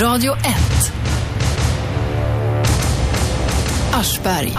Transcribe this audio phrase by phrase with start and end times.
[0.00, 0.92] Radio 1.
[3.92, 4.52] Aschberg.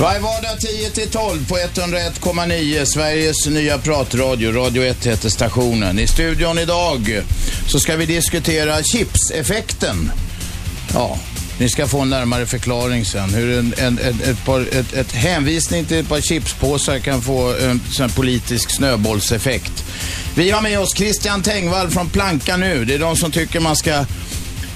[0.00, 4.52] Varje vardag 10 till 12 på 101,9 Sveriges nya pratradio.
[4.52, 5.98] Radio 1 heter stationen.
[5.98, 7.22] I studion idag
[7.68, 10.12] så ska vi diskutera chipseffekten.
[10.94, 11.18] Ja,
[11.58, 13.34] ni ska få en närmare förklaring sen.
[13.34, 17.54] Hur en, en, en, ett, par, ett, ett hänvisning till ett par chipspåsar kan få
[17.54, 19.84] en sån politisk snöbollseffekt.
[20.34, 22.84] Vi har med oss Christian Tengvall från Planka nu.
[22.84, 24.04] Det är de som tycker man ska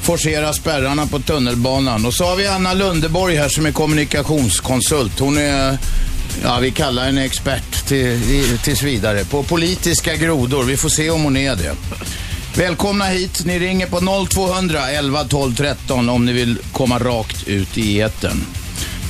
[0.03, 2.07] forcera spärrarna på tunnelbanan.
[2.07, 5.19] Och så har vi Anna Lundeborg här som är kommunikationskonsult.
[5.19, 5.79] Hon är,
[6.43, 10.65] ja vi kallar henne expert till, i, tills vidare på politiska grodor.
[10.65, 11.75] Vi får se om hon är det.
[12.57, 13.45] Välkomna hit.
[13.45, 18.45] Ni ringer på 0200 11 12 13 om ni vill komma rakt ut i etern.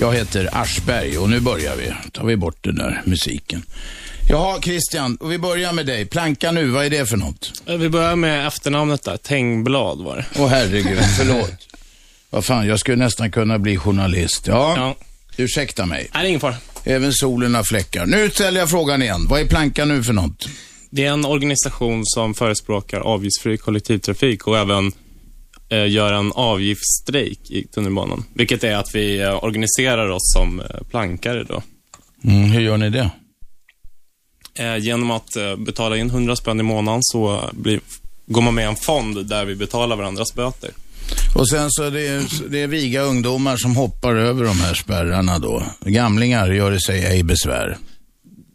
[0.01, 1.93] Jag heter Aschberg och nu börjar vi.
[2.13, 3.63] tar vi bort den där musiken.
[4.29, 6.07] Jaha, Christian, och vi börjar med dig.
[6.07, 7.63] Planka nu, vad är det för något?
[7.67, 9.17] Vi börjar med efternamnet där.
[9.17, 10.25] Tengblad var det.
[10.39, 11.69] Åh herregud, förlåt.
[12.31, 14.47] vad fan, jag skulle nästan kunna bli journalist.
[14.47, 14.97] Ja, Ja.
[15.37, 16.09] ursäkta mig.
[16.15, 16.55] Nej, det är ingen fara.
[16.85, 18.07] Även solen har fläckar.
[18.07, 19.27] Nu ställer jag frågan igen.
[19.29, 20.49] Vad är Planka nu för något?
[20.91, 24.93] Det är en organisation som förespråkar avgiftsfri kollektivtrafik och även
[25.69, 28.25] eh, gör en avgiftsstrejk i tunnelbanan.
[28.35, 31.63] Vilket är att vi eh, organiserar oss som eh, plankare då.
[32.25, 33.11] Mm, hur gör ni det?
[34.59, 37.81] Eh, genom att eh, betala in 100 spänn i månaden så blir,
[38.27, 40.71] går man med i en fond där vi betalar varandras böter.
[41.35, 45.39] Och sen så är det, det är viga ungdomar som hoppar över de här spärrarna
[45.39, 45.63] då.
[45.81, 47.77] Gamlingar gör det sig ej besvär.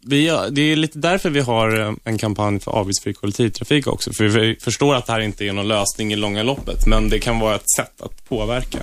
[0.04, 4.12] Vi, det är lite därför vi har eh, en kampanj för avgiftsfri kollektivtrafik också.
[4.12, 7.18] För vi förstår att det här inte är någon lösning i långa loppet, men det
[7.18, 8.78] kan vara ett sätt att påverka.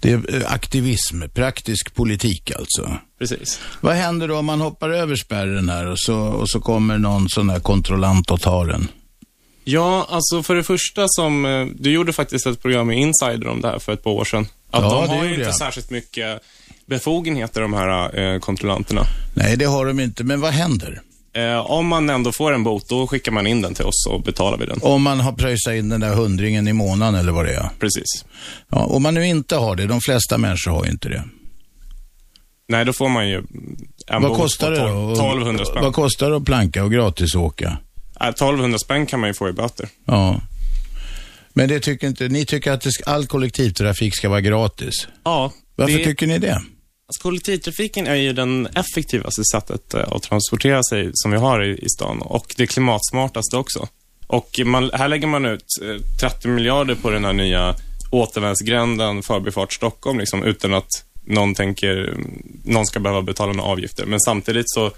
[0.00, 2.96] Det är eh, aktivism, praktisk politik alltså.
[3.18, 3.60] Precis.
[3.80, 7.28] Vad händer då om man hoppar över spärren här och så, och så kommer någon
[7.28, 8.88] sån här kontrollant och tar den?
[9.64, 13.60] Ja, alltså för det första som, eh, du gjorde faktiskt ett program med Insider om
[13.60, 14.46] det här för ett par år sedan.
[14.70, 15.56] Att Ja, de har ju inte jag.
[15.56, 16.42] särskilt mycket
[16.92, 19.06] befogenheter, de här eh, kontrollanterna.
[19.34, 20.24] Nej, det har de inte.
[20.24, 21.00] Men vad händer?
[21.34, 24.22] Eh, om man ändå får en bot, då skickar man in den till oss och
[24.22, 24.78] betalar vi den.
[24.82, 27.68] Om man har pröjsat in den där hundringen i månaden eller vad det är.
[27.78, 28.24] Precis.
[28.68, 31.24] Ja, om man nu inte har det, de flesta människor har ju inte det.
[32.68, 33.36] Nej, då får man ju
[34.06, 35.12] en vad bot kostar på det då?
[35.12, 35.82] 1200 spänn.
[35.82, 37.78] Vad kostar det att planka och gratis åka?
[38.20, 39.88] Eh, 1200 spänn kan man ju få i böter.
[40.04, 40.40] Ja.
[41.52, 45.08] Men det tycker inte, ni tycker att all kollektivtrafik ska vara gratis.
[45.24, 45.52] Ja.
[45.76, 46.62] Varför det, tycker ni det?
[47.12, 51.78] Alltså, kollektivtrafiken är ju den effektivaste sättet eh, att transportera sig som vi har i,
[51.78, 53.88] i stan och det klimatsmartaste också.
[54.26, 57.74] Och man, här lägger man ut eh, 30 miljarder på den här nya
[58.10, 62.16] återvändsgränden Förbifart Stockholm liksom, utan att någon tänker,
[62.64, 64.06] någon ska behöva betala några avgifter.
[64.06, 64.90] Men samtidigt så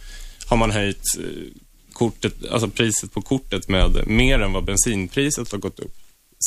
[0.46, 1.24] har man höjt eh,
[1.92, 5.94] kortet, alltså priset på kortet med mer än vad bensinpriset har gått upp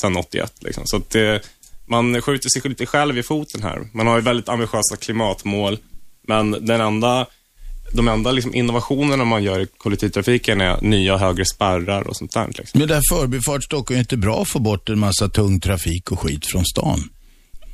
[0.01, 0.53] sedan 81.
[0.59, 0.83] Liksom.
[0.85, 1.41] Så att det,
[1.87, 3.87] man skjuter sig lite själv i foten här.
[3.93, 5.77] Man har ju väldigt ambitiösa klimatmål,
[6.27, 7.25] men den enda,
[7.93, 12.47] de enda liksom innovationerna man gör i kollektivtrafiken är nya högre spärrar och sånt där.
[12.47, 12.79] Liksom.
[12.79, 16.19] Men där Förbifart Stockholm är inte bra att få bort en massa tung trafik och
[16.19, 17.09] skit från stan.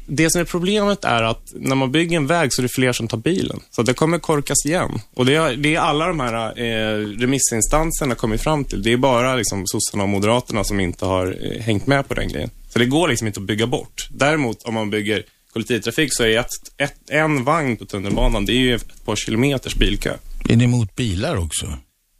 [0.08, 2.94] Det som är problemet är att när man bygger en väg så är det fler
[2.94, 3.60] som tar bilen.
[3.72, 5.00] Så det kommer korkas igen.
[5.14, 8.84] Och det är, det är alla de här eh, remissinstanserna kommit fram till.
[8.84, 12.28] Det är bara liksom sossarna och moderaterna som inte har eh, hängt med på den
[12.28, 12.50] grejen.
[12.74, 14.08] Så det går liksom inte att bygga bort.
[14.10, 16.48] Däremot om man bygger kollektivtrafik så är ett,
[16.78, 20.14] ett, en vagn på tunnelbanan, det är ju ett par kilometers bilkö.
[20.50, 21.74] Är ni emot bilar också?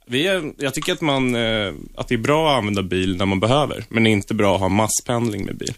[0.06, 3.26] Vi är, jag tycker att, man, eh, att det är bra att använda bil när
[3.26, 5.74] man behöver, men det är inte bra att ha masspendling med bil.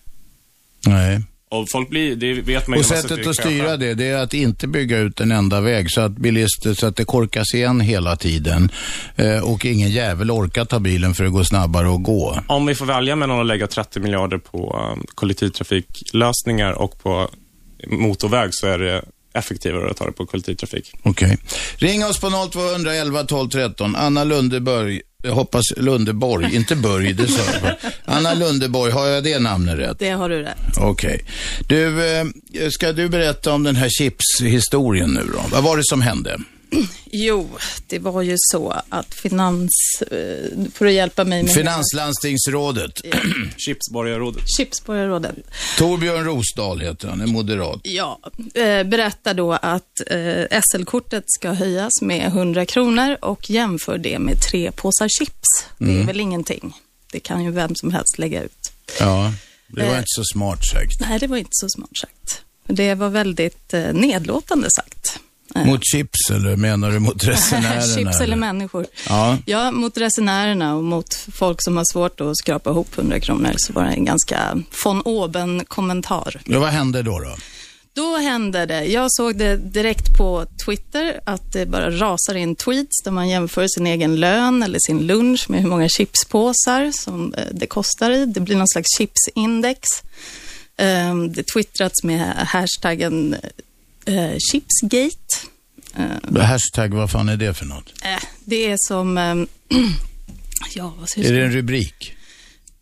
[0.86, 1.22] Nej.
[1.56, 4.34] Och folk blir, det vet man ju Och sättet att styra det, det är att
[4.34, 8.16] inte bygga ut en enda väg så att bilister, så att det korkas igen hela
[8.16, 8.70] tiden.
[9.16, 12.40] Eh, och ingen jävel orkar ta bilen för det går snabbare att gå.
[12.46, 17.30] Om vi får välja mellan att lägga 30 miljarder på um, kollektivtrafiklösningar och på
[17.86, 19.02] motorväg så är det
[19.34, 20.92] effektivare att ta det på kollektivtrafik.
[21.02, 21.38] Okej.
[21.76, 23.96] Ring oss på 0211 12 13.
[23.96, 27.74] Anna Lundeborg, jag hoppas Lundeborg, inte Börj, det sa jag.
[28.04, 29.98] Anna Lundeborg, har jag det namnet rätt?
[29.98, 30.78] Det har du rätt.
[30.80, 31.24] Okej.
[31.66, 32.24] Du, eh,
[32.70, 35.40] ska du berätta om den här chipshistorien nu då?
[35.52, 36.38] Vad var det som hände?
[37.12, 37.48] Jo,
[37.86, 39.70] det var ju så att finans...
[40.10, 41.52] eh, Får du hjälpa mig med...
[41.52, 43.00] Finanslandstingsrådet.
[43.56, 44.42] Chipsborgarrådet.
[44.56, 45.36] Chipsborgarrådet.
[45.78, 47.80] Torbjörn Rosdahl heter han, är moderat.
[47.82, 48.18] Ja,
[48.54, 54.40] eh, berättar då att eh, SL-kortet ska höjas med 100 kronor och jämför det med
[54.42, 55.48] tre påsar chips.
[55.78, 56.00] Det Mm.
[56.02, 56.76] är väl ingenting.
[57.12, 58.72] Det kan ju vem som helst lägga ut.
[59.00, 59.32] Ja,
[59.68, 59.96] det var Eh.
[59.98, 61.00] inte så smart sagt.
[61.00, 62.42] Nej, det var inte så smart sagt.
[62.68, 65.18] Det var väldigt nedlåtande sagt.
[65.64, 67.94] Mot chips eller menar du mot resenärerna?
[67.94, 68.86] Chips eller människor.
[69.08, 69.38] Ja.
[69.46, 73.72] Ja, mot resenärerna och mot folk som har svårt att skrapa ihop 100 kronor så
[73.72, 76.40] var det en ganska von oben-kommentar.
[76.46, 76.58] ja.
[76.60, 77.18] Vad hände då?
[77.18, 77.36] då?
[77.94, 83.02] Då hände det, jag såg det direkt på Twitter, att det bara rasar in tweets
[83.04, 87.44] där man jämför sin egen lön eller sin lunch med hur många chipspåsar som eh,
[87.52, 88.26] det kostar i.
[88.26, 89.80] Det blir någon slags chipsindex.
[90.76, 93.36] Ehm, Det twittrats med hashtaggen
[94.06, 95.36] eh, chipsgate.
[95.94, 97.92] Ehm, Hashtag, vad fan är det för något?
[98.04, 99.46] Eh, Det är som, ehm,
[100.74, 102.12] ja vad ska Är det en rubrik?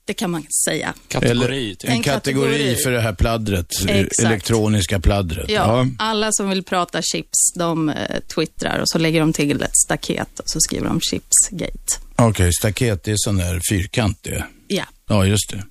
[0.06, 0.94] Det kan man säga.
[1.08, 1.90] Kategori, typ.
[1.90, 2.76] En En kategori, kategori.
[2.76, 4.18] för det här pladdret, Exakt.
[4.28, 5.50] elektroniska pladdret.
[5.50, 9.76] Ja, alla som vill prata chips, de eh, twittrar och så lägger de till ett
[9.86, 12.00] staket och så skriver de chipsgate.
[12.16, 14.44] Okej, staket, det är sån där fyrkant det.
[15.08, 15.64] Ja, just det.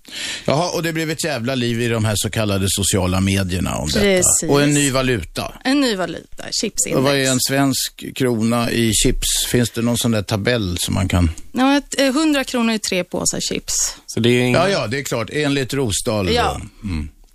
[0.46, 3.88] Jaha, och det blev ett jävla liv i de här så kallade sociala medierna om
[3.88, 4.26] Precis.
[4.42, 4.54] detta.
[4.54, 5.54] Och en ny valuta.
[5.64, 6.98] en ny valuta, chipsindex.
[6.98, 9.28] Och vad är en svensk krona i chips?
[9.48, 11.32] Finns det någon sån där tabell som man kan...
[11.52, 13.74] Ja, ett, eh, 100 kronor i tre påsar chips.
[14.06, 15.30] Så det är, inga, Ja, ja, det är klart.
[15.34, 16.26] Enligt Rosdahl.
[16.26, 16.32] då.
[16.34, 16.62] Ja.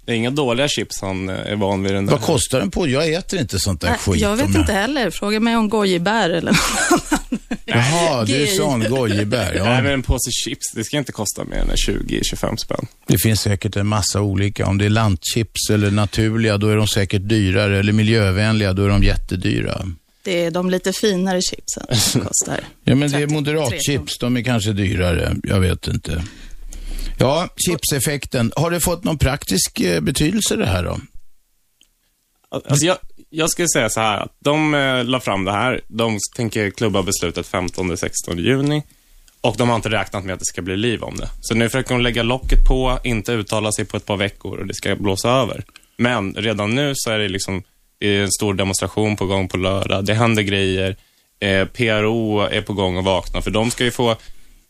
[0.08, 2.12] Det är inga dåliga chips han eh, är van vid den där.
[2.12, 2.88] Vad kostar den på?
[2.88, 4.20] Jag äter inte sånt där Nej, skit.
[4.20, 5.10] jag vet inte heller.
[5.10, 7.22] Fråga mig om gojibär eller något annat.
[7.64, 9.44] Jaha, det är sån gojibär.
[9.44, 9.64] Nej, Ja.
[9.82, 12.87] men en påse chips, det ska inte kosta mer än 20-25 spänn.
[13.06, 14.66] Det finns säkert en massa olika.
[14.66, 17.78] Om det är lantchips eller naturliga, då är de säkert dyrare.
[17.78, 19.87] Eller miljövänliga, då är de jättedyra.
[20.22, 22.61] Det är de lite finare chipsen som kostar.
[22.84, 24.19] Ja, men det är 33 moderatchips.
[24.19, 25.37] De är kanske dyrare.
[25.43, 26.22] Jag vet inte.
[27.19, 28.53] Ja, chipseffekten.
[28.56, 30.99] Har det fått någon praktisk eh, betydelse det här då?
[32.50, 32.97] Alltså jag,
[33.31, 35.81] jag skulle säga så här att de eh, la fram det här.
[35.88, 38.82] De tänker klubba beslutet 15-16 juni.
[39.41, 41.29] Och de har inte räknat med att det ska bli liv om det.
[41.41, 44.67] Så nu försöker de lägga locket på, inte uttala sig på ett par veckor och
[44.67, 45.64] det ska blåsa över.
[45.97, 47.62] Men redan nu så är det liksom
[47.99, 50.05] det är en stor demonstration på gång på lördag.
[50.05, 50.97] Det händer grejer.
[51.41, 54.17] Eh, PRO är på gång att vakna, för de ska ju få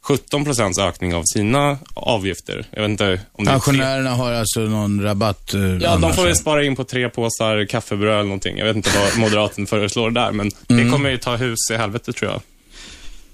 [0.02, 2.66] 17 procents ökning av sina avgifter.
[2.70, 5.54] Jag vet inte om det Pensionärerna har alltså någon rabatt?
[5.54, 8.58] eh, Ja, de får väl spara in på tre påsar kaffebröd eller någonting.
[8.58, 10.84] Jag vet inte vad moderaten föreslår där, men Mm.
[10.84, 12.40] det kommer ju ta hus i helvete tror jag.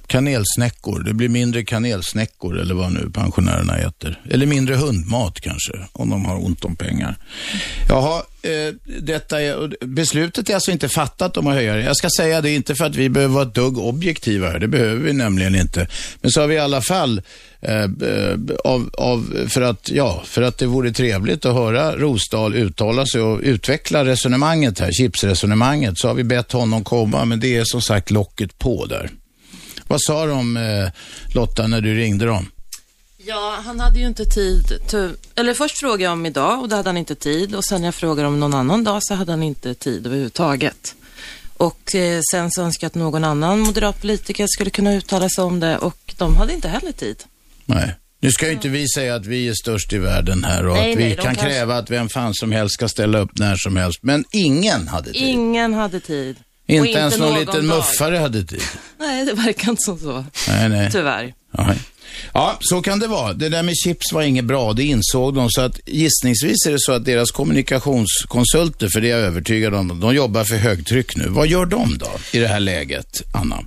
[0.06, 1.02] Kanelsnäckor.
[1.02, 4.20] Det blir mindre kanelsnäckor eller vad nu pensionärerna äter.
[4.30, 7.16] Eller mindre hundmat kanske, om de har ont om pengar.
[7.88, 11.82] Jaha, eh, detta är, beslutet är alltså inte fattat om att höja det.
[11.82, 14.58] Jag ska säga det inte för att vi behöver vara ett dugg objektiva här.
[14.58, 15.86] Det behöver vi nämligen inte.
[16.20, 17.22] Men så har vi i alla fall
[17.60, 22.54] eh, eh, av, av, för, att, ja, för att det vore trevligt att höra Rosdahl
[22.54, 27.56] uttala sig och utveckla resonemanget här, chipsresonemanget, så har vi bett honom komma, men det
[27.56, 29.10] är som sagt locket på där.
[29.88, 30.88] Vad sa de, eh,
[31.34, 32.46] Lotta, när du ringde dem?
[33.26, 34.72] Ja, han hade ju inte tid.
[35.34, 37.54] Eller först frågade jag om idag och då hade han inte tid.
[37.54, 40.94] Och sen när jag frågade om någon annan dag så hade han inte tid överhuvudtaget.
[41.56, 45.44] Och eh, sen så önskade jag att någon annan moderat politiker skulle kunna uttala sig
[45.44, 47.25] om det och de hade inte heller tid.
[47.66, 47.94] Nej.
[48.20, 50.92] Nu ska ju inte vi säga att vi är störst i världen här och Nej,
[50.92, 53.56] att vi nej, kan kanske- kräva att vem fan som helst ska ställa upp när
[53.56, 53.98] som helst.
[54.02, 55.22] Men ingen hade tid.
[55.22, 56.36] Ingen hade tid.
[56.69, 57.76] Och inte ens någon, någon liten dag.
[57.76, 58.62] muffare hade tid.
[58.99, 60.25] Nej, det verkar inte som så.
[60.49, 60.90] Nej, nej.
[60.93, 61.34] Tyvärr.
[61.50, 61.78] Nej.
[62.32, 63.32] Ja, så kan det vara.
[63.32, 65.50] Det där med chips var inget bra, det insåg de.
[65.50, 70.00] Så att gissningsvis är det så att deras kommunikationskonsulter, för det är jag övertygad om,
[70.00, 71.26] de jobbar för högtryck nu.
[71.28, 73.58] Vad gör de då i det här läget, Anna?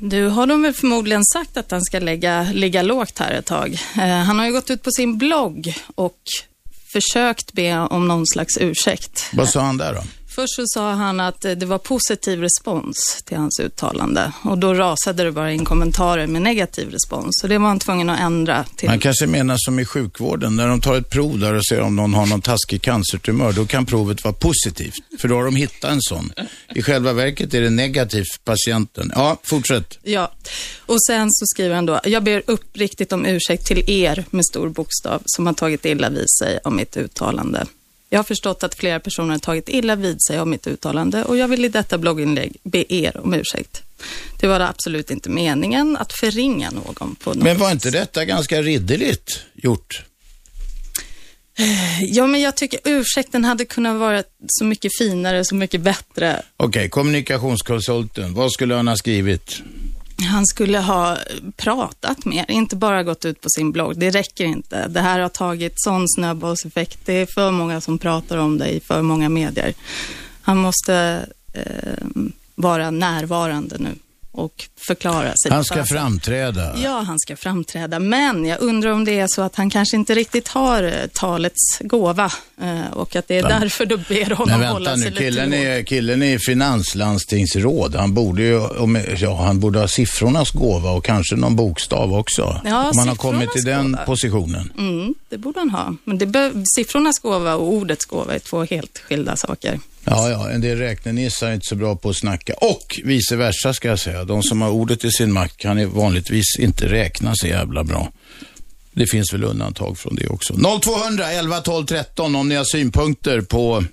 [0.00, 3.78] Du har de väl förmodligen sagt att han ska lägga, ligga lågt här ett tag.
[3.96, 6.18] Eh, han har ju gått ut på sin blogg och
[6.92, 9.24] försökt be om någon slags ursäkt.
[9.32, 10.02] Vad sa han där då?
[10.34, 15.24] Först så sa han att det var positiv respons till hans uttalande och då rasade
[15.24, 17.28] det bara in kommentarer med negativ respons.
[17.40, 18.88] Så det var han tvungen att ändra till.
[18.88, 21.96] Man kanske menar som i sjukvården, när de tar ett prov där och ser om
[21.96, 24.94] någon har någon taskig cancertumör, då kan provet vara positivt.
[25.18, 26.32] För då har de hittat en sån.
[26.74, 29.12] I själva verket är det negativt för patienten.
[29.14, 29.98] Ja, fortsätt.
[30.02, 30.32] Ja,
[30.86, 34.68] och sen så skriver han då, jag ber uppriktigt om ursäkt till er med stor
[34.68, 37.66] bokstav som har tagit illa vid sig av mitt uttalande.
[38.12, 41.36] Jag har förstått att flera personer har tagit illa vid sig av mitt uttalande och
[41.36, 43.82] jag vill i detta blogginlägg be er om ursäkt.
[44.40, 48.62] Det var absolut inte meningen att förringa någon på något Men var inte detta ganska
[48.62, 50.02] ridderligt gjort?
[52.00, 56.42] Ja, men jag tycker ursäkten hade kunnat vara så mycket finare, så mycket bättre.
[56.56, 59.62] Okej, kommunikationskonsulten, vad skulle han ha skrivit?
[60.22, 61.18] Han skulle ha
[61.56, 63.98] pratat mer, inte bara gått ut på sin blogg.
[63.98, 64.88] Det räcker inte.
[64.88, 66.98] Det här har tagit sån snöbollseffekt.
[67.04, 69.74] Det är för många som pratar om det i för många medier.
[70.42, 72.06] Han måste eh,
[72.54, 73.94] vara närvarande nu
[74.34, 75.50] och förklara sig.
[75.52, 76.76] Han ska framträda.
[76.82, 77.98] Ja, han ska framträda.
[77.98, 81.78] Men jag undrar om det är så att han kanske inte riktigt har eh, talets
[81.80, 83.48] gåva eh, och att det är Va?
[83.60, 85.58] därför du ber honom vänta hålla sig nu, lite killen låg.
[85.60, 87.94] är, killen är finanslandstingsråd.
[87.94, 92.60] Han borde ju, om- ja, han borde ha siffrornas gåva och kanske någon bokstav också.
[92.64, 94.04] Ja, om han har kommit till den gåva.
[94.04, 94.72] positionen.
[94.78, 95.94] Mm, det borde han ha.
[96.04, 99.80] Men det siffrornas gåva och ordets gåva är två helt skilda saker.
[100.04, 102.54] Ja, ja, en del räknenissar är inte så bra på att snacka.
[102.54, 104.24] Och vice versa ska jag säga.
[104.24, 108.12] De som har ordet i sin makt kan ju vanligtvis inte räkna så jävla bra.
[108.92, 110.54] Det finns väl undantag från det också.
[110.82, 113.84] 0200 11 12 13 om ni har synpunkter på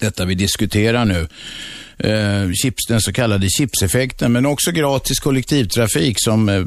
[0.00, 1.28] detta vi diskuterar nu.
[1.98, 6.64] Eh, chips, den så kallade chipseffekten, men också gratis kollektivtrafik som eh,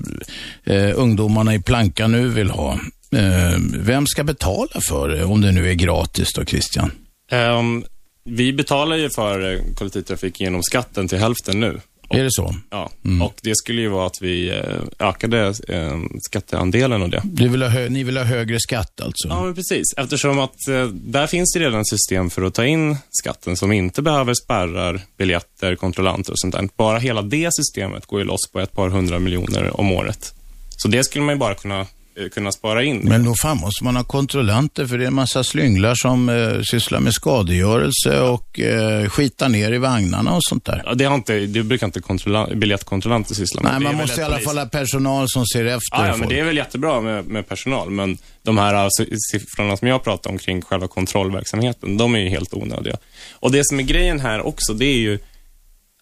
[0.76, 2.80] eh, ungdomarna i Planka nu vill ha.
[3.12, 6.92] Eh, vem ska betala för det om det nu är gratis då, Christian?
[7.32, 7.86] Um,
[8.30, 11.82] vi betalar ju för eh, kollektivtrafik genom skatten till hälften nu.
[12.10, 12.56] Är det så?
[12.70, 12.92] Ja,
[13.24, 17.22] och det skulle ju vara att vi eh, ökade eh, skatteandelen av det.
[17.24, 19.28] Du vill ha ni vill ha högre skatt alltså?
[19.28, 19.84] Ja, men precis.
[19.98, 20.56] Eftersom att
[20.92, 25.76] där finns det redan system för att ta in skatten som inte behöver spärrar, biljetter,
[25.76, 26.70] kontrollanter och sånt där.
[26.78, 30.34] Bara hela det systemet går ju loss på ett par hundra miljoner om året.
[30.78, 31.86] Så det skulle man ju bara kunna,
[32.32, 32.98] kunna spara in.
[33.04, 36.62] Men nog fan måste man ha kontrollanter för det är en massa slynglar som eh,
[36.62, 40.82] sysslar med skadegörelse och eh, skitar ner i vagnarna och sånt där.
[40.86, 43.72] Ja, det, har inte, det brukar inte kontrollan- biljettkontrollanter syssla med.
[43.72, 44.46] Nej, man måste i alla polis.
[44.48, 47.48] fall ha personal som ser efter Ja, ja, men det är väl jättebra med, med
[47.48, 52.20] personal, men de här alltså, siffrorna som jag pratar om kring själva kontrollverksamheten, de är
[52.20, 52.98] ju helt onödiga.
[53.34, 55.20] Och det som är grejen här också, det är ju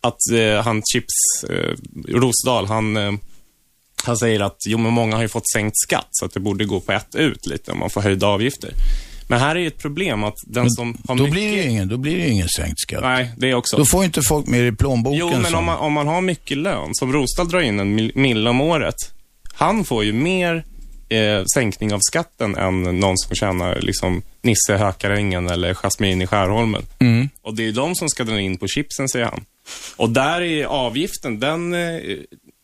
[0.02, 1.76] att eh, han Chips eh,
[2.08, 3.14] Rosdahl, han, eh,
[4.04, 6.66] han säger att jo, men många har ju fått sänkt skatt, så att det borde
[6.66, 8.72] gå på ett ut lite om man får höjda avgifter.
[9.28, 11.32] Men här är ju ett problem att den som har Då mycket...
[11.34, 13.02] blir, det ingen, då blir det ju ingen sänkt skatt.
[13.02, 13.78] Nej, det är också.
[13.78, 15.20] Då får inte folk mer i plånboken.
[15.20, 17.96] Jo, men som- om man, om man har mycket lön, som Rosdahl drar in en
[18.16, 18.96] mil- om året,
[19.54, 20.66] han får ju mer
[21.10, 26.82] eh, sänkning av skatten än någon som tjänar liksom Nisse Hökarängen eller Jasmin i Skärholmen.
[27.00, 27.30] Mm.
[27.42, 29.46] Och det är de som ska dra in på chipsen, säger han.
[29.96, 32.00] Och där är avgiften, den eh,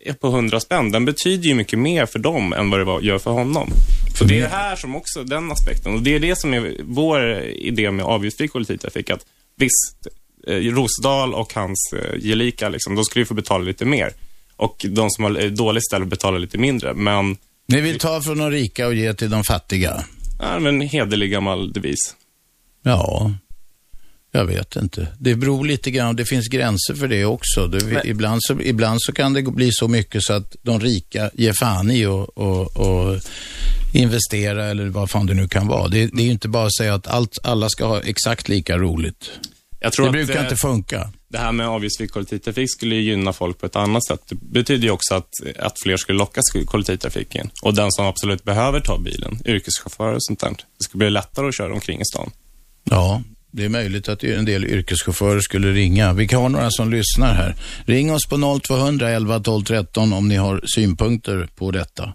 [0.05, 0.91] är på 100 spänn.
[0.91, 3.69] Den betyder ju mycket mer för dem än vad det var, gör för honom.
[4.17, 5.93] Så det är det här som också, den aspekten.
[5.93, 9.09] Och det är det som är vår idé med avgiftsfri kollektivtrafik.
[9.09, 9.25] Att
[9.57, 10.07] visst,
[10.47, 14.11] eh, Rosdahl och hans eh, gelika, liksom, de skulle ju få betala lite mer.
[14.55, 16.93] Och de som har eh, dåligt ställe betalar lite mindre.
[16.93, 17.37] Men,
[17.67, 20.03] Ni vill ta från de rika och ge till de fattiga?
[20.39, 22.15] ja, men hederlig gammal devis.
[22.83, 23.31] Ja,
[24.31, 25.07] jag vet inte.
[25.19, 27.67] Det beror lite grann, det finns gränser för det också.
[27.67, 31.29] Det, Men- ibland, så, ibland så kan det bli så mycket så att de rika
[31.33, 33.19] ger fan i och, och, och
[33.93, 35.87] investera eller vad fan det nu kan vara.
[35.87, 38.77] Det, det är ju inte bara att säga att allt, alla ska ha exakt lika
[38.77, 39.31] roligt.
[39.79, 41.11] Jag tror Det brukar eh, inte funka.
[41.29, 44.21] Det här med avgiftsfri kollektivtrafik skulle ju gynna folk på ett annat sätt.
[44.29, 47.49] Det betyder ju också att, att fler skulle lockas till kollektivtrafiken.
[47.61, 51.47] Och den som absolut behöver ta bilen, yrkeschaufförer och sånt där, det skulle bli lättare
[51.47, 52.31] att köra omkring i stan.
[52.83, 53.21] Ja,
[53.51, 56.13] det är möjligt att en del yrkeschaufförer skulle ringa.
[56.13, 57.55] Vi kan ha några som lyssnar här.
[57.85, 62.13] Ring oss på 0200 11 12 13 om ni har synpunkter på detta.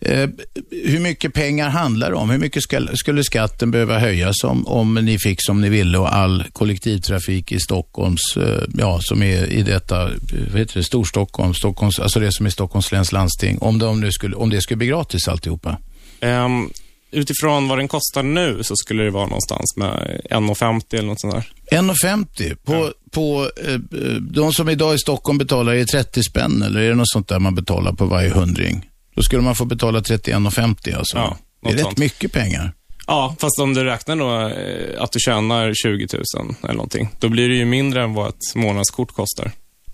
[0.00, 0.28] Eh,
[0.70, 2.30] hur mycket pengar handlar det om?
[2.30, 6.14] Hur mycket ska, skulle skatten behöva höjas om, om ni fick som ni ville och
[6.14, 10.10] all kollektivtrafik i Stockholms, eh, ja, som är i detta, eh,
[10.50, 14.12] vad heter det, Storstockholm, Stockholms, alltså det som är Stockholms läns landsting, om, de nu
[14.12, 15.78] skulle, om det skulle bli gratis alltihopa?
[16.20, 16.70] Um,
[17.12, 21.34] utifrån vad den kostar nu så skulle det vara någonstans med 1,50 eller något sånt
[21.34, 21.78] där.
[21.78, 23.78] 1,50 på, på eh,
[24.20, 27.28] de som idag i Stockholm betalar, är det 30 spänn eller är det något sånt
[27.28, 28.88] där man betalar på varje hundring?
[29.14, 31.16] Då skulle man få betala 31,50 alltså.
[31.16, 31.98] Ja, det är rätt sånt.
[31.98, 32.72] mycket pengar.
[33.06, 37.28] Ja, fast om du räknar då eh, att du tjänar 20 000 eller någonting, då
[37.28, 39.52] blir det ju mindre än vad ett månadskort kostar.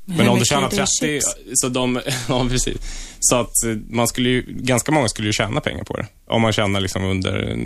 [0.08, 1.34] Men hur om du tjänar är det i 30, chips?
[1.54, 2.76] så de, ja precis.
[3.20, 6.06] Så att eh, man skulle ju, ganska många skulle ju tjäna pengar på det.
[6.26, 7.56] Om man tjänar liksom under eh,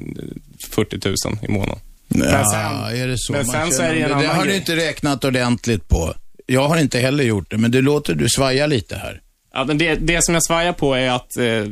[0.71, 1.79] 40 000 i månaden.
[2.09, 4.45] Ja, sen- är det så men man sen så är det en det, det har
[4.45, 6.15] du inte räknat ordentligt på.
[6.47, 9.21] Jag har inte heller gjort det, men det låter du svaja lite här.
[9.55, 11.65] Ja, men det, det som jag svajar på är att eh,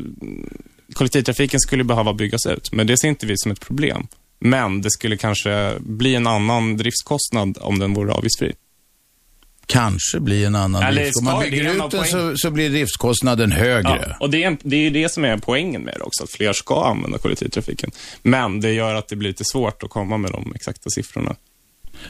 [0.95, 4.07] kollektivtrafiken skulle behöva byggas ut, men det ser inte vi som ett problem.
[4.41, 8.53] Men det skulle kanske bli en annan driftskostnad om den vore avgiftsfri.
[9.71, 11.19] Kanske blir en annan Eller drift.
[11.19, 14.07] Om man bygger en ut den så, så blir driftskostnaden högre.
[14.09, 16.53] Ja, och det är, det är det som är poängen med det också, att fler
[16.53, 17.91] ska använda kollektivtrafiken.
[18.23, 21.37] Men det gör att det blir lite svårt att komma med de exakta siffrorna.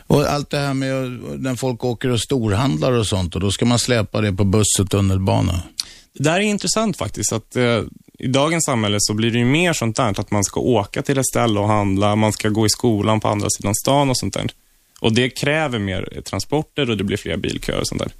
[0.06, 3.64] Och allt det här med när folk åker och storhandlar och sånt och då ska
[3.64, 5.62] man släpa det på buss och tunnelbana.
[6.12, 7.82] Det där är intressant faktiskt, att eh,
[8.18, 11.18] i dagens samhälle så blir det ju mer sånt där, att man ska åka till
[11.18, 14.34] ett ställe och handla, man ska gå i skolan på andra sidan stan och sånt
[14.34, 14.50] där.
[15.00, 18.12] Och det kräver mer transporter och det blir fler bilköer och sånt där.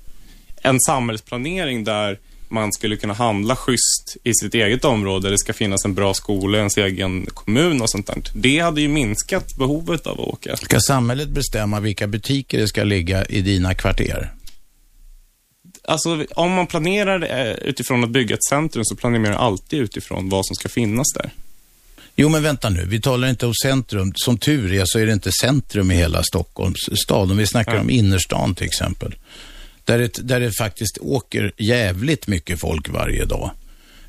[0.63, 2.19] en samhällsplanering där
[2.49, 5.31] man skulle kunna handla schysst i sitt eget område.
[5.31, 8.23] Det ska finnas en bra skola i ens egen kommun och sånt där.
[8.35, 10.57] Det hade ju minskat behovet av att åka.
[10.57, 14.33] Ska samhället bestämma vilka butiker det ska ligga i dina kvarter?
[15.85, 20.29] Alltså, om man planerar eh, utifrån att bygga ett centrum så planerar man alltid utifrån
[20.29, 21.31] vad som ska finnas där.
[22.17, 22.85] Jo, men vänta nu.
[22.89, 24.13] Vi talar inte om centrum.
[24.17, 27.31] Som tur är så är det inte centrum i hela Stockholms stad.
[27.31, 27.81] Om vi snackar Ja.
[27.81, 29.15] om innerstan till exempel.
[29.85, 33.51] Där det, där det faktiskt åker jävligt mycket folk varje dag.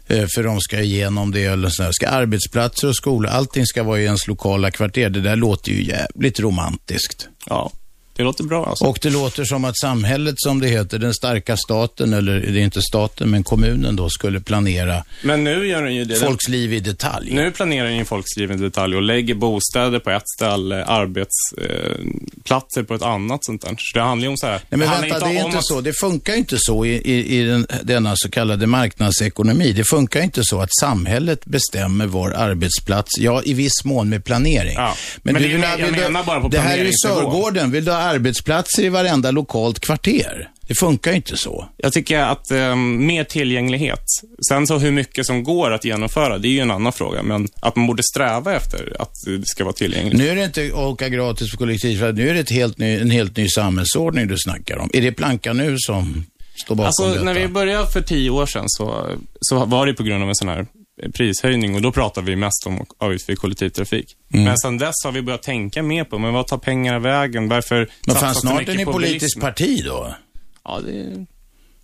[0.08, 1.92] Eh, För de ska igenom det eller så här.
[1.92, 5.10] Ska arbetsplatser och skolor, allting ska vara i ens lokala kvarter.
[5.10, 7.28] Det där låter ju jävligt romantiskt.
[7.50, 7.72] Ja,
[8.16, 8.86] det låter bra alltså.
[8.86, 12.64] Och det låter som att samhället, som det heter, den starka staten, eller det är
[12.64, 16.16] inte staten, men kommunen då, skulle planera Men nu gör den ju det.
[16.16, 17.34] folks liv i detalj.
[17.34, 22.86] Nu planerar ju folks liv i detalj och lägger bostäder på ett ställe, arbetsplatser eh,
[22.86, 23.76] på ett annat sånt där.
[23.78, 24.54] Så det handlar ju om så här.
[24.70, 25.82] Nej, men handlar vänta, det är inte att- så.
[25.82, 29.72] Det funkar inte så i, i, i den, denna så kallade marknadsekonomi.
[29.74, 34.74] Det funkar inte så att samhället bestämmer var arbetsplats, ja i viss mån med planering.
[34.76, 36.92] Ja, men det är- jag menar bara på Det här är ju.
[37.04, 37.72] Sörgården.
[37.72, 40.50] Vill du arbetsplatser i varenda lokalt kvarter?
[40.68, 41.70] Det funkar inte så.
[41.78, 44.04] Jag tycker att eh, mer tillgänglighet.
[44.50, 47.24] Sen så hur mycket som går att genomföra, det är ju en annan fråga.
[47.24, 50.18] Men att man borde sträva efter att det ska vara tillgängligt.
[50.18, 53.12] Nu är det inte åka gratis på kollektivtrafik, nu är det ett helt ny, en
[53.12, 54.90] helt ny samhällsordning du snackar om.
[54.94, 56.26] Är det Planka nu som
[56.64, 57.24] står bakom Alltså, detta?
[57.24, 59.10] när vi började för tio år sedan så,
[59.42, 60.66] så var det på grund av en sån här
[61.14, 64.16] prishöjning och då pratade vi mest om avgiftsfri kollektivtrafik.
[64.34, 64.46] Mm.
[64.46, 67.48] Men sen dess har vi börjat tänka mer på, men vad tar pengarna vägen?
[67.48, 70.16] Varför Men fan, snart är ni politiskt parti då?
[70.64, 71.26] Ja, det...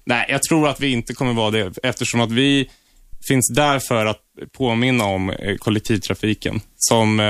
[0.06, 2.70] Nej, jag tror att vi inte kommer vara det eftersom att vi
[3.28, 4.20] finns där för att
[4.58, 7.26] påminna om eh, kollektivtrafiken som eh,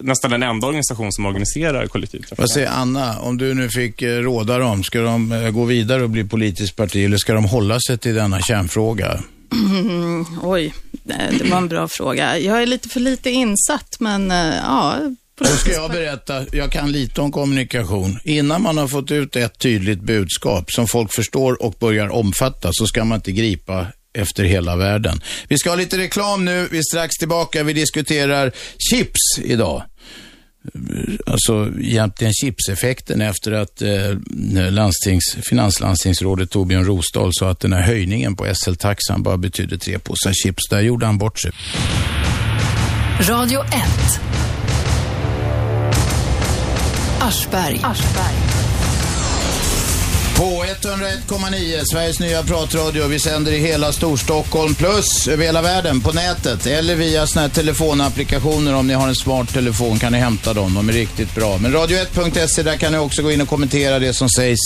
[0.00, 2.38] nästan den enda organisation som organiserar kollektivtrafik.
[2.38, 6.02] Vad säger Anna, om du nu fick eh, råda dem, ska de eh, gå vidare
[6.02, 9.20] och bli politiskt parti eller ska de hålla sig till denna kärnfråga?
[10.42, 10.74] Oj,
[11.08, 12.38] eh, det var en bra fråga.
[12.38, 14.98] Jag är lite för lite insatt, men eh, ja.
[15.38, 18.18] Då ska jag berätta, jag kan lite om kommunikation.
[18.24, 22.86] Innan man har fått ut ett tydligt budskap som folk förstår och börjar omfatta så
[22.86, 25.20] ska man inte gripa efter hela världen.
[25.48, 27.62] Vi ska ha lite reklam nu, vi är strax tillbaka.
[27.62, 28.52] Vi diskuterar
[28.90, 29.82] chips idag.
[31.26, 38.36] Alltså egentligen chipseffekten efter att eh, landstings, finanslandstingsrådet Torbjörn Rosdahl sa att den här höjningen
[38.36, 40.68] på SL-taxan bara betydde tre påsar chips.
[40.70, 41.52] Där gjorde han bort sig.
[43.20, 43.70] Radio 1.
[47.20, 47.80] Aschberg.
[50.42, 53.06] På 101,9, Sveriges nya pratradio.
[53.06, 57.48] Vi sänder i hela Storstockholm plus över hela världen på nätet eller via såna här
[57.48, 58.74] telefonapplikationer.
[58.74, 60.74] Om ni har en smart telefon kan ni hämta dem.
[60.74, 61.58] De är riktigt bra.
[61.58, 64.60] Men radio1.se, där kan ni också gå in och kommentera det som sägs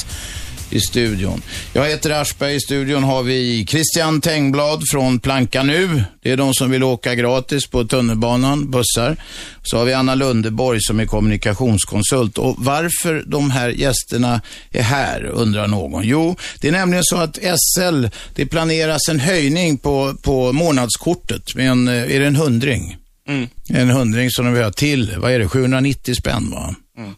[0.70, 1.42] i studion.
[1.72, 2.54] Jag heter Aschberg.
[2.54, 6.04] I studion har vi Christian Tengblad från Planka Nu.
[6.22, 9.16] Det är de som vill åka gratis på tunnelbanan, bussar.
[9.62, 12.38] Så har vi Anna Lundeborg som är kommunikationskonsult.
[12.38, 16.04] Och varför de här gästerna är här, undrar någon.
[16.04, 21.70] Jo, det är nämligen så att SL, det planeras en höjning på, på månadskortet med
[21.70, 22.96] en, är det en hundring?
[23.28, 23.48] Mm.
[23.68, 26.74] En hundring som de vill ha till, vad är det, 790 spänn va?
[26.98, 27.14] Mm.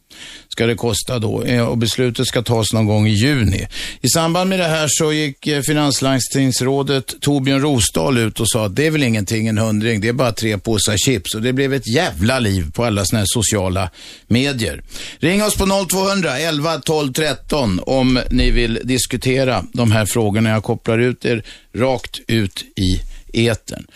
[0.48, 3.66] Ska det kosta då eh, och beslutet ska tas någon gång i juni.
[4.00, 8.76] I samband med det här så gick eh, finanslandstingsrådet Torbjörn Rosdahl ut och sa att
[8.76, 11.34] det är väl ingenting en hundring, det är bara tre påsar chips.
[11.34, 13.90] Och det blev ett jävla liv på alla sådana här sociala
[14.26, 14.82] medier.
[15.18, 20.50] Ring oss på 0200 11 12 13 om ni vill diskutera de här frågorna.
[20.50, 21.42] Jag kopplar ut er
[21.74, 23.00] rakt ut i
[23.32, 23.86] etern.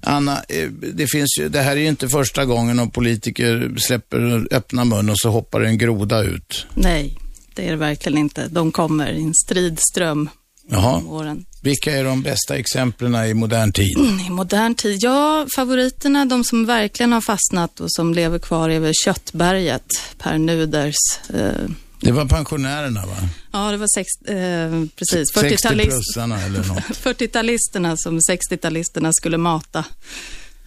[0.00, 4.46] Anna, eh, det, finns ju, det här är ju inte första gången någon politiker släpper
[4.50, 6.66] öppna mun och så hoppar en groda ut.
[6.74, 7.18] Nej,
[7.54, 8.48] det är det verkligen inte.
[8.48, 10.28] De kommer i en stridström
[10.68, 10.96] Jaha.
[10.96, 11.44] om åren.
[11.62, 13.98] Vilka är de bästa exemplen i modern tid?
[14.26, 18.80] I modern tid, ja, favoriterna, de som verkligen har fastnat och som lever kvar är
[18.80, 19.86] väl Köttberget,
[20.18, 20.96] Per Nuders.
[21.34, 23.16] Eh, Det var pensionärerna va?
[23.52, 26.78] ja, det var sex, eh, precis, 60-plussarna eller något.
[27.02, 29.84] 40-talisterna som 60-talisterna skulle mata.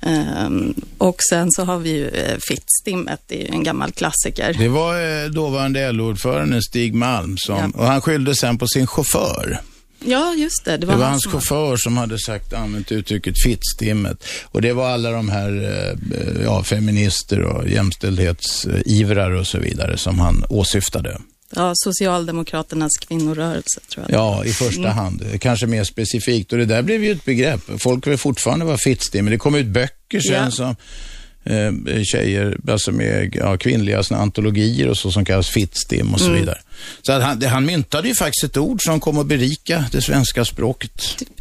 [0.02, 4.54] Ehm, och sen så har vi ju eh, Fittstimmet, det är ju en gammal klassiker.
[4.60, 7.70] Det var eh, dåvarande LO-ordföranden Stig Malm som, Ja.
[7.82, 9.62] och han skyllde sen på sin chaufför.
[10.06, 10.72] Ja, just det.
[10.72, 14.24] Det Det var, var han hans som- chaufför som hade sagt, använt uttrycket fittstimmet.
[14.46, 15.52] Och det var alla de här
[16.12, 21.18] eh, ja, feminister och jämställdhetsivrare och så vidare som han åsyftade.
[21.56, 24.20] Ja, Socialdemokraternas kvinnorörelse tror jag.
[24.20, 25.24] Ja, i första hand.
[25.42, 26.52] Kanske mer specifikt.
[26.52, 27.62] Och det där blev ju ett begrepp.
[27.78, 29.26] Folk vill fortfarande vara fittstim.
[29.26, 30.52] Men det kom ut böcker sen Ja.
[30.52, 30.76] som
[31.50, 36.28] eh, tjejer, alltså med ja, kvinnliga såna antologier och så som kallas fittstim och så
[36.28, 36.40] Mm.
[36.40, 36.58] vidare.
[37.02, 40.02] Så att han, det- han myntade ju faktiskt ett ord som kom att berika det
[40.02, 40.92] svenska språket.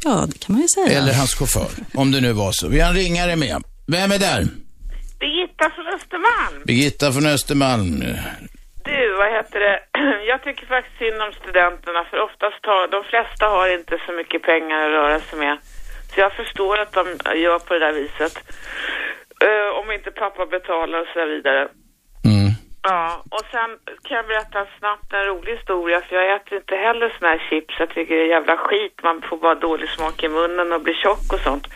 [0.04, 0.98] Ja, det kan man ju säga.
[0.98, 2.68] Eller hans chaufför, om det nu var så.
[2.68, 3.62] Vi har en ringare med.
[3.86, 4.46] Vem är där?
[5.20, 6.62] Birgitta från Östermalm.
[6.66, 8.04] Birgitta från Östermalm.
[8.84, 9.76] Du, vad heter det?
[10.30, 14.40] Jag tycker faktiskt synd om studenterna för oftast har, de flesta har inte så mycket
[14.50, 15.56] pengar att röra sig med.
[16.14, 17.04] Så jag förstår att de
[17.46, 18.34] gör på det där viset.
[19.46, 21.62] Eh, om inte pappa betalar och så vidare.
[22.30, 22.48] Mm.
[22.82, 23.70] Ja, och sen
[24.06, 27.74] kan jag berätta snabbt en rolig historia för jag äter inte heller såna här chips.
[27.78, 28.96] Jag tycker det är jävla skit.
[29.02, 31.66] Man får bara dålig smak i munnen och blir tjock och sånt.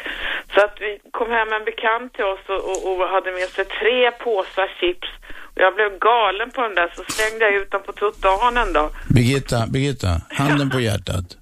[0.54, 3.64] Så att vi kom hem en bekant till oss och, och, och hade med sig
[3.80, 5.08] tre påsar chips.
[5.54, 8.84] Och jag blev galen på den där så slängde jag ut dem på trottoaren då.
[9.16, 11.26] Birgitta, Birgitta, handen på hjärtat.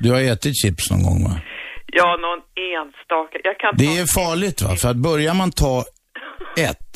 [0.00, 1.34] Du har ätit chips någon gång va?
[1.98, 3.38] Ja, någon enstaka.
[3.48, 4.70] Jag kan Det är farligt va?
[4.80, 5.76] För att börjar man ta
[6.68, 6.92] ett,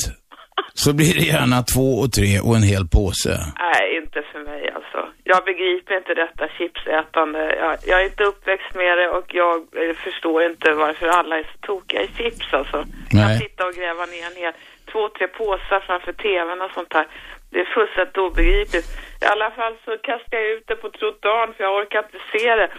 [0.83, 3.35] så blir det gärna två och tre och en hel påse.
[3.67, 5.01] Nej, inte för mig alltså.
[5.33, 7.41] Jag begriper inte detta chipsätande.
[7.65, 11.47] Jag, jag är inte uppväxt med det och jag eh, förstår inte varför alla är
[11.53, 12.79] så tokiga i chips alltså.
[13.13, 13.23] Nej.
[13.23, 14.55] Kan sitta och gräva ner en hel,
[14.91, 17.07] två, tre påsar framför tvn och sånt där.
[17.51, 18.89] Det är fullständigt obegripligt.
[19.25, 22.47] I alla fall så kastade jag ut det på trottoaren för jag orkar inte se
[22.61, 22.71] det.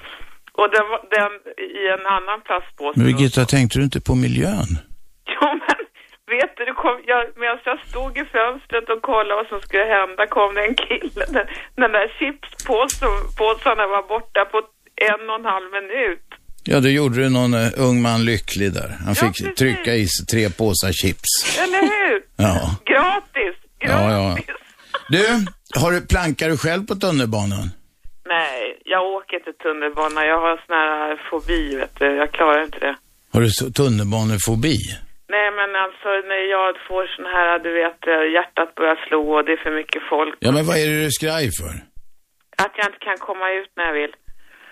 [0.59, 1.31] Och den, den
[1.79, 2.95] i en annan plastpåse.
[2.99, 4.69] Men Birgitta, tänkte du inte på miljön?
[5.35, 5.77] Jo, men
[6.37, 9.87] vet du, det kom, jag, medan jag stod i fönstret och kollade vad som skulle
[9.97, 11.23] hända kom det en kille.
[11.35, 11.45] Den,
[11.81, 14.57] den där chipspåsarna var borta på
[15.11, 16.25] en och en halv minut.
[16.63, 18.89] Ja, då gjorde du någon uh, ung man lycklig där.
[19.05, 19.55] Han Ja, fick precis.
[19.55, 21.31] trycka i sig tre påsar chips.
[21.63, 22.21] Eller hur?
[22.45, 22.75] Ja.
[22.85, 23.55] Gratis!
[23.79, 24.35] Ja, ja.
[24.35, 24.55] Gratis!
[25.09, 25.25] Du,
[25.79, 27.71] har du, plankar du själv på tunnelbanan?
[28.35, 30.25] Nej, jag åker inte tunnelbana.
[30.25, 32.05] Jag har sån här fobi, vet du.
[32.05, 32.95] Jag klarar inte det.
[33.33, 34.77] Har du tunnelbanefobi?
[35.35, 39.45] Nej, men alltså när jag får sån här, du vet, eh, hjärtat börjar slå och
[39.45, 40.35] det är för mycket folk.
[40.39, 41.73] Ja, men vad är det du skraj för?
[42.63, 44.13] Att jag inte kan komma ut när jag vill.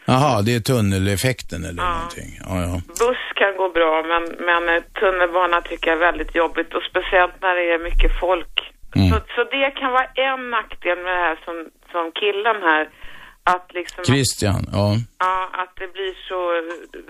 [0.06, 1.94] Jaha, det är tunneleffekten eller Ja.
[1.96, 2.30] någonting.
[2.50, 2.76] Ja, ja.
[3.02, 7.36] Buss kan gå bra, men, men eh, tunnelbana tycker jag är väldigt jobbigt och speciellt
[7.42, 8.56] när det är mycket folk.
[8.96, 9.08] Mm.
[9.10, 11.56] Så, så det kan vara en nackdel med det här som,
[11.92, 12.84] som killen här.
[13.54, 14.88] Att liksom, Christian, ja.
[15.20, 16.40] ja, att det blir så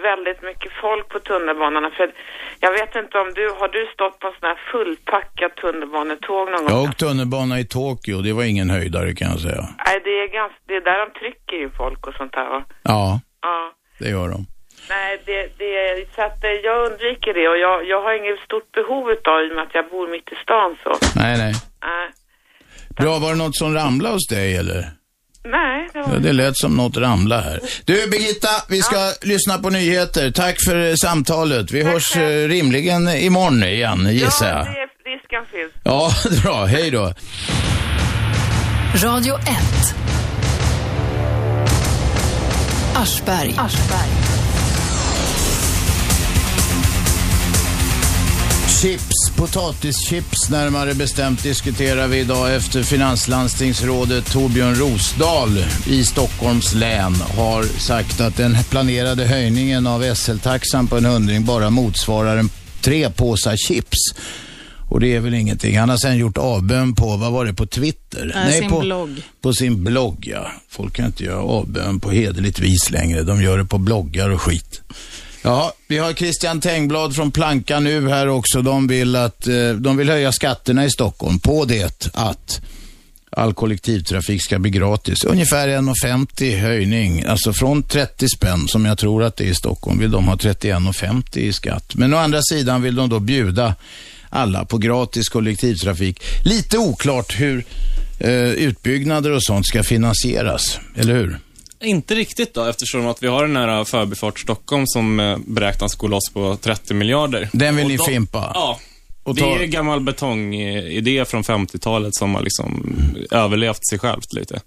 [0.08, 1.90] väldigt mycket folk på tunnelbanorna.
[1.98, 2.12] För
[2.60, 6.64] jag vet inte om du, har du stått på en sån här fullpackat tunnelbanetåg någon
[6.64, 6.88] Jag gång?
[6.90, 9.64] åkt tunnelbana i Tokyo, det var ingen höjdare kan jag säga.
[9.86, 12.64] Nej, det är ganska, det är där de trycker ju folk och sånt här va?
[12.84, 13.72] Ja, Ja.
[14.00, 14.40] det gör de.
[14.90, 18.72] Nej, det, det, så att eh, jag undviker det och jag, jag har inget stort
[18.72, 20.92] behov utav i och med att jag bor mitt i stan så.
[21.16, 21.54] Nej, nej.
[21.82, 22.10] Nej,
[23.00, 24.84] Bra, var det något som ramlade hos dig eller?
[25.52, 26.14] Nej det var...
[26.14, 27.60] Ja, det lät som något ramla här.
[27.86, 30.32] Du Birgitta, vi ska lyssna på nyheter.
[30.32, 31.72] Tack för eh, samtalet.
[31.72, 34.66] Vi hörs eh, rimligen imorgon igen, gissar Ja, jag.
[34.66, 35.74] det är, risken finns.
[35.84, 36.12] Ja,
[36.44, 36.66] bra.
[36.66, 37.14] Hej då.
[39.04, 39.44] Radio 1.
[42.96, 43.56] Aschberg.
[48.82, 57.64] Chips, potatischips närmare bestämt diskuterar vi idag efter finanslandstingsrådet Torbjörn Rosdahl i Stockholms län har
[57.64, 62.50] sagt att den planerade höjningen av SL-taxan på en hundring bara motsvarar en
[62.82, 63.98] tre påsar chips.
[64.90, 65.80] Och det är väl ingenting.
[65.80, 68.32] Han har sen gjort avbön på, vad var det, på Twitter?
[68.36, 69.22] Nej, sin på, blogg.
[69.42, 70.52] På sin blogg, ja.
[70.70, 73.24] Folk kan inte göra avbön på hederligt vis längre.
[73.24, 74.82] De gör det på bloggar och skit.
[75.42, 78.62] Ja, vi har Christian Tengblad från Planka nu här också.
[78.62, 82.62] De vill, att, eh, de vill höja skatterna i Stockholm på det att
[83.32, 85.24] all kollektivtrafik ska bli gratis.
[85.24, 87.24] Ungefär 1,50 höjning.
[87.24, 90.36] Alltså från 30 spänn som jag tror att det är i Stockholm vill de ha
[90.36, 91.96] 31,50 i skatt.
[91.96, 93.76] Men å andra sidan vill de då bjuda
[94.30, 96.22] alla på gratis kollektivtrafik.
[96.46, 97.66] Lite oklart hur
[98.20, 101.40] eh, utbyggnader och sånt ska finansieras, eller hur?
[101.84, 106.08] Inte riktigt då, eftersom att vi har den här Förbifart Stockholm som eh, beräknas gå
[106.08, 107.50] loss på 30 miljarder.
[107.54, 108.52] Den vill ni då- fimpa?
[108.54, 108.80] Ja.
[109.36, 112.98] Det är gammal betongidé från 50-talet som har liksom
[113.32, 114.60] överlevt sig självt lite.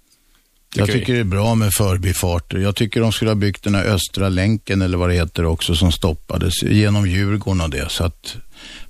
[0.75, 0.93] Jag vi.
[0.93, 2.57] tycker det är bra med förbifarter.
[2.57, 5.75] Jag tycker de skulle ha byggt den här Östra länken eller vad det heter också
[5.75, 7.89] som stoppades genom Djurgården och det.
[7.91, 8.35] Så att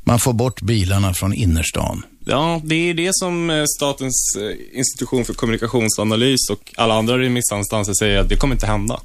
[0.03, 2.03] man får bort bilarna från innerstan.
[2.31, 7.93] Ja, det är det som eh, Statens eh, institution för kommunikationsanalys och alla andra remissinstanser
[7.93, 9.01] säger att det kommer inte hända.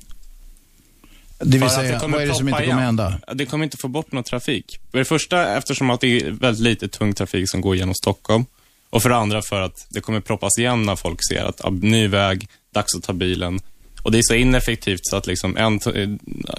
[1.38, 2.84] Det vill säga, kommer vad är det som inte kommer igen.
[2.84, 3.20] hända?
[3.34, 4.80] Det kommer inte få bort någon trafik.
[4.90, 8.44] För det första eftersom att det är väldigt lite tung trafik som går genom Stockholm.
[8.90, 12.08] Och för det andra för att det kommer proppas igen när folk ser att ny
[12.08, 13.60] väg, dags att ta bilen.
[14.06, 15.80] Och det är så ineffektivt så att liksom en,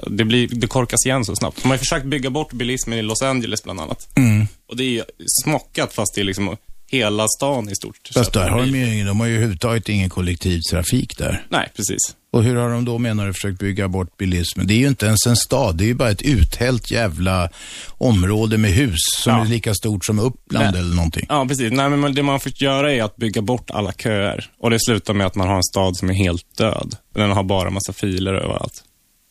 [0.08, 1.62] det, blir, det korkas igen så snabbt.
[1.62, 4.08] De har försökt bygga bort bilismen i Los Angeles bland annat.
[4.16, 4.48] Mm.
[4.70, 5.06] Och det är
[5.44, 6.58] smockat fast det är liksom
[6.88, 8.10] hela stan i stort.
[8.14, 11.46] Fast där har de ju ingen, de har ju överhuvudtaget ingen kollektivtrafik där.
[11.50, 11.98] Nej, precis.
[12.32, 14.68] Och hur har de då menar du försökt bygga bort bilismen?
[14.68, 17.50] Det är ju inte ens en stad, det är ju bara ett uthällt jävla
[17.90, 19.42] område med hus som Ja.
[19.42, 20.82] är lika stort som Uppland Nej.
[20.82, 21.26] eller någonting.
[21.30, 21.72] Ja, precis.
[21.72, 24.46] Nej, men det man fått göra är att bygga bort alla köer.
[24.60, 26.96] Och det slutar med att man har en stad som är helt död.
[27.16, 28.84] Den har bara massa filer överallt.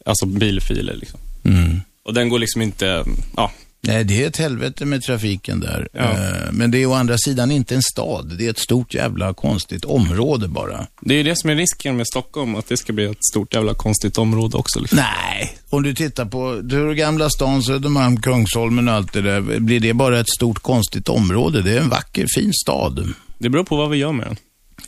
[0.07, 1.21] Alltså bilfiler liksom.
[1.45, 1.81] Mm.
[2.05, 3.05] Och den går liksom inte,
[3.37, 3.53] ja,
[3.87, 5.89] Nej, det är ett helvete med trafiken där.
[5.93, 6.01] Ja.
[6.01, 9.35] Eh, Men det är å andra sidan inte en stad, det är ett stort jävla
[9.35, 10.87] konstigt område bara.
[11.01, 13.55] det är ju det som är risken med Stockholm, att det ska bli ett stort
[13.55, 14.81] jävla konstigt område också.
[14.81, 14.97] Liksom.
[14.99, 19.81] Nej, om du tittar på du, Gamla stan, Södermalm, Kungsholmen och allt det där, blir
[19.81, 21.63] det bara ett stort konstigt område?
[21.63, 23.13] Det är en vacker, fin stad.
[23.39, 24.37] Det beror på vad vi gör med den.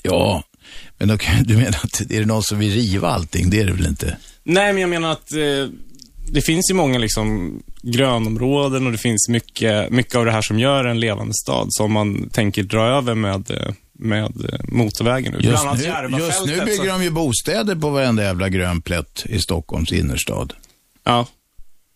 [0.02, 0.42] Ja,
[0.98, 3.50] men då du menar att är det någon som vill riva allting?
[3.50, 4.16] Det är det väl inte?
[4.44, 5.38] Nej, men jag menar att eh,
[6.30, 10.58] det finns ju många liksom grönområden och det finns mycket, mycket av det här som
[10.58, 13.50] gör en levande stad som man tänker dra över med,
[13.92, 14.32] med
[14.68, 15.32] motorvägen.
[15.32, 15.38] nu.
[15.38, 18.80] Just Bland annat nu, just nu så- bygger de ju bostäder på varenda jävla grön
[18.82, 20.52] plätt i Stockholms innerstad.
[21.04, 21.26] Ja.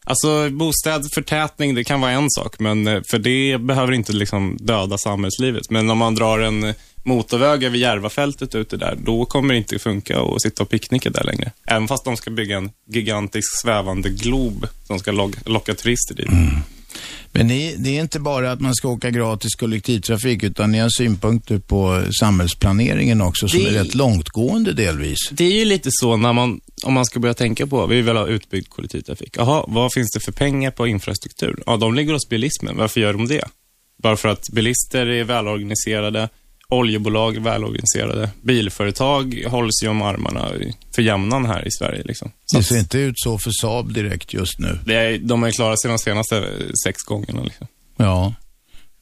[0.04, 4.98] Alltså bostadsförtätning, det kan vara en sak, men eh, för det behöver inte liksom döda
[4.98, 5.70] samhällslivet.
[5.70, 10.20] Men om man drar en motorväg över Järvafältet ute där, då kommer det inte funka
[10.20, 11.52] att sitta och picknicka där längre.
[11.66, 15.10] Även fast de ska bygga en gigantisk svävande glob som ska
[15.46, 16.28] locka turister dit.
[17.34, 20.88] Men ni, det är inte bara att man ska åka gratis kollektivtrafik, utan ni har
[20.88, 25.18] synpunkter på samhällsplaneringen också, som Det- är rätt långtgående delvis.
[25.30, 28.16] Det är ju lite så när man, om man ska börja tänka på, vi vill
[28.16, 29.34] ha utbyggd kollektivtrafik.
[29.38, 31.62] Jaha, vad finns det för pengar på infrastruktur?
[31.66, 32.76] Ja, de ligger hos bilismen.
[32.76, 33.44] Varför gör de det?
[34.02, 36.28] Bara för att bilister är välorganiserade,
[36.72, 40.52] oljebolag välorganiserade, bilföretag hålls ju om armarna
[40.94, 42.02] för jämnan här i Sverige.
[42.04, 42.30] Liksom.
[42.44, 44.78] Så Det ser inte ut så för Saab direkt just nu.
[44.86, 46.48] det är, de har ju klarat sig de senaste
[46.84, 47.42] sex gångerna.
[47.42, 47.66] Liksom.
[47.96, 48.34] Ja,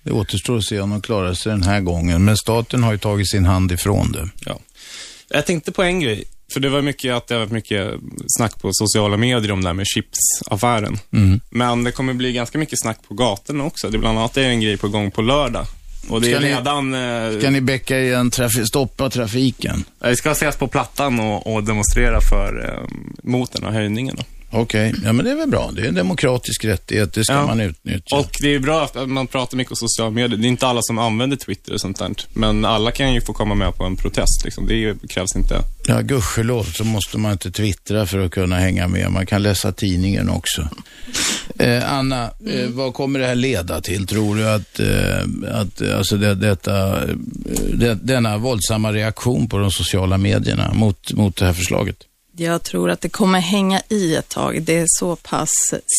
[0.03, 2.25] det återstår att se om de klarar sig den här gången.
[2.25, 4.29] Men staten har ju tagit sin hand ifrån det.
[4.47, 4.59] Ja.
[5.29, 7.95] Jag tänkte på en grej, för det var mycket att det varit mycket
[8.37, 10.99] snack på sociala medier om det här med chipsaffären.
[11.13, 11.41] Mm.
[11.51, 13.91] Men det kommer bli ganska mycket snack på gatorna också.
[13.91, 15.67] Det är bland annat är en grej på gång på lördag.
[16.11, 16.95] Och det Ska är ni- redan...
[17.35, 19.85] eh, Ska ni bäcka igen, trafi- stoppa trafiken?
[20.05, 22.89] Vi ska ses på Plattan och, och demonstrera för, eh,
[23.31, 24.17] mot den här höjningen.
[24.19, 24.25] Då.
[24.53, 25.71] Okej, ja men det är väl bra.
[25.77, 27.47] Det är en demokratisk rättighet, det ska Ja.
[27.47, 28.17] man utnyttja.
[28.17, 30.39] Och det är bra att man pratar mycket om sociala medier.
[30.39, 32.11] Det är inte alla som använder Twitter och sånt där.
[32.35, 34.45] Men alla kan ju få komma med på en protest.
[34.45, 34.67] Liksom.
[34.67, 35.63] Det krävs inte.
[35.87, 39.11] Ja, gudskelov så måste man inte twittra för att kunna hänga med.
[39.13, 40.69] Man kan läsa tidningen också.
[41.59, 44.07] Eh, Anna, eh, vad kommer det här leda till?
[44.07, 47.15] Tror du att, eh, att eh, alltså det, detta, eh,
[47.75, 51.97] det, denna våldsamma reaktion på de sociala medierna mot, mot det här förslaget?
[52.37, 54.63] Jag tror att det kommer hänga i ett tag.
[54.63, 55.51] Det är så pass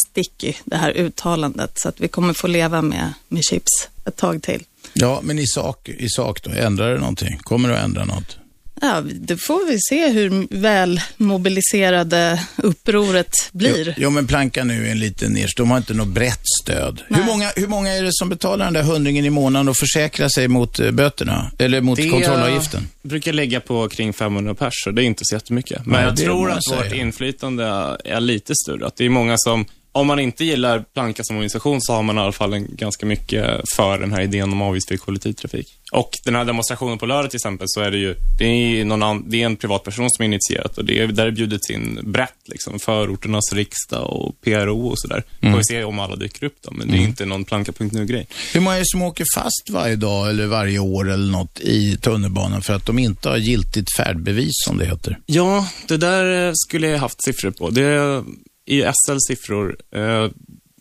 [0.07, 4.41] sticky, det här uttalandet, så att vi kommer få leva med, med chips ett tag
[4.41, 4.63] till.
[4.93, 7.37] Ja, men i sak, i sak då, ändrar det någonting?
[7.37, 8.37] Kommer det att ändra något?
[8.81, 13.87] Ja, det får vi se hur väl mobiliserade upproret blir.
[13.87, 15.53] Jo, jo, men planka nu är en liten nisch.
[15.57, 17.01] De har inte något brett stöd.
[17.07, 20.29] Hur många, hur många är det som betalar den där hundringen i månaden och försäkrar
[20.29, 21.51] sig mot eh, böterna?
[21.59, 22.87] Eller mot kontrollavgiften?
[23.01, 25.85] brukar lägga på kring 500 pers, så det är inte så jättemycket.
[25.85, 27.65] Men Nej, jag det tror att vårt inflytande
[28.05, 28.87] är lite större.
[28.87, 32.17] Att det är många som, om man inte gillar Planka som organisation, så har man
[32.17, 35.67] i alla fall en, ganska mycket för den här idén om avgiftsfri kollektivtrafik.
[35.91, 39.03] Och den här demonstrationen på lördag till exempel, så är det ju, det är, någon
[39.03, 41.99] an, det är en privatperson som är initierat och det är, där är bjudits in
[42.03, 45.23] brett, liksom, förorternas riksdag och PRO och sådär.
[45.41, 45.53] Mm.
[45.53, 48.27] Får vi se om alla dyker upp då, men det är inte någon planka.nu-grej.
[48.53, 51.97] Hur många är det som åker fast varje dag eller varje år eller något i
[51.97, 55.19] tunnelbanan för att de inte har giltigt färdbevis som det heter?
[55.25, 57.69] Ja, det där skulle jag haft siffror på.
[57.69, 58.23] Det
[58.71, 59.77] i SLs siffror.
[59.95, 60.29] Eh,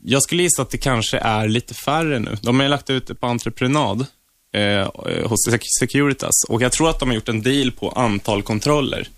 [0.03, 2.37] jag skulle gissa att det kanske är lite färre nu.
[2.43, 4.07] De har ju lagt ut det på entreprenad
[4.55, 5.39] eh, eh hos
[5.81, 9.09] Securitas och jag tror att de har gjort en deal på antal kontroller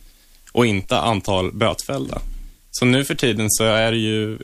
[0.52, 2.18] och inte antal bötfällda.
[2.70, 4.38] Så nu för tiden så är det ju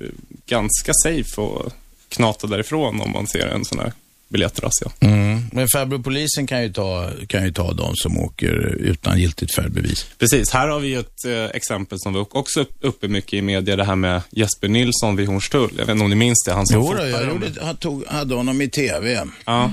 [0.46, 1.74] ganska safe att
[2.08, 3.92] knata därifrån om man ser en sån här
[4.28, 4.90] biljettrazzia.
[5.00, 5.42] Mm.
[5.52, 10.06] Men farbrorpolisen kan ju, ta, kan ju ta de som åker utan giltigt färdbevis.
[10.18, 13.76] Precis, här har vi ett eh, exempel som var också upp- uppe mycket i media,
[13.76, 15.70] det här med Jesper Nilsson vid Hornstull.
[15.78, 18.06] Jag vet inte om ni minns det, han som Jo, då, jag gjorde, han tog,
[18.06, 19.26] hade honom i tv.
[19.44, 19.72] Ja.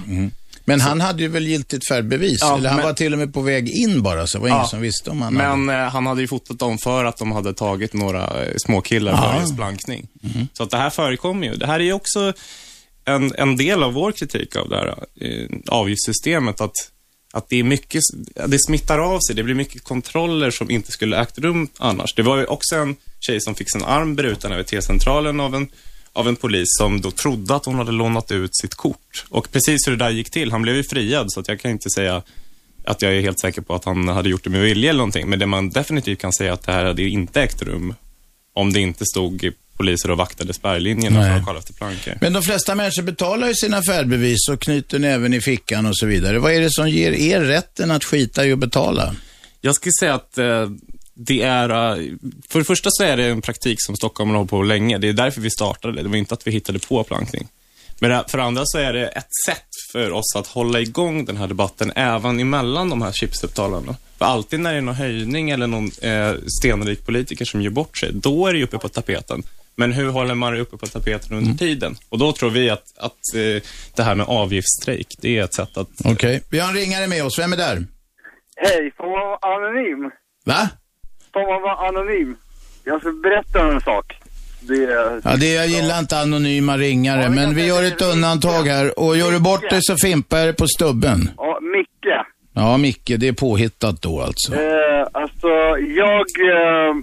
[0.67, 2.37] Men han hade ju väl giltigt färdbevis?
[2.41, 4.47] Ja, eller han men- var till och med på väg in bara, så det var
[4.47, 4.67] ingen Ja.
[4.67, 5.55] som visste om han hade...
[5.55, 9.11] Men eh, han hade ju fotat dem för att de hade tagit några eh, småkillar
[9.11, 9.31] Ja.
[9.33, 10.07] för just blankning.
[10.21, 10.47] Mhm.
[10.53, 11.55] Så att det här förekommer ju.
[11.55, 12.33] Det här är ju också
[13.05, 16.91] en, en del av vår kritik av det här eh, avgiftssystemet, att,
[17.33, 18.01] att det är mycket,
[18.47, 19.35] det smittar av sig.
[19.35, 22.15] Det blir mycket kontroller som inte skulle ägt rum annars.
[22.15, 25.67] Det var ju också en tjej som fick sin arm bruten över T-centralen av en
[26.15, 29.25] av en polis som då trodde att hon hade lånat ut sitt kort.
[29.29, 31.71] Och precis hur det där gick till, han blev ju friad så att jag kan
[31.71, 32.21] inte säga
[32.85, 35.29] att jag är helt säker på att han hade gjort det med vilja eller någonting.
[35.29, 37.93] Men det man definitivt kan säga att det här hade ju inte ägt rum
[38.53, 41.29] om det inte stod poliser och vaktade spärrlinjerna Nej.
[41.29, 42.17] för att kolla efter plankor.
[42.21, 46.05] Men de flesta människor betalar ju sina färdbevis och knyter näven i fickan och så
[46.05, 46.39] vidare.
[46.39, 49.15] Vad är det som ger er rätten att skita i att betala?
[49.61, 50.69] Jag skulle säga att eh,
[51.13, 52.03] det är, eh,
[52.49, 54.97] för det första så är det en praktik som Stockholm har hållit på länge.
[54.97, 56.03] Det är därför vi startade.
[56.03, 57.47] Det var inte att vi hittade på plankning.
[57.99, 59.61] Men det- för det andra så är det ett sätt
[59.91, 63.95] för oss att hålla igång den här debatten även emellan de här chipsupptalarna.
[64.17, 67.97] För alltid när det är någon höjning eller någon eh, stenrik politiker som gör bort
[67.97, 69.43] sig, då är det ju uppe på tapeten.
[69.77, 71.95] Men hur håller man det uppe på tapeten under tiden?
[72.09, 73.63] Och då tror vi att, att eh,
[73.95, 76.43] det här med avgiftsstrejk, det är ett sätt att Okej.
[76.51, 77.39] Vi har en ringare med oss.
[77.39, 77.83] Vem är där?
[78.55, 80.11] Hej, får man vara anonym?
[80.45, 80.69] Va?
[81.33, 82.35] Får man vara anonym?
[82.83, 84.13] Jag ska berätta en sak.
[84.67, 85.21] Det.
[85.23, 88.99] Ja, det, jag gillar inte anonyma ringare, men vi gör ett undantag här.
[88.99, 91.29] Och gör du bort dig så fimpar jag dig på stubben.
[91.37, 92.13] Ja, Micke.
[92.53, 94.55] Ja, Micke, det är påhittat då alltså.
[94.55, 96.95] Eh, alltså, jag eh,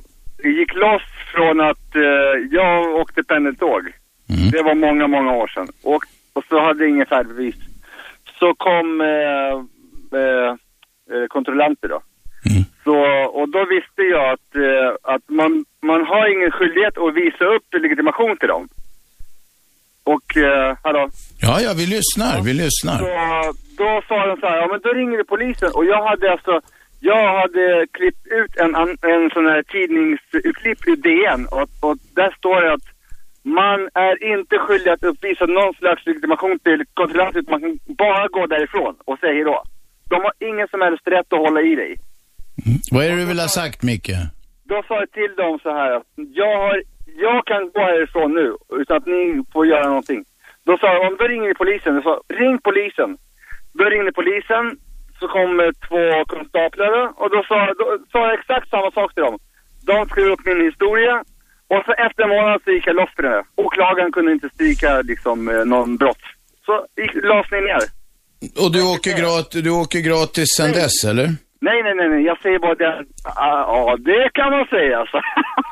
[0.58, 3.82] gick loss från att eh, jag åkte pendeltåg.
[4.34, 4.50] Mm.
[4.50, 5.68] Det var många, många år sedan.
[5.82, 7.56] Och, och så hade jag ingen färdbevis.
[8.38, 9.54] Så kom eh,
[10.20, 10.50] eh,
[11.12, 12.00] eh, kontrollanter då.
[12.50, 12.62] Mm.
[12.84, 12.96] Så,
[13.38, 17.66] och då visste jag att, eh, att man, man har ingen skyldighet att visa upp
[17.82, 18.68] legitimation till dem.
[20.04, 21.08] Och, eh, hallå?
[21.40, 22.98] Ja, ja, vi lyssnar, vi lyssnar.
[22.98, 23.12] Så
[23.78, 25.70] då sa de så här, ja men då ringer vi polisen.
[25.74, 26.60] Och jag hade alltså,
[27.04, 28.74] jag hade klippt ut en,
[29.14, 31.46] en sån här tidningsutklipp ur DN.
[31.46, 32.88] Och, och där står det att
[33.42, 38.28] man är inte skyldig att uppvisa någon slags legitimation till kontrollanter, utan man kan bara
[38.28, 39.62] gå därifrån och säga hej då.
[40.10, 41.96] De har ingen som helst rätt att hålla i dig.
[42.92, 44.12] Vad är det du vill ha sagt, Micke?
[44.64, 46.82] Då sa jag till dem så här att jag, har,
[47.26, 50.24] jag kan gå härifrån nu utan att ni får göra någonting.
[50.64, 51.94] Då sa de, då ringer polisen.
[51.94, 53.10] Jag sa, ring polisen.
[53.72, 54.64] Då ringde polisen,
[55.22, 55.50] så kom
[55.88, 56.04] två
[56.34, 59.38] konstaplar och då sa, då sa jag exakt samma sak till dem.
[59.90, 61.14] De skrev upp min historia
[61.72, 63.44] och så efter en månad så gick jag loss för det.
[63.56, 66.24] Åklagaren kunde inte stryka liksom eh, någon brott.
[66.66, 67.82] Så gick, lades ni ner.
[68.62, 71.28] Och du åker, grat, du åker gratis sen dess, eller?
[71.60, 72.22] Nej, nej, nej, nej.
[72.24, 73.04] jag säger bara det.
[73.24, 75.16] Ja, ja, det kan man säga alltså.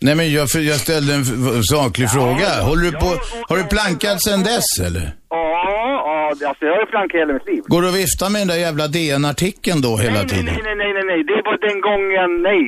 [0.00, 1.24] Nej, men jag, jag ställde en
[1.62, 2.48] saklig fråga.
[2.62, 3.10] Håller du på,
[3.48, 5.12] har du plankat sen dess, eller?
[5.30, 7.62] Ja, ja, alltså jag har ju plankat hela mitt liv.
[7.66, 10.44] Går du och viftar med den där jävla DN-artikeln då hela nej, tiden?
[10.44, 12.62] Nej, nej, nej, nej, nej, det var den gången, nej.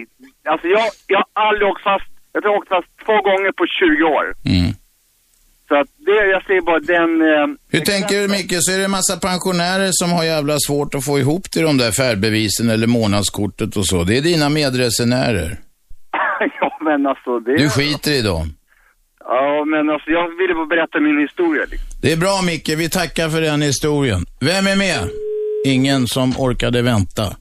[0.52, 4.04] Alltså jag, jag har aldrig åkt fast, jag har åkt fast två gånger på 20
[4.18, 4.26] år.
[4.54, 4.70] Mm.
[5.68, 7.10] Så att det, jag ser bara den...
[7.30, 10.94] Eh, Hur tänker du Micke, så är det en massa pensionärer som har jävla svårt
[10.94, 14.04] att få ihop till de där färdbevisen eller månadskortet och så.
[14.04, 15.58] Det är dina medresenärer.
[16.80, 17.56] Men alltså det...
[17.56, 18.54] Du skiter i dem.
[19.20, 21.88] Ja, men alltså jag ville bara berätta min historia liksom.
[22.00, 24.26] Det är bra Micke, vi tackar för den historien.
[24.40, 25.10] Vem är med?
[25.66, 27.36] Ingen som orkade vänta.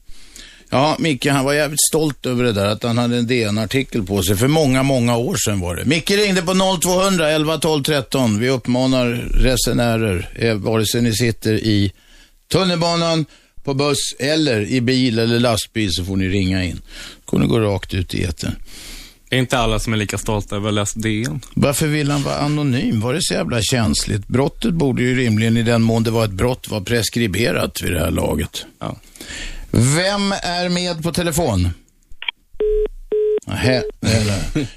[0.70, 4.22] Ja, Micke han var jävligt stolt över det där att han hade en DN-artikel på
[4.22, 4.36] sig.
[4.36, 5.84] För många, många år sedan var det.
[5.84, 8.40] Micke ringde på 0200 11 12 13.
[8.40, 11.92] Vi uppmanar resenärer, eh, vare sig ni sitter i
[12.52, 13.26] tunnelbanan,
[13.64, 16.80] på buss eller i bil eller lastbil så får ni ringa in.
[17.24, 18.52] kommer ni gå rakt ut i etern.
[19.28, 21.40] Det är inte alla som är lika stolta över att ha läst DN.
[21.54, 23.00] Varför vill han vara anonym?
[23.00, 24.26] Var det så jävla känsligt?
[24.28, 28.00] Brottet borde ju rimligen, i den mån det var ett brott, vara preskriberat vid det
[28.00, 28.64] här laget.
[28.78, 28.96] Ja.
[29.70, 31.70] Vem är med på telefon?
[33.46, 33.82] Nähä,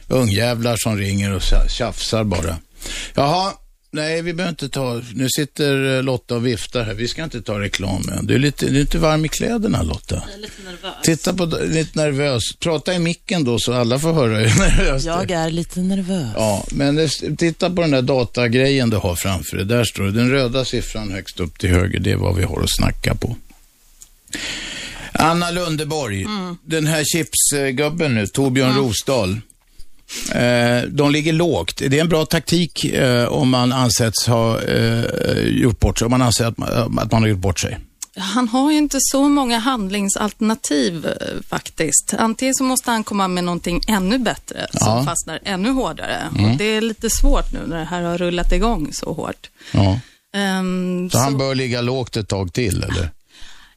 [0.08, 2.56] ungjävlar som ringer och tja- tjafsar bara.
[3.14, 3.52] Jaha,
[3.92, 6.94] nej vi behöver inte ta, nu sitter eh, Lotta och viftar här.
[6.94, 8.26] Vi ska inte ta reklam än.
[8.26, 10.24] Du är lite, du är inte varm i kläderna Lotta.
[10.28, 10.96] Jag är lite nervös.
[11.04, 12.44] Titta på, lite nervös.
[12.60, 15.06] Prata i micken då så alla får höra hur nervös.
[15.06, 16.32] Jag är lite nervös.
[16.36, 19.66] Ja, men titta på den där datagrejen du har framför dig.
[19.66, 22.62] Där står det, den röda siffran högst upp till höger, det är vad vi har
[22.64, 23.36] att snacka på.
[25.14, 26.26] Anna Lundeborg,
[26.66, 29.42] den här chipsgubben nu, Torbjörn Rosdahl.
[30.36, 31.82] Eh, de ligger lågt.
[31.82, 35.04] Är det en bra taktik eh, om man ansetts ha eh,
[35.48, 36.06] gjort bort sig?
[36.06, 37.78] Om man anser att man, att man har gjort bort sig?
[38.18, 41.08] Han har ju inte så många handlingsalternativ
[41.50, 42.14] faktiskt.
[42.18, 45.04] Antingen så måste han komma med någonting ännu bättre som Ja.
[45.06, 46.18] fastnar ännu hårdare.
[46.52, 49.50] Och det är lite svårt nu när det här har rullat igång så hårt.
[49.72, 50.00] Ja.
[50.34, 53.10] Ehm, Så, så han bör ligga lågt ett tag till, eller?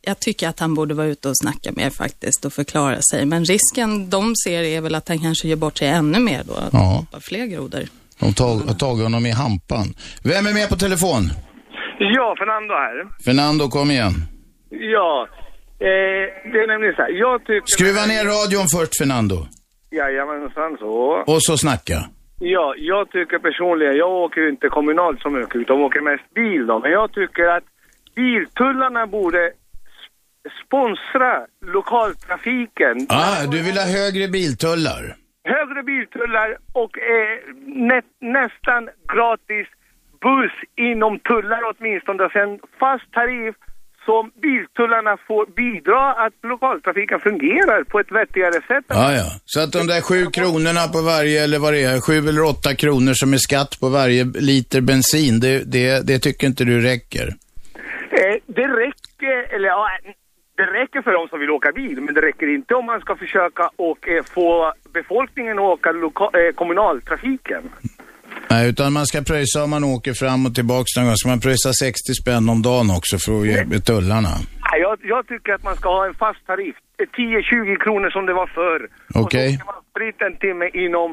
[0.07, 3.27] Jag tycker att han borde vara ute och snacka mer faktiskt och förklara sig.
[3.27, 6.55] Men risken de ser är väl att han kanske gör bort sig ännu mer då.
[6.55, 7.07] Att Ja.
[7.21, 7.83] fler grodor.
[8.21, 9.87] De har tagit honom i hampan.
[10.25, 11.23] Vem är med på telefon?
[11.99, 12.97] Ja, Fernando här.
[13.25, 14.13] Fernando, kom igen.
[14.71, 15.29] Ja,
[15.89, 17.11] eh, det är nämligen så här.
[17.27, 17.67] Jag tycker...
[17.67, 19.37] Skruva ner radion först, Fernando.
[19.91, 20.95] Jajamensan så.
[21.27, 21.99] Och så snacka.
[22.39, 26.67] Ja, jag tycker personligen, jag åker ju inte kommunalt så mycket utan åker mest bil
[26.67, 26.79] då.
[26.79, 27.65] Men jag tycker att
[28.17, 29.43] biltullarna borde
[30.65, 33.07] sponsra lokaltrafiken.
[33.09, 35.17] Ah, du vill ha högre biltullar?
[35.45, 38.83] Högre biltullar och eh, nä, nästan
[39.15, 39.67] gratis
[40.25, 42.29] buss inom tullar åtminstone.
[42.33, 43.57] Sen fast tariff
[44.05, 48.85] som biltullarna får bidra att lokaltrafiken fungerar på ett vettigare sätt.
[48.89, 49.29] Ja, ja.
[49.45, 52.75] Så att de där sju kronorna på varje, eller vad det är, sju eller åtta
[52.75, 57.27] kronor som är skatt på varje liter bensin, det, det, det tycker inte du räcker?
[58.21, 59.89] Eh, det räcker, eller ja,
[60.57, 63.17] det räcker för de som vill åka bil, men det räcker inte om man ska
[63.17, 67.63] försöka och eh, få befolkningen att åka eh, kommunaltrafiken.
[68.51, 71.17] Nej, utan man ska pröjsa om man åker fram och tillbaks någon gång.
[71.17, 74.33] Ska man pröjsa 60 spänn om dagen också för att ge tullarna?
[74.67, 76.77] Nej, jag, jag tycker att man ska ha en fast tariff.
[76.99, 78.89] Eh, 10-20 kronor som det var förr.
[79.15, 79.47] Okej.
[79.47, 81.11] Och så ska man sprita en timme inom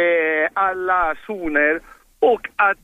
[0.00, 1.80] eh, alla zoner.
[2.20, 2.78] Och att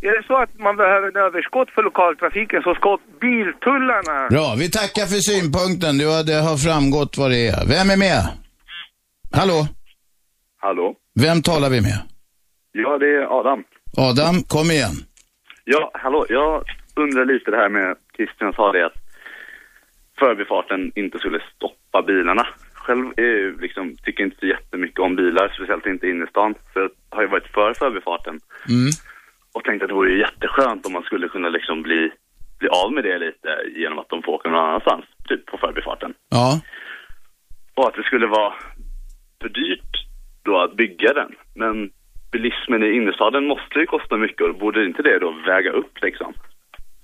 [0.00, 4.28] är det så att man behöver en överskott för lokaltrafiken så ska biltullarna...
[4.30, 5.98] Bra, vi tackar för synpunkten.
[5.98, 7.66] Du har, det har framgått vad det är.
[7.74, 8.20] Vem är med?
[9.32, 9.60] Hallå?
[10.58, 10.94] Hallå?
[11.24, 11.98] Vem talar vi med?
[12.72, 13.64] Ja, det är Adam.
[13.96, 14.96] Adam, kom igen.
[15.64, 16.26] Ja, hallå.
[16.28, 18.98] Jag undrar lite det här med, Christian sa det att
[20.18, 22.46] förbifarten inte skulle stoppa bilarna.
[22.72, 26.54] Själv är liksom, tycker inte så jättemycket om bilar, speciellt inte i innerstan.
[26.72, 28.40] Så jag har ju varit för förbifarten.
[28.68, 28.90] Mm.
[29.56, 32.10] Och tänkte att det vore jätteskönt om man skulle kunna liksom bli,
[32.58, 33.50] bli av med det lite
[33.80, 36.14] genom att de får åka någon annanstans, typ på förbifarten.
[36.30, 36.60] Ja.
[37.74, 38.52] Och att det skulle vara
[39.40, 39.92] för dyrt
[40.42, 41.30] då att bygga den.
[41.54, 41.90] Men
[42.32, 46.32] bilismen i innerstaden måste ju kosta mycket och borde inte det då väga upp liksom?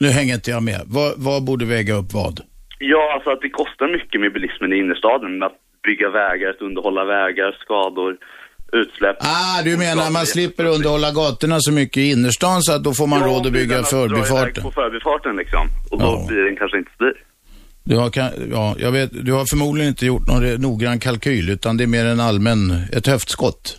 [0.00, 0.80] Nu hänger inte jag med.
[0.86, 2.36] Vad, vad borde väga upp vad?
[2.78, 5.42] Ja, alltså att det kostar mycket med bilismen i innerstaden.
[5.42, 8.16] Att bygga vägar, att underhålla vägar, skador,
[8.72, 9.16] utsläpp.
[9.20, 13.06] Ah, du menar man slipper underhålla gatorna så mycket i innerstan så att då får
[13.06, 14.62] man råd att bygga förbifarten.
[14.62, 15.64] På förbifarten liksom.
[15.90, 16.24] Och då Ja.
[16.28, 17.14] blir den kanske inte så dyr.
[17.84, 18.10] Du har,
[18.50, 22.04] ja, jag vet, du har förmodligen inte gjort någon noggrann kalkyl utan det är mer
[22.06, 22.60] en allmän,
[22.92, 23.78] ett höftskott.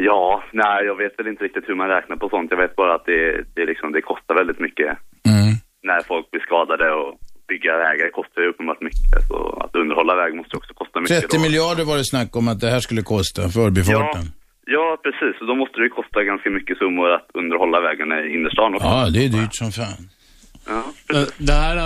[0.00, 2.50] Ja, nej jag vet väl inte riktigt hur man räknar på sånt.
[2.50, 4.90] Jag vet bara att det, det, liksom, det kostar väldigt mycket
[5.26, 5.54] Mm.
[5.82, 7.10] när folk blir skadade och
[7.48, 9.18] bygga vägar kostar ju uppenbart mycket.
[9.28, 11.20] Så att underhålla väg måste också kosta mycket.
[11.20, 11.42] 30 då.
[11.42, 14.24] miljarder var det snack om att det här skulle kosta, förbifarten.
[14.76, 15.40] Ja, precis.
[15.40, 18.86] Och då måste det ju kosta ganska mycket summor att underhålla vägarna i innerstan också.
[18.86, 20.02] Ja, det är dyrt som fan.
[20.66, 20.82] Ja.
[21.14, 21.76] Eh, Det här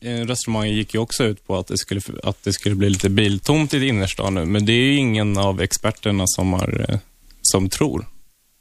[0.00, 3.10] eh, resonemanget gick ju också ut på att det, skulle, att det skulle bli lite
[3.10, 6.70] biltomt i innerstan nu, men det är ju ingen av experterna som, har,
[7.42, 8.04] som tror.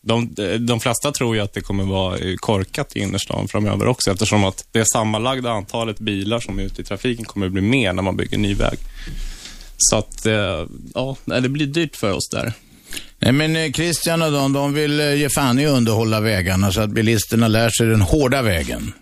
[0.02, 4.12] De, de flesta tror ju att det kommer vara eh, korkat i innerstan framöver också,
[4.12, 7.94] eftersom att det sammanlagda antalet bilar som är ute i trafiken kommer att bli mer
[7.94, 8.80] när man bygger ny väg.
[9.78, 12.54] Så att, eh, ja, det blir dyrt för oss där.
[13.20, 16.82] Nej men eh, Christian och de, de vill ge fan i att underhålla vägarna så
[16.82, 18.94] att bilisterna lär sig den hårda vägen.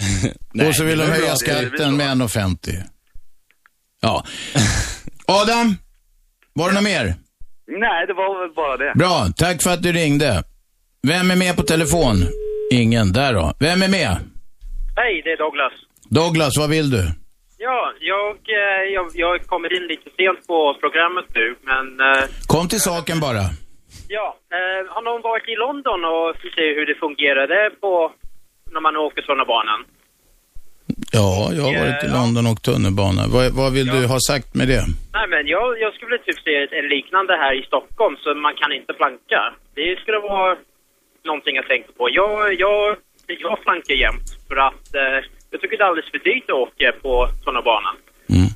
[0.52, 1.36] Nej, och så vill de höja bra.
[1.36, 2.82] skatten med 1,50.
[4.02, 4.24] Ja.
[5.26, 5.76] Adam,
[6.52, 7.16] var det något mer?
[7.66, 8.92] Nej, det var väl bara det.
[8.94, 10.42] Bra, tack för att du ringde.
[11.08, 12.16] Vem är med på telefon?
[12.72, 13.52] Ingen, där då.
[13.60, 14.16] Vem är med?
[14.96, 15.72] Hej, det är Douglas.
[16.10, 17.04] Douglas, vad vill du?
[17.58, 22.68] Ja, jag, eh, jag, jag kommer in lite sent på programmet nu, men eh, Kom
[22.68, 23.44] till saken bara.
[24.08, 24.26] ja.
[24.56, 28.12] Eh, har någon varit i London och sett hur det fungerade på
[28.72, 29.80] när man åker sådana banan?
[31.18, 33.22] Ja, jag har varit i London och tunnelbana.
[33.34, 34.84] Vad, vad vill du ha sagt med det?
[35.16, 38.72] Nej, men jag, jag skulle typ se en liknande här i Stockholm, så man kan
[38.72, 39.40] inte planka.
[39.74, 40.56] Det skulle vara
[41.24, 42.04] någonting jag tänkte på.
[42.20, 45.18] Jag, jag, jag flankar jämt för att eh,
[45.50, 47.96] jag tycker det är alldeles för dyrt att åka på sådana banan.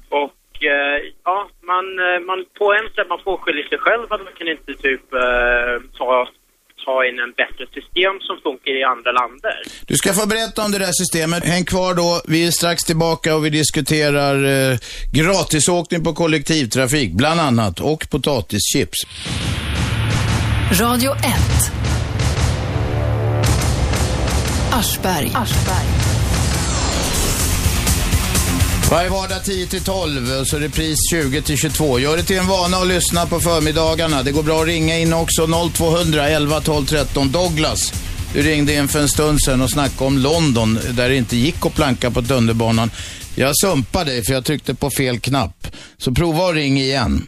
[0.08, 4.24] Och eh, ja, man, eh, man på en sätt man får skylla sig själv att
[4.24, 6.28] man kan inte typ eh, ta,
[6.84, 9.56] ta in en bättre system som funkar i andra länder.
[9.86, 11.44] Du ska få berätta om det där systemet.
[11.44, 12.22] Häng kvar då.
[12.28, 14.78] Vi är strax tillbaka och vi diskuterar eh,
[15.12, 18.98] gratisåkning på kollektivtrafik, bland annat, och potatischips.
[20.80, 21.20] Radio 1.
[24.72, 25.32] Aschberg.
[28.90, 31.98] Varje vardag 10 till 12 och så repris 20 till 22.
[31.98, 34.22] Gör det till en vana att lyssna på förmiddagarna.
[34.22, 37.32] Det går bra att ringa in också 0200 11 12 13.
[37.32, 37.92] Douglas,
[38.34, 41.66] du ringde in för en stund sedan och snackade om London där det inte gick
[41.66, 42.90] att planka på tunnelbanan.
[43.34, 45.66] Jag sumpade dig för jag tryckte på fel knapp.
[45.98, 47.26] Så prova att ringa igen.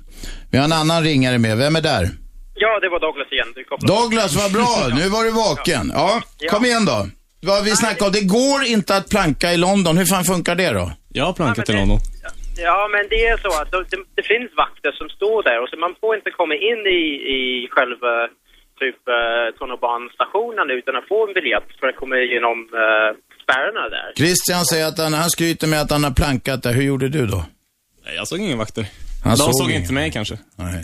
[0.51, 1.59] Vi har en annan ringare med.
[1.59, 2.11] Vem är där?
[2.55, 3.55] Ja, det var Douglas igen.
[3.81, 4.89] Douglas, vad bra.
[4.95, 5.93] Nu var du vaken.
[5.95, 7.07] Ja, kom igen då.
[7.51, 9.93] Vad vi snackade om, det går inte att planka i London.
[10.01, 10.87] Hur fan funkar det då?
[11.19, 11.99] Jag har plankat i London.
[12.69, 15.77] Ja, men det är så att det, det finns vakter som står där och så
[15.87, 17.03] man får inte komma in i,
[17.37, 17.39] i
[17.75, 18.13] själva
[18.83, 23.09] typ uh, tunnelbanestationen utan att få en biljett för att komma igenom uh,
[23.43, 24.09] spärrarna där.
[24.23, 26.73] Christian säger att han, han skryter med att han har plankat där.
[26.79, 27.41] Hur gjorde du då?
[28.05, 28.85] Nej, jag såg ingen vakter.
[29.25, 30.35] Han De såg såg, inte mig kanske.
[30.57, 30.83] Nej.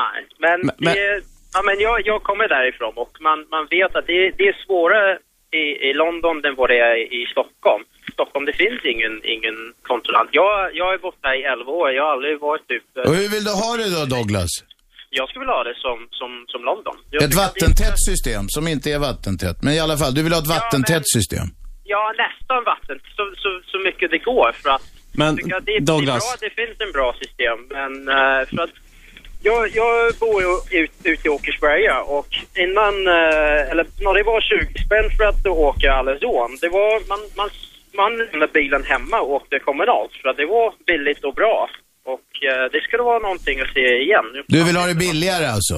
[0.00, 1.08] Nej, men, Men- men- Det,
[1.54, 5.18] ja, men jag, jag kommer därifrån och man, man vet att det, det är svårare
[5.62, 7.84] i, i London än vad det är i Stockholm.
[8.12, 9.56] Stockholm, det finns ingen, ingen
[9.90, 10.28] kontrollant.
[10.32, 12.84] Jag, jag bott här i 11 år, jag har aldrig varit typ...
[12.96, 14.52] eh, Och hur vill du ha det då, Douglas?
[15.18, 16.96] Jag skulle vilja ha det som, som, som London.
[17.10, 19.56] Jag Ett vattentätt system som inte är vattentätt.
[19.62, 21.46] Men i alla fall, du vill ha ett vattentätt system.
[21.84, 24.82] Ja, nästan vatten, så, så, så mycket det går för att
[25.12, 28.62] Men jag det, Douglas, det, är bra, det finns en bra system, men eh, för
[28.66, 28.70] att
[29.42, 32.28] jag, jag bor ju ut, ute i Åkersberga och
[32.64, 37.20] innan, eh, eller när det var 20 spänn för att åka Alesån, det var, man,
[37.36, 37.48] man,
[38.00, 41.70] man lämnade bilen hemma och åkte kommunalt för att det var billigt och bra.
[42.14, 44.26] Och eh, det skulle vara någonting att se igen.
[44.48, 45.74] Du vill ha det billigare alltså?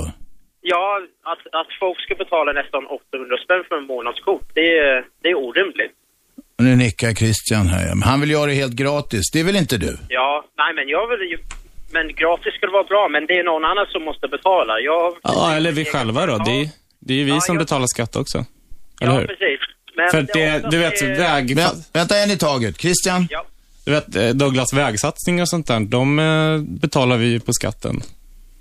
[0.61, 1.01] Ja,
[1.33, 5.35] att, att folk ska betala nästan 800 spänn för en månadskort, det, är- det är
[5.47, 5.93] orimligt.
[6.59, 7.87] Nu nickar Christian här.
[8.05, 9.31] Han vill ha det helt gratis.
[9.33, 9.93] Det vill inte du?
[10.09, 11.39] Ja, nej men jag vill ju...
[11.93, 14.73] Men gratis skulle vara bra, men det är någon annan som måste betala.
[14.81, 15.13] Jag...
[15.23, 16.39] ja, eller vi själva då.
[16.39, 16.69] Det är,
[17.01, 18.39] det är ju vi Ja, som jag- betalar skatt också.
[19.01, 19.27] Eller Ja, hur?
[19.27, 19.61] precis.
[19.97, 21.57] Men För det, också du vet, är- väg...
[21.57, 22.81] Vä vänta en i taget.
[22.81, 23.27] Christian?
[23.31, 23.45] Ja.
[23.85, 28.01] Du vet, eh, Douglas vägsatsningar och sånt där, de eh, betalar vi ju på skatten.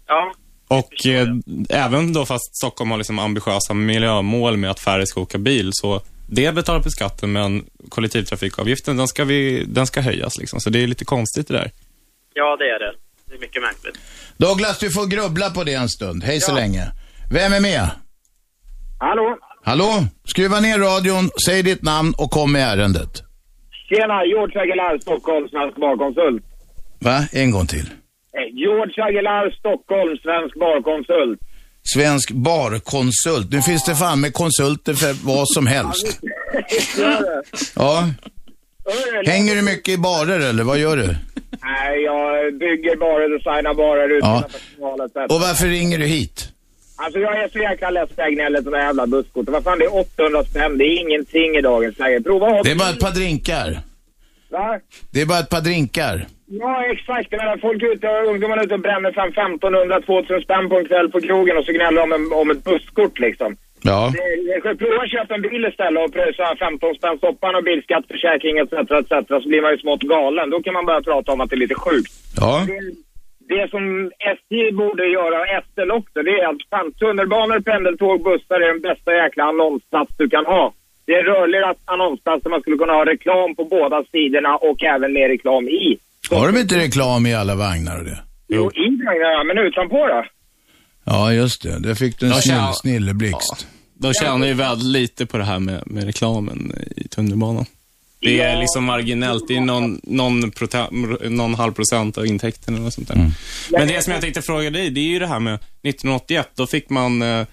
[0.07, 0.33] Ja,
[0.67, 1.27] Och eh,
[1.69, 6.01] även då fast Stockholm har liksom ambitiösa miljömål med att färre ska åka bil, så
[6.29, 10.59] det betalar på skatten, men kollektivtrafikavgiften, den ska, vi, den ska höjas liksom.
[10.59, 11.71] Så det är lite konstigt det där.
[12.33, 12.93] ja, det är det.
[13.31, 13.97] Det är mycket märkligt.
[14.37, 16.23] Douglas, du får grubbla på det en stund.
[16.23, 16.91] Hej så länge.
[17.31, 17.89] Vem är med?
[18.99, 19.37] Hallå?
[19.63, 20.05] Hallå?
[20.25, 23.23] Skruva ner radion, säg ditt namn och kom med ärendet.
[23.89, 26.43] Tjena, George Aguilar, Stockholm, svensk barkonsult.
[26.99, 27.25] Va?
[27.31, 27.85] En gång till.
[28.37, 31.39] Eh, George Aguilar, Stockholm, svensk barkonsult.
[31.83, 33.51] Svensk barkonsult.
[33.51, 36.19] Nu finns det fan med konsulter för vad som helst.
[37.75, 38.09] Ja.
[39.25, 41.15] Hänger du mycket i barer eller vad gör du?
[41.63, 44.49] Nej, jag bygger barer, designar barer, utbildar
[45.13, 45.23] Ja.
[45.23, 46.47] Och varför ringer du hit?
[46.95, 49.53] Alltså jag är så jäkla less på gnället om det jävla busskortet.
[49.53, 50.77] Vad fan, det är 800 spänn.
[50.77, 52.21] Det är ingenting i dagens läge.
[52.21, 53.79] Prova att Det är bara ett par drinkar.
[54.49, 54.79] Va?
[55.11, 56.27] Det är bara ett par drinkar.
[56.45, 57.27] Ja, exakt.
[57.31, 60.77] Jag menar, folk är ute, ungdomarna är ute och bränner fram 1500, 2000 spänn på
[60.79, 63.57] en kväll på krogen och så gnäller de om, om ett busskort liksom.
[63.83, 64.13] Ja.
[64.63, 68.57] Det, prova att köpa en bil istället och pröjsa 15 spänn soppan och bilskatt, försäkring
[68.57, 68.73] etc.
[68.73, 69.27] etc.
[69.27, 70.49] Så blir man ju smått galen.
[70.49, 72.11] Då kan man börja prata om att det är lite sjukt.
[72.41, 72.65] Ja.
[72.67, 72.79] Det,
[73.55, 78.67] det som SJ borde göra, SL också, det är att fan, tunnelbanor, pendeltåg, bussar är
[78.73, 80.73] den bästa jäkla annonsplats du kan ha.
[81.05, 84.83] Det är en rörlig annonsplats där man skulle kunna ha reklam på båda sidorna och
[84.83, 85.97] även mer reklam i.
[86.31, 88.19] Har de inte reklam i alla vagnar och det?
[88.47, 90.23] Jo, i vagnarna, men utanpå då?
[91.03, 91.79] Ja, just det.
[91.79, 93.67] Där fick du en Ja, snill, snilleblixt.
[93.93, 97.65] De tjänar ju väldigt lite på det här med, med reklamen i tunnelbanan.
[98.19, 99.47] Det är liksom marginellt.
[99.47, 103.31] Det är någon, någon, prote- någon halv procent av intäkterna och sånt där.
[103.69, 106.49] Men det som jag tänkte fråga dig, det är ju det här med 1981.
[106.55, 107.45] Då fick man, eh,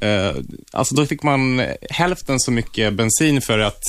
[0.00, 0.34] eh,
[0.72, 3.82] alltså då fick man hälften så mycket bensin för ett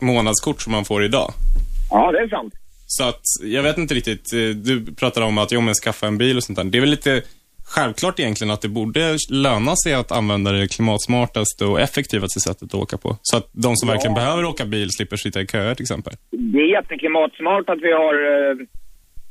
[0.00, 1.32] månadskort som man får idag.
[1.90, 2.54] Ja, det är sant.
[2.86, 6.18] Så att, jag vet inte riktigt, eh, du pratade om att, jo men skaffa en
[6.18, 6.64] bil och sånt där.
[6.64, 7.22] Det är väl lite
[7.66, 12.74] självklart egentligen att det borde löna sig att använda det klimatsmartaste och effektivaste sättet att
[12.74, 13.16] åka på.
[13.22, 16.12] Så att de som verkligen behöver åka bil slipper sitta i köer till exempel.
[16.30, 18.56] Det är jätteklimatsmart att vi har eh,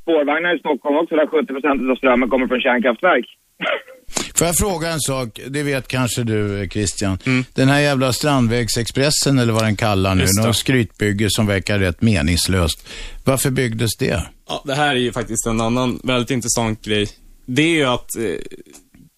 [0.02, 3.26] spårvagnar i Stockholm också där 70 procent av strömmen kommer från kärnkraftverk.
[4.36, 5.40] Får jag fråga en sak?
[5.48, 7.18] Det vet kanske du, eh, Christian.
[7.54, 12.90] Den här jävla Strandvägsexpressen, eller vad den kallar nu, någon skrytbygge som verkar rätt meningslöst.
[13.26, 14.22] Varför byggdes det?
[14.48, 17.08] Ja, det här är ju faktiskt en annan väldigt intressant grej.
[17.46, 18.24] Det är ju att eh,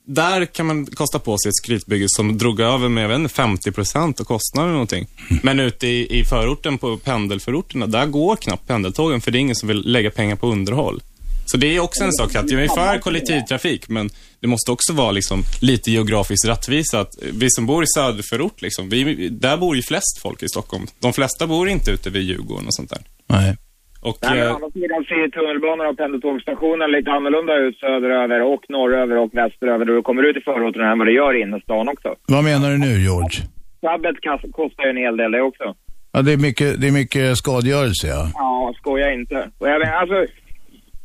[0.07, 3.33] där kan man kosta på sig ett skrytbygge som drog över med, jag vet inte,
[3.33, 5.07] 50 procent av kostnaden eller någonting.
[5.43, 9.55] Men ute i, i förorten, på pendelförorterna, där går knappt pendeltågen för det är ingen
[9.55, 11.01] som vill lägga pengar på underhåll.
[11.45, 14.09] Så det är också en sak att jag är för kollektivtrafik, men
[14.39, 16.99] det måste också vara liksom lite geografiskt rättvisa.
[16.99, 20.87] Att vi som bor i söderförort, liksom, vi, där bor ju flest folk i Stockholm.
[20.99, 23.01] De flesta bor inte ute vid Djurgården och sånt där.
[23.27, 23.57] Nej.
[24.01, 28.39] Och, Nej, men eh, å andra sidan ser tunnelbanorna och pendeltågsstationen lite annorlunda ut söderöver
[28.53, 31.41] och norröver och västeröver då du kommer ut i förorterna än vad det gör i
[31.41, 32.09] innerstan också.
[32.27, 33.37] Vad menar du nu, George?
[33.81, 34.15] Sabbet
[34.59, 35.75] kostar ju en hel del det också.
[36.11, 38.31] Ja, det är mycket, det är mycket skadegörelse, ja.
[38.33, 39.49] Ja, skoja inte.
[39.59, 40.15] Och jag menar, alltså,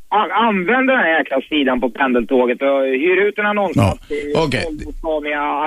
[0.09, 4.01] an- använd den här jäkla sidan på pendeltåget och hyr ut en annonsplats
[4.35, 4.65] Ja, okej.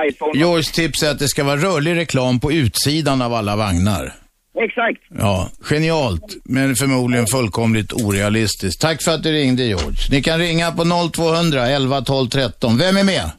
[0.08, 0.38] IPhone.
[0.38, 4.12] George tips är att det ska vara rörlig reklam på utsidan av alla vagnar.
[4.58, 5.02] Exakt.
[5.08, 8.80] Ja, genialt, men förmodligen fullkomligt orealistiskt.
[8.80, 9.98] Tack för att du ringde, George.
[10.10, 12.78] Ni kan ringa på 0200 11 12 13.
[12.78, 13.30] Vem är med?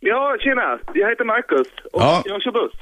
[0.00, 0.78] Ja, tjena.
[0.94, 2.22] Jag heter Marcus och Ja.
[2.24, 2.72] jag kör buss.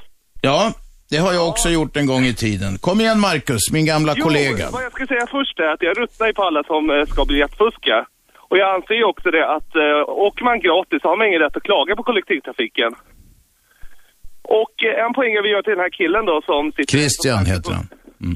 [0.41, 0.73] Ja,
[1.09, 2.77] det har jag också gjort en gång i tiden.
[2.77, 4.65] Kom igen Marcus, min gamla kollega.
[4.65, 7.25] Jo, vad jag ska säga först är att jag ruttnar på alla som eh, ska
[7.25, 8.05] biljettfuska.
[8.49, 11.57] Och jag anser ju också det att eh, åker man gratis har man ingen rätt
[11.57, 12.91] att klaga på kollektivtrafiken.
[14.49, 16.97] Och eh, en poäng vill göra till den här killen då som sitter...
[16.97, 17.87] Christian heter han.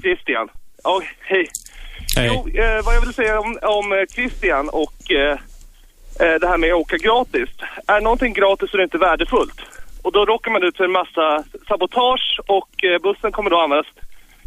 [0.02, 0.48] Christian.
[0.84, 1.46] Ja, hej.
[2.18, 2.30] Hej.
[2.32, 5.38] Jo, eh, vad jag vill säga om, om eh, Christian och eh,
[6.24, 7.50] eh, det här med att åka gratis.
[7.88, 9.60] Är någonting gratis så är det inte värdefullt.
[10.04, 13.88] Och då råkar man ut för en massa sabotage och eh, bussen kommer då användas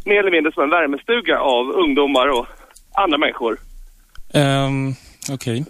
[0.04, 2.46] mer eller mindre som en värmestuga av ungdomar och
[2.94, 3.58] andra människor.
[4.34, 4.94] Um,
[5.32, 5.64] Okej.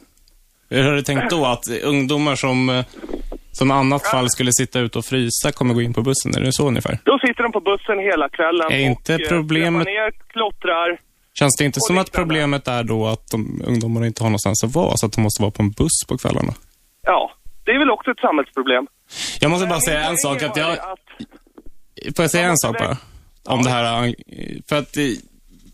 [0.70, 1.44] Hur har du tänkt då?
[1.44, 2.84] Att ungdomar som, eh,
[3.59, 6.34] som annat fall skulle sitta ute och frysa kommer gå in på bussen?
[6.36, 6.98] Är det så ungefär?
[7.04, 11.00] Då sitter de på bussen hela kvällen Är inte och eh, problemet- ner, klottrar.
[11.38, 14.74] Känns det inte som att problemet är då att de, ungdomarna inte har någonstans att
[14.74, 16.54] vara, så att de måste vara på en buss på kvällarna?
[17.02, 17.30] Ja,
[17.64, 18.86] det är väl också ett samhällsproblem.
[19.40, 20.42] Jag måste bara säga en sak.
[20.42, 20.76] Att jag,
[22.16, 22.96] får jag säga Ja, en sak bara?
[23.44, 24.07] Om det här.
[24.07, 24.12] eh,
[24.68, 24.96] För att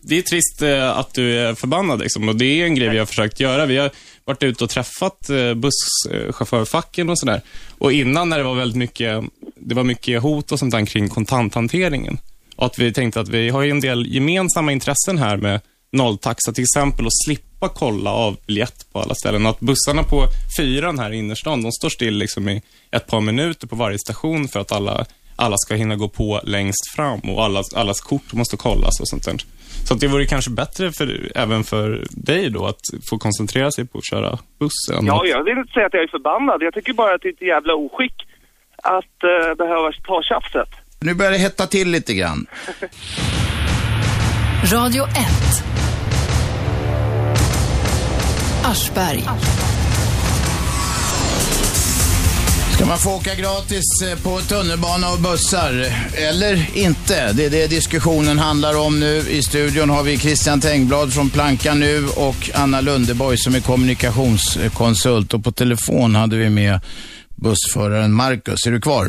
[0.03, 2.29] det, är trist eh, att du är förbannad liksom.
[2.29, 3.65] Och det är en grej vi har försökt göra.
[3.65, 3.91] Vi har
[4.25, 7.41] varit ute och träffat eh, busschaufförfacken och sådär.
[7.77, 9.23] Och innan när det var väldigt mycket,
[9.55, 12.17] det var mycket hot och sånt där kring kontanthanteringen.
[12.55, 16.51] Och att vi tänkte att vi har ju en del gemensamma intressen här med nolltaxa
[16.53, 19.45] till exempel och slippa kolla av biljett på alla ställen.
[19.45, 20.27] Att bussarna på
[20.57, 24.47] fyran här i innerstan, de står still liksom i ett par minuter på varje station
[24.47, 28.57] för att alla, alla ska hinna gå på längst fram och allas, allas kort måste
[28.57, 29.45] kollas och sånt där.
[29.83, 33.87] Så att det vore kanske bättre för, även för dig då att få koncentrera sig
[33.87, 35.05] på att köra bussen.
[35.05, 36.61] Ja, jag vill inte säga att jag är förbannad.
[36.61, 38.27] Jag tycker bara att det är ett jävla oskick
[38.83, 40.69] att uh, behöva ta tjafset.
[40.99, 42.45] Nu börjar det hetta till lite grann.
[44.73, 45.09] Radio 1.
[48.65, 49.23] Aschberg.
[52.83, 55.71] Ska man få åka gratis eh, på tunnelbana och bussar
[56.29, 57.33] eller inte?
[57.33, 59.17] Det är det diskussionen handlar om nu.
[59.17, 65.33] I studion har vi Christian Tengblad från Planka nu och Anna Lundeborg som är kommunikationskonsult.
[65.33, 66.79] Och på telefon hade vi med
[67.35, 68.67] bussföraren Marcus.
[68.67, 69.07] Är du kvar?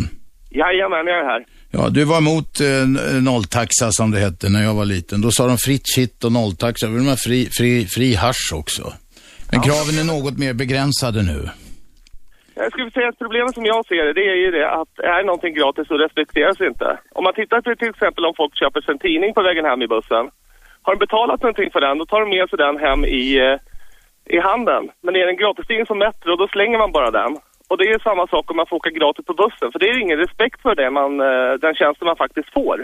[0.51, 1.45] Jajamän, jag är här.
[1.71, 2.67] Ja, du var emot eh,
[3.21, 5.21] nolltaxa som det hette när jag var liten.
[5.21, 6.87] Då sa de fritt shit och nolltaxa.
[6.87, 8.93] Då vill ha fri, fri, fri hasch också.
[9.51, 11.49] Men kraven är något mer begränsade nu.
[12.55, 15.23] Jag skulle säga att problemet som jag ser det, det är ju det att är
[15.25, 16.99] någonting gratis så respekteras det inte.
[17.13, 19.83] Om man tittar på till exempel om folk köper sig en tidning på vägen hem
[19.83, 20.31] i bussen.
[20.83, 23.59] Har de betalat någonting för den, då tar de med sig den hem i, eh,
[24.37, 24.91] i handen.
[25.01, 27.37] Men är det en gratistidning som Metro, då slänger man bara den.
[27.69, 29.99] Och det är samma sak om man får åka gratis på bussen, för det är
[29.99, 32.77] ingen respekt för det man, eh, den tjänsten man faktiskt får.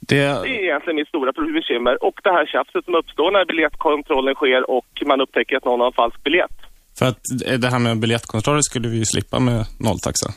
[0.00, 2.04] Det, Det är egentligen mitt stora bekymmer.
[2.04, 5.86] Och det här tjafset som uppstår när biljettkontrollen sker och man upptäcker att någon har
[5.86, 6.67] en falsk biljett.
[6.98, 7.20] För att
[7.58, 10.32] det här med biljettkontroller skulle vi ju slippa med nolltaxa.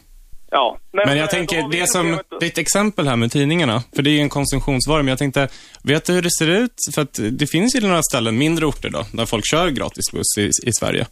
[0.52, 0.78] Ja.
[0.94, 4.20] Men eh, jag tänker, det som, ditt exempel här med tidningarna, för det är ju
[4.20, 5.48] en konsumtionsvara, men jag tänkte,
[5.84, 6.74] vet du hur det ser ut?
[6.96, 10.38] För att det finns ju några ställen, mindre orter då, där folk kör gratis buss
[10.38, 11.08] i, i Sverige.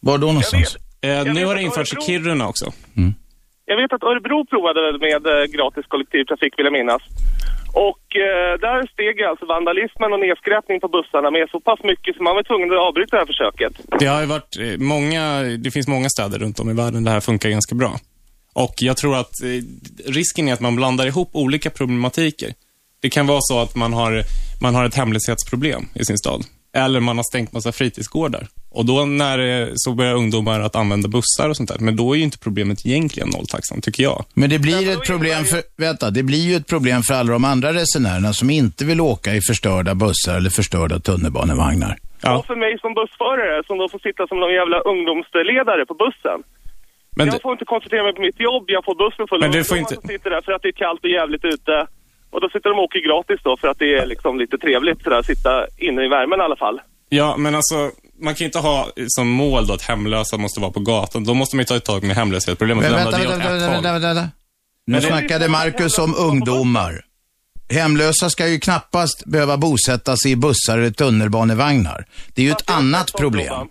[0.00, 0.76] Var då någonstans?
[1.00, 2.72] Eh, nu har det införts i Kiruna också.
[3.64, 7.02] Jag vet att Örebro provade med eh, gratis kollektivtrafik vill jag minnas.
[7.72, 12.22] Och eh, där steg alltså vandalismen och nedskräpning på bussarna med så pass mycket så
[12.22, 13.72] man var tvungen att avbryta det här försöket.
[14.00, 17.10] Det har ju varit eh, många, det finns många städer runt om i världen där
[17.10, 17.92] det här funkar ganska bra.
[18.54, 19.48] Och jag tror att eh,
[20.12, 22.50] risken är att man blandar ihop olika problematiker.
[23.02, 24.22] Det kan vara så att man har,
[24.62, 26.44] man har ett hemlöshetsproblem i sin stad.
[26.76, 28.46] Eller man har stängt massa fritidsgårdar.
[28.70, 31.78] Och då när eh, så börjar ungdomar att använda bussar och sånt där.
[31.78, 34.24] Men då är ju inte problemet egentligen nolltaxan, tycker jag.
[34.34, 37.44] Men det blir ett problem för, vänta, det blir ju ett problem för alla de
[37.44, 41.96] andra resenärerna som inte vill åka i förstörda bussar eller förstörda tunnelbanevagnar.
[42.38, 46.38] Och för mig som bussförare som då får sitta som någon jävla ungdomsledare på bussen.
[47.16, 49.46] Men jag det- får inte koncentrera mig på mitt jobb, jag får bussen full av
[49.48, 51.86] ungdomar inte- som sitter där för att det är kallt och jävligt ute.
[52.30, 55.02] Och då sitter de och åker gratis då för att det är liksom lite trevligt
[55.02, 56.80] sådär, sitta inne i värmen i alla fall.
[57.08, 60.70] Ja, men alltså, man kan ju inte ha som mål då att hemlösa måste vara
[60.72, 61.24] på gatan.
[61.24, 62.84] Då måste man ju ta ett tag med hemlöshetsproblemet.
[62.84, 64.28] Men vänta, vänta, vänta, vänta, vänta, vänta.
[64.86, 67.00] Nu snackade Marcus om ungdomar.
[67.70, 72.04] Hemlösa ska ju knappast behöva bosätta sig i bussar eller tunnelbanevagnar.
[72.34, 73.68] Det är ju ett annat problem.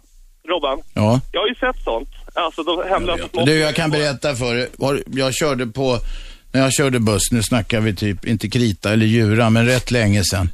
[0.47, 1.21] Robban, Ja.
[1.31, 2.09] jag har ju sett sånt.
[2.33, 3.45] Alltså de hemlösa.
[3.45, 4.69] Du, jag kan berätta för dig.
[5.07, 5.97] Jag körde på,
[6.51, 10.23] när jag körde buss, nu snackar vi typ, inte Krita eller Djura, men rätt länge
[10.23, 10.49] sedan.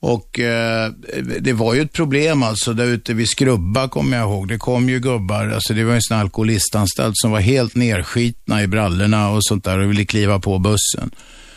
[0.00, 0.90] Och eh,
[1.40, 4.48] det var ju ett problem alltså där ute vid Skrubba kommer jag ihåg.
[4.48, 8.66] Det kom ju gubbar, alltså det var en sån alkoholistanstalt som var helt nerskitna i
[8.66, 11.10] brallorna och sånt där och ville kliva på bussen.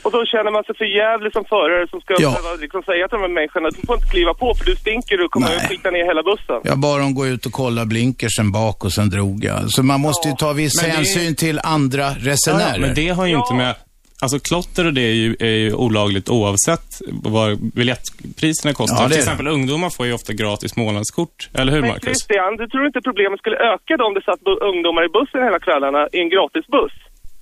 [0.05, 2.29] Och då känner man sig för jävlig som förare som ska Ja.
[2.29, 5.17] behöva liksom säga till de här människorna du får inte kliva på för du stinker
[5.17, 5.57] du kommer Nej.
[5.57, 6.59] att skita ner hela bussen.
[6.71, 9.59] Jag bad dem gå ut och kolla blinkersen bak och sen drog jag.
[9.71, 12.73] Så man måste ju ta viss Men det hänsyn till andra Ja, resenärer.
[12.73, 13.75] ja, men det har ju inte med...
[14.21, 16.87] Alltså klotter och det är ju, är ju olagligt oavsett
[17.35, 17.47] vad
[17.77, 19.03] biljettpriserna kostar.
[19.03, 21.49] Ja, Till exempel ungdomar får ju ofta gratis månadskort.
[21.53, 22.03] Eller hur, Men Marcus?
[22.05, 24.39] Christian, du tror inte problemet skulle öka då om det satt
[24.71, 26.95] ungdomar i bussen hela kvällarna i en gratisbuss?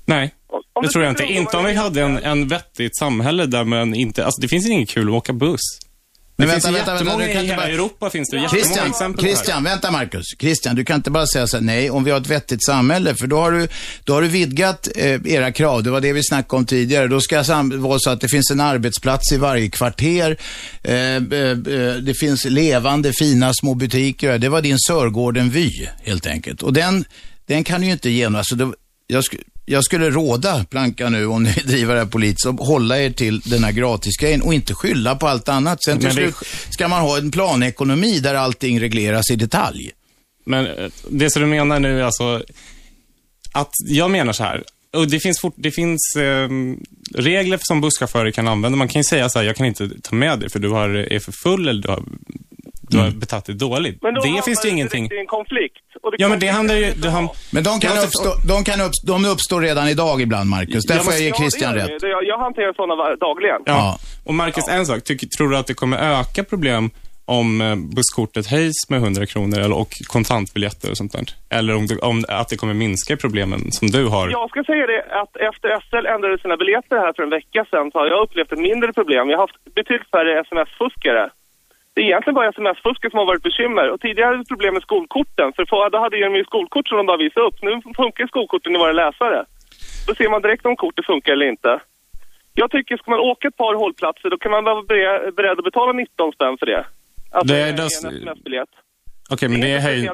[0.06, 0.43] Nej, om
[0.82, 1.24] det tror jag inte.
[1.24, 4.26] Inte om vi hade en, en vettigt samhälle där man inte...
[4.26, 5.60] Alltså det finns inget kul att åka buss.
[6.36, 8.50] Men det vänta, finns vänta, vänta, du kan i inte hela bara- Europa finns det
[8.50, 9.36] Christian, exempel det här.
[9.36, 10.26] Christian, vänta Marcus.
[10.40, 13.16] Christian, du kan inte bara säga så här, nej, om vi har ett vettigt samhälle,
[13.16, 13.68] för då har du,
[14.04, 15.84] då har du vidgat eh, era krav.
[15.84, 17.08] Det var det vi snackade om tidigare.
[17.08, 20.38] Då ska det vara så att det finns en arbetsplats i varje kvarter.
[20.84, 21.22] Eh, eh,
[22.02, 24.38] det finns levande, fina små butiker.
[24.38, 25.70] Det var din Sörgården-vy,
[26.04, 26.62] helt enkelt.
[26.64, 27.06] Och den,
[27.46, 28.40] den kan du ju inte genomföra.
[28.40, 28.74] Alltså, det-
[29.08, 33.00] jag, sk- jag skulle råda Planka nu, om ni driva det här politiskt, att hålla
[33.00, 35.84] er till den här gratisgrejen och inte skylla på allt annat.
[35.84, 36.36] Sen till det- slut
[36.70, 39.92] ska man ha en planekonomi där allting regleras i detalj.
[40.46, 42.44] Men eh, det som du menar nu är alltså
[43.52, 44.64] att jag menar så här.
[44.94, 46.50] Och det finns, fort, det finns eh,
[47.16, 48.76] regler som busschaufförer kan använda.
[48.78, 50.90] Man kan ju säga så här, jag kan inte ta med dig för du har,
[50.90, 52.04] är för full eller du har,
[52.94, 53.98] du har betett dig dåligt.
[54.02, 55.04] Men då Det finns det ju du ingenting.
[55.12, 55.78] i en konflikt.
[56.18, 56.92] Ja, men det handlar ju...
[56.92, 60.86] Det han, Men de kan, uppstå, de kan uppstå, de uppstår redan idag ibland, Marcus.
[60.86, 62.02] Där Jag får jag ge Christian gör rätt.
[62.02, 63.62] Jag, jag hanterar sådana dagligen.
[63.66, 63.98] Ja.
[64.26, 65.04] Och Marcus, en sak.
[65.04, 66.90] Tycker, tror du att det kommer öka problem
[67.26, 71.26] om eh, busskortet höjs med 100 kronor eller, och kontantbiljetter och sånt där?
[71.58, 74.30] Eller om, det, om att det kommer minska problemen som du har?
[74.30, 77.92] Jag ska säga det att efter SL ändrade sina biljetter här för en vecka sedan
[77.92, 79.30] så har jag upplevt ett mindre problem.
[79.30, 81.30] Jag har haft betydligt färre sms-fuskare.
[81.94, 83.86] Det är egentligen bara sms-fusket som har varit bekymmer.
[83.92, 85.54] Och tidigare hade vi problem med skolkorten.
[85.56, 87.58] För då hade de ju skolkort som de bara visade upp.
[87.62, 89.46] Nu funkar skolkorten i våra läsare.
[90.08, 91.82] Då ser man direkt om kortet funkar eller inte.
[92.54, 94.82] Jag tycker, ska man åka ett par hållplatser då kan man vara
[95.32, 96.86] beredd att betala 19 spänn för det.
[97.32, 98.70] Alltså Det är en, en sms-biljett.
[99.32, 100.10] Okej, men det, är höj,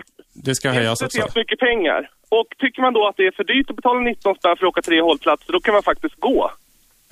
[0.45, 1.39] det ska Det är inte höjas också.
[1.39, 2.09] mycket pengar.
[2.30, 4.69] Och tycker man då att det är för dyrt att betala 19 spänn för att
[4.69, 6.51] åka tre hållplatser, då kan man faktiskt gå.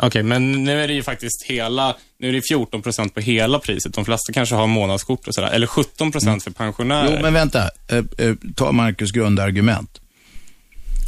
[0.02, 3.60] Okej, men nu är det ju faktiskt hela, nu är det 14 procent på hela
[3.60, 3.94] priset.
[3.94, 5.50] De flesta kanske har månadskort och sådär.
[5.50, 7.14] Eller 17 procent för pensionärer.
[7.16, 7.60] Jo, men vänta.
[7.92, 10.02] Eh, eh, ta Marcus grundargument.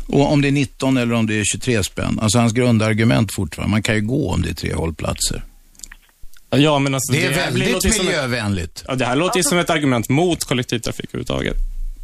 [0.07, 2.19] Och om det är 19 eller om det är 23 spänn.
[2.21, 3.71] Alltså hans grundargument fortfarande.
[3.71, 5.43] Man kan ju gå om det är tre hållplatser.
[6.49, 8.83] Ja, men alltså, Det är här väldigt som ett- miljövänligt.
[8.87, 11.55] Ja, det här låter ju som ett argument mot kollektivtrafik överhuvudtaget.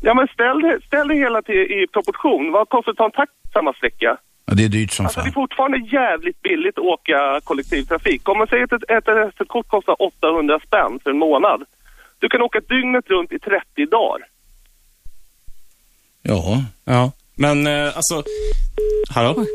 [0.02, 2.52] Ja, men ställ det, ställ det hela till, i proportion.
[2.52, 4.18] Vad kostar det att ta en taxi samma sträcka?
[4.46, 5.34] Ja, det är dyrt som Alltså det är fan.
[5.34, 8.30] fortfarande jävligt billigt att åka kollektivtrafik.
[8.30, 11.64] Om man säger att ett, ett, ett, ett kort kostar 800 spänn för en månad.
[12.20, 14.28] Du kan åka dygnet runt i 30 dagar.
[16.22, 18.24] Ja, Ja, men eh, alltså...
[19.10, 19.46] Hallå?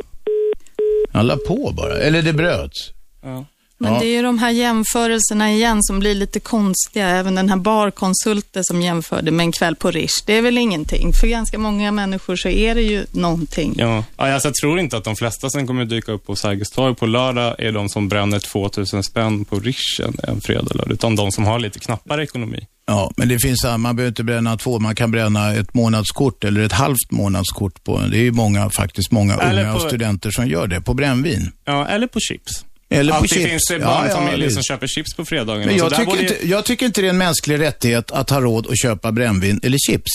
[1.12, 1.94] han la på bara.
[1.98, 2.90] Eller det bröts.
[3.22, 3.44] Ja.
[3.82, 3.98] Men Ja.
[4.00, 7.08] det är ju de här jämförelserna igen som blir lite konstiga.
[7.08, 10.22] Även den här barkonsulten som jämförde med en kväll på Rish.
[10.26, 11.12] Det är väl ingenting.
[11.12, 13.74] För ganska många människor så är det ju någonting.
[13.78, 16.70] Ja, ja alltså, jag tror inte att de flesta som kommer dyka upp på Sergels
[16.70, 21.16] torg på lördag är de som bränner 2000 spänn på Rish en, fredag lördag, utan
[21.16, 22.66] de som har lite knappare ekonomi.
[22.86, 26.60] Ja, men det finns, man behöver inte bränna två, man kan bränna ett månadskort eller
[26.60, 30.30] ett halvt månadskort på, det är ju många, faktiskt många Eller unga och på- studenter
[30.30, 31.52] som gör det, på brännvin.
[31.64, 32.64] Ja, eller på chips.
[32.90, 33.50] Eller på Alltid chips.
[33.50, 35.66] finns det Ja, barnfamiljer ja, som köper chips på fredagarna.
[35.66, 38.66] Men jag tycker, inte, jag tycker inte det är en mänsklig rättighet att ha råd
[38.66, 40.10] att köpa brännvin eller chips.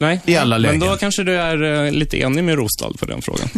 [0.00, 0.80] Nej, i alla men lägen.
[0.80, 3.48] då kanske du är eh, lite enig med Rosdahl på den frågan.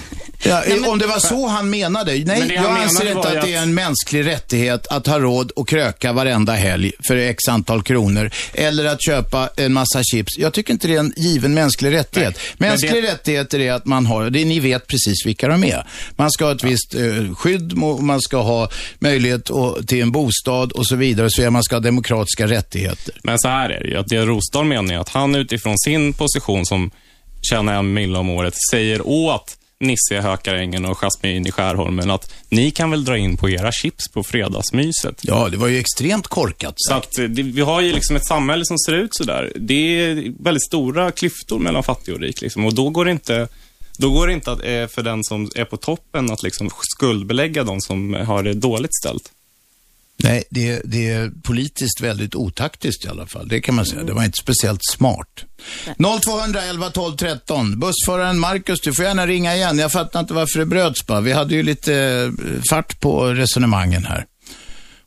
[0.45, 2.12] Ja, om det var så han menade.
[2.12, 4.26] Nej, Men det jag han anser inte var att ju det är att- en mänsklig
[4.26, 8.30] rättighet att ha råd att kröka varenda helg för x antal kronor.
[8.55, 10.38] Eller att köpa en massa chips.
[10.38, 12.38] Jag tycker inte det är en given mänsklig rättighet.
[12.59, 15.86] men Mänsklig det- rättigheter är att man har, det, ni vet precis vilka de är.
[16.16, 18.68] Man ska ha ett visst eh, skydd, mo- man ska ha
[18.99, 21.30] möjlighet att, till en bostad och så vidare.
[21.30, 21.51] Så vidare.
[21.51, 23.14] man ska ha demokratiska rättigheter.
[23.22, 26.12] Men så här är det ju, att det Rosdahl menar är att han utifrån sin
[26.32, 26.90] position som
[27.42, 32.32] tjänar en mille om året säger åt Nisse i Hökarängen och Jasmin i Skärholmen att
[32.48, 35.20] ni kan väl dra in på era chips på fredagsmyset.
[35.22, 36.74] Ja, det var ju extremt korkat.
[36.76, 39.52] Så att eh, det, vi har ju liksom ett samhälle som ser ut sådär.
[39.56, 42.66] Det är väldigt stora klyftor mellan fattig och rik liksom.
[42.66, 43.48] Och då går det inte,
[43.98, 47.64] då går det inte att, eh, för den som är på toppen att liksom skuldbelägga
[47.64, 49.30] de som har det dåligt ställt.
[50.22, 53.48] Nej, det, det är politiskt väldigt otaktiskt i alla fall.
[53.48, 54.02] Det kan man säga.
[54.02, 55.44] Det var inte speciellt smart.
[56.24, 57.80] 0211 12 13.
[57.80, 59.78] Bussföraren Marcus, du får gärna ringa igen.
[59.78, 61.20] Jag fattar inte varför det bröts bara.
[61.20, 64.26] Vi hade ju lite eh, fart på resonemangen här.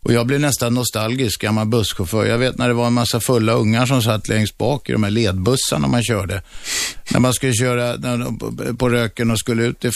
[0.05, 2.25] Och jag blev nästan nostalgisk, gammal busschaufför.
[2.25, 5.03] Jag vet när det var en massa fulla ungar som satt längst bak i de
[5.03, 6.41] här ledbussarna man körde.
[7.11, 7.97] när man skulle köra
[8.77, 9.91] på röken och skulle ut i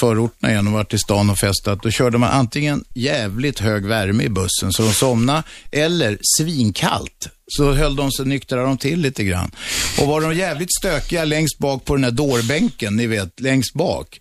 [0.00, 4.24] förorterna igen och varit i stan och festat, då körde man antingen jävligt hög värme
[4.24, 7.28] i bussen så de somnade, eller svinkallt.
[7.48, 9.50] Så höll de sig, nyktrade de till lite grann.
[9.98, 14.20] Och var de jävligt stökiga längst bak på den här dårbänken, ni vet, längst bak.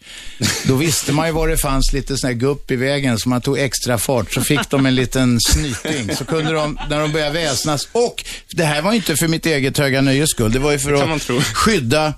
[0.63, 3.41] Då visste man ju var det fanns lite sån här gupp i vägen, så man
[3.41, 6.15] tog extra fart, så fick de en liten snyting.
[6.15, 9.77] Så kunde de, när de började väsnas, och det här var inte för mitt eget
[9.77, 11.21] höga nöjes skull, det var ju för att
[11.53, 12.13] skydda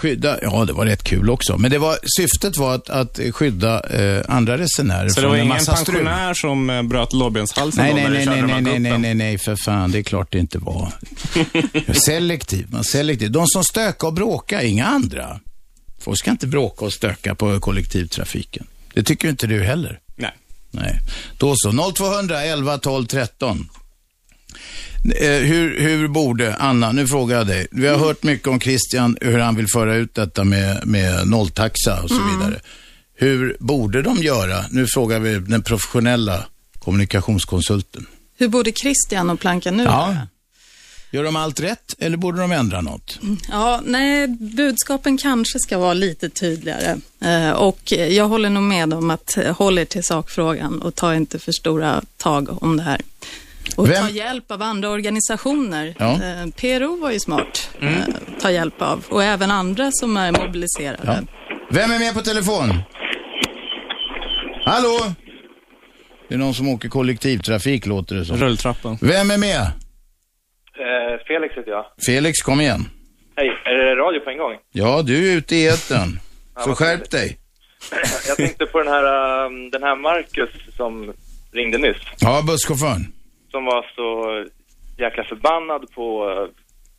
[0.00, 1.58] Skydda, ja det var rätt kul också.
[1.58, 5.40] Men det var, syftet var att, att skydda eh, andra resenärer Så det var en
[5.40, 5.96] ingen massa strul.
[5.96, 9.02] pensionär som eh, bröt lårbenshalsen Nej, nej, nej, nej, nej, nej, guppen?
[9.02, 9.90] nej, nej, för fan.
[9.90, 10.92] Det är klart det inte var.
[11.92, 13.30] selektiv, man selektiv.
[13.30, 15.40] De som stökar och bråkar, inga andra.
[16.00, 18.66] Folk ska inte bråka och stöka på kollektivtrafiken.
[18.94, 19.98] Det tycker inte du heller.
[20.16, 20.32] Nej.
[20.70, 20.98] Nej.
[21.38, 21.92] Då så.
[21.92, 23.68] 0200 11 12 13.
[25.04, 27.66] Eh, hur, hur borde, Anna, nu frågar jag dig.
[27.70, 32.02] Vi har hört mycket om Christian, hur han vill föra ut detta med, med nolltaxa
[32.02, 32.60] och så vidare.
[33.14, 34.64] Hur borde de göra?
[34.70, 36.44] Nu frågar vi den professionella
[36.78, 38.06] kommunikationskonsulten.
[38.38, 40.08] Hur borde Christian och Planka nu Ja.
[40.12, 40.28] göra?
[41.12, 43.18] Gör de allt rätt eller borde de ändra något?
[43.50, 46.96] Ja, nej, budskapen kanske ska vara lite tydligare.
[47.24, 51.14] Eh, och jag håller nog med om att eh, håll er till sakfrågan och ta
[51.14, 53.00] inte för stora tag om det här.
[53.76, 55.94] Och Vem- ta hjälp av andra organisationer.
[55.98, 56.12] Ja.
[56.12, 57.70] Eh, PRO var ju smart.
[57.80, 57.88] Eh,
[58.40, 59.04] ta hjälp av.
[59.08, 61.02] Och även andra som är mobiliserade.
[61.04, 61.18] Ja.
[61.70, 62.82] Vem är med på telefon?
[64.64, 65.14] Hallå?
[66.28, 68.36] Det är någon som åker kollektivtrafik låter det som.
[68.36, 68.98] Rulltrappan.
[69.00, 69.60] Vem är med?
[69.60, 71.84] Eh, Felix heter jag.
[72.06, 72.88] Felix, kom igen.
[73.36, 74.52] Hej, är det radio på en gång?
[74.72, 76.20] Ja, du är ute i etern.
[76.64, 77.36] Så skärp dig.
[78.28, 79.04] Jag tänkte på den här,
[79.46, 81.12] um, den här Marcus som
[81.52, 81.96] ringde nyss.
[82.20, 83.12] Ja, busschauffören.
[83.50, 84.06] Som var så
[84.98, 86.48] jäkla förbannad på uh,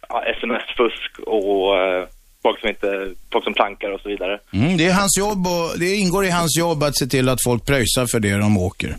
[0.10, 2.06] ja, sms-fusk och uh,
[2.44, 4.40] folk som inte, folk som plankar och så vidare.
[4.54, 7.44] Mm, det är hans jobb och det ingår i hans jobb att se till att
[7.44, 8.96] folk pröjsar för det de åker.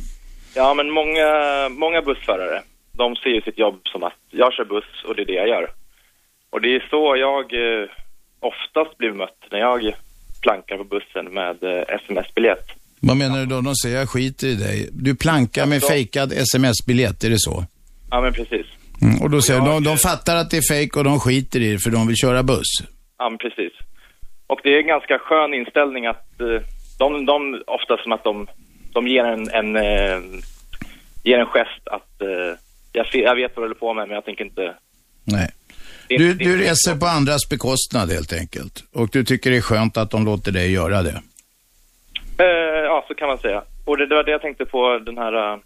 [0.55, 1.29] Ja, men många,
[1.69, 5.27] många bussförare, de ser ju sitt jobb som att jag kör buss och det är
[5.27, 5.71] det jag gör.
[6.51, 7.89] Och det är så jag eh,
[8.41, 9.95] oftast blir mött när jag
[10.43, 12.67] plankar på bussen med eh, sms-biljett.
[13.03, 13.61] Vad menar du då?
[13.61, 14.89] De säger jag skiter i dig.
[14.93, 17.65] Du plankar med de- fejkad sms-biljett, är det så?
[18.11, 18.67] Ja, men precis.
[19.03, 21.61] Mm, och då säger jag- de, de fattar att det är fejk och de skiter
[21.61, 22.73] i det för de vill köra buss.
[23.19, 23.73] Ja, men precis.
[24.47, 26.47] Och det är en ganska skön inställning att eh,
[26.99, 28.47] de, de ofta som att de,
[28.93, 30.21] de ger en, en, eh,
[31.23, 32.29] ger en gest att eh,
[32.93, 34.75] jag, jag vet vad du håller på med men jag tänker inte...
[35.25, 35.51] Nej.
[36.09, 38.85] det Du, du reser på andras bekostnad helt enkelt.
[38.93, 41.23] Och du tycker det är skönt att de låter dig göra det.
[42.39, 43.63] Eh, ja, så kan man säga.
[43.87, 45.59] Och det, det var det jag tänkte på den här eh,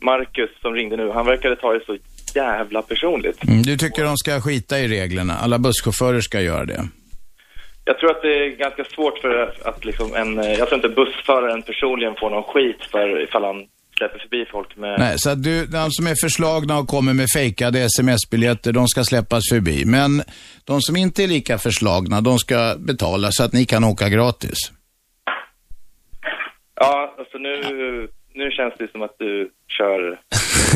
[0.00, 1.10] Marcus som ringde nu.
[1.10, 1.96] Han verkade ta det så
[2.34, 3.44] jävla personligt.
[3.48, 5.34] Mm, du tycker de ska skita i reglerna.
[5.34, 6.80] Alla busschaufförer ska göra det.
[7.84, 10.38] Jag tror att det är ganska svårt för att liksom en...
[10.38, 13.66] eh, Jag tror inte bussföraren personligen får någon skit för ifall han
[13.98, 14.98] släpper förbi folk med...
[14.98, 19.04] Nej, så att du, de som är förslagna och kommer med fejkade sms-biljetter, de ska
[19.04, 19.84] släppas förbi.
[19.84, 20.22] Men
[20.64, 24.58] de som inte är lika förslagna, de ska betala så att ni kan åka gratis.
[26.80, 27.52] Ja, alltså nu,
[28.34, 30.20] nu känns det som att du kör...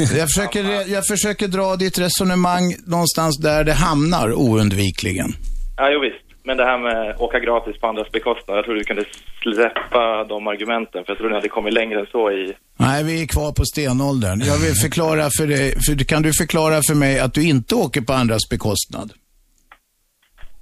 [0.18, 5.30] Jag försöker, jag försöker dra ditt resonemang någonstans där det hamnar oundvikligen.
[5.76, 6.30] Ja, jo visst.
[6.44, 9.04] Men det här med åka gratis på andras bekostnad, jag tror du kunde
[9.42, 11.04] släppa de argumenten.
[11.04, 12.54] För jag tror ni hade kommit längre än så i...
[12.76, 14.40] Nej, vi är kvar på stenåldern.
[14.40, 18.00] Jag vill förklara för dig, för, kan du förklara för mig att du inte åker
[18.00, 19.12] på andras bekostnad?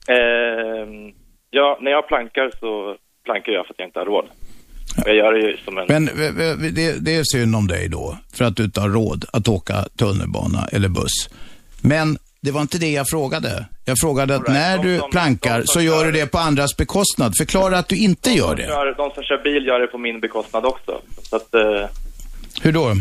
[0.08, 1.12] Ehm,
[1.50, 4.26] ja, när jag plankar så plankar jag för att jag inte har råd.
[4.96, 5.86] Jag gör det ju som en...
[5.88, 6.04] Men
[6.74, 9.84] det, det är synd om dig då, för att du inte har råd att åka
[9.98, 11.28] tunnelbana eller buss.
[11.80, 13.66] Men det var inte det jag frågade.
[13.84, 14.52] Jag frågade att right.
[14.52, 17.32] när du som- plankar så gör du det på andras bekostnad.
[17.38, 18.66] Förklara att du inte gör de, som det.
[18.66, 21.00] kör, de som kör bil gör det på min bekostnad också.
[21.22, 21.86] Så att eh,
[22.62, 22.94] Hur då?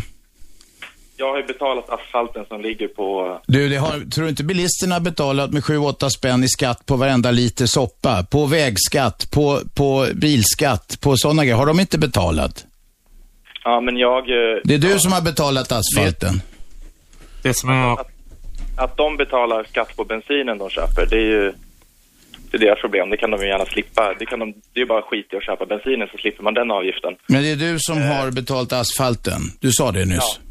[1.18, 3.40] Jag har ju betalat asfalten som ligger på...
[3.48, 7.32] Du, det har, tror du inte bilisterna betalat med 7-8 spänn i skatt på varenda
[7.32, 8.24] liter soppa?
[8.24, 11.56] På vägskatt, på, på bilskatt, på sådana grejer.
[11.58, 12.66] Har de inte betalat?
[13.64, 14.18] Ja, men jag...
[14.30, 16.42] eh, Det är du som har betalat asfalten.
[17.44, 17.98] Det som är...
[18.78, 21.54] Att de betalar skatt på bensinen de köper, det är ju...
[22.52, 24.14] Det är deras problem, det kan de ju gärna slippa.
[24.20, 26.54] Det, kan de, det är ju bara skit i att köpa bensinen så slipper man
[26.54, 27.14] den avgiften.
[27.28, 29.42] Men det är du som har betalat asfalten.
[29.60, 30.18] Du sa det nyss.
[30.18, 30.47] Ja,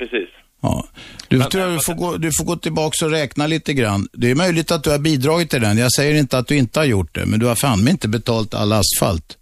[0.00, 0.28] precis.
[0.62, 0.86] Ja.
[1.28, 4.08] Du, tror jag du, får gå, du får gå tillbaka och räkna lite grann.
[4.12, 5.78] Det är möjligt att du har bidragit till den.
[5.78, 8.54] Jag säger inte att du inte har gjort det, men du har fan inte betalt
[8.54, 9.36] all asfalt.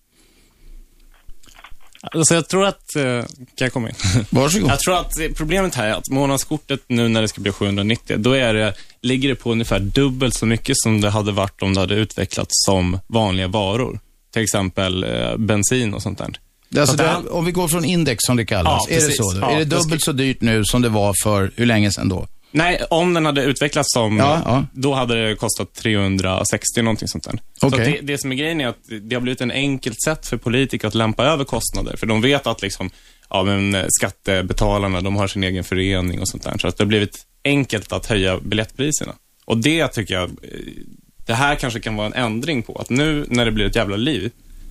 [2.02, 3.02] Alltså jag tror att, eh,
[3.32, 3.94] kan jag komma in?
[4.30, 4.70] Varsågod.
[4.70, 8.32] Jag tror att problemet här är att månadskortet nu när det ska bli 790, då
[8.32, 11.80] är det, ligger det på ungefär dubbelt så mycket som det hade varit om det
[11.80, 14.00] hade utvecklats som vanliga varor.
[14.32, 16.38] Till exempel eh, bensin och sånt där.
[16.76, 19.38] Alltså Så det- om vi går från index som det kallas, Ja, är det så?
[19.40, 22.26] Ja, är det dubbelt så dyrt nu som det var för, hur länge sedan då?
[22.50, 24.64] Nej, om den hade utvecklats som, Ja, ja.
[24.72, 27.40] då hade det kostat 360 någonting sånt där.
[27.60, 27.80] Så Okej.
[27.80, 30.36] att det, det som är grejen är att det har blivit en enkelt sätt för
[30.36, 31.96] politiker att lämpa över kostnader.
[31.96, 32.90] För de vet att liksom,
[33.30, 36.58] ja, men eh, skattebetalarna, de har sin egen förening och sånt där.
[36.58, 39.12] Så att det har blivit enkelt att höja biljettpriserna.
[39.44, 40.28] Och det tycker jag, eh,
[41.26, 42.76] det här kanske kan vara en ändring på.
[42.80, 44.30] Att nu när det blir ett jävla liv,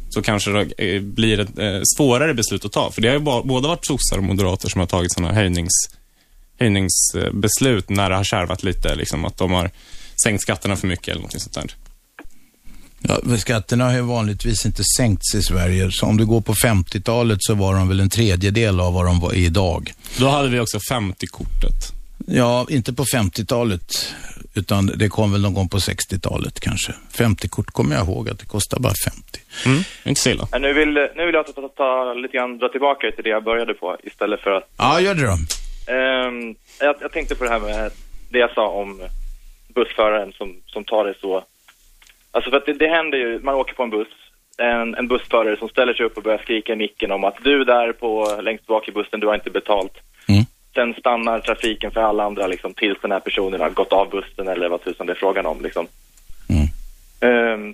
[0.09, 2.91] så kanske det eh, blir ett eh, svårare beslut att ta.
[2.91, 5.73] För det har ju både varit sossar och moderater som har tagit sådana höjnings
[6.59, 9.71] höjningsbeslut när det har kärvat lite, liksom att de har
[10.23, 11.75] sänkt skatterna för mycket eller något sånt där.
[13.01, 15.89] Ja, skatterna har ju vanligtvis inte sänkts i Sverige.
[15.91, 19.19] Så om du går på 50-talet så var de väl en tredjedel av vad de
[19.19, 19.93] var idag.
[20.17, 21.93] Då hade vi också 50-kortet.
[22.29, 24.15] Ja, inte på 50-talet,
[24.55, 26.93] utan det kom väl någon gång på 60-talet kanske.
[27.11, 29.39] 50-kort kommer jag ihåg att det kostar bara 50.
[29.65, 30.47] Mm, inte så illa.
[30.59, 33.73] Nu vill, nu vill jag ta, ta lite grann, dra tillbaka till det jag började
[33.73, 34.69] på istället för att...
[34.77, 35.37] Ja, gör det då.
[35.93, 37.91] Ehm, jag, jag tänkte på det här med
[38.29, 39.01] det jag sa om
[39.75, 41.43] bussföraren som, som tar det så...
[42.31, 44.13] Alltså för att det, det händer ju, man åker på en buss,
[44.57, 47.63] en, en bussförare som ställer sig upp och börjar skrika i micken om att du
[47.63, 49.93] där på längst bak i bussen, du har inte betalt.
[50.27, 50.45] Mm.
[50.77, 54.47] Sen stannar trafiken för alla andra liksom tills den här personen har gått av bussen
[54.47, 55.87] eller vad tusan det är frågan om liksom.
[56.49, 56.67] Mm.
[57.19, 57.73] Ehm,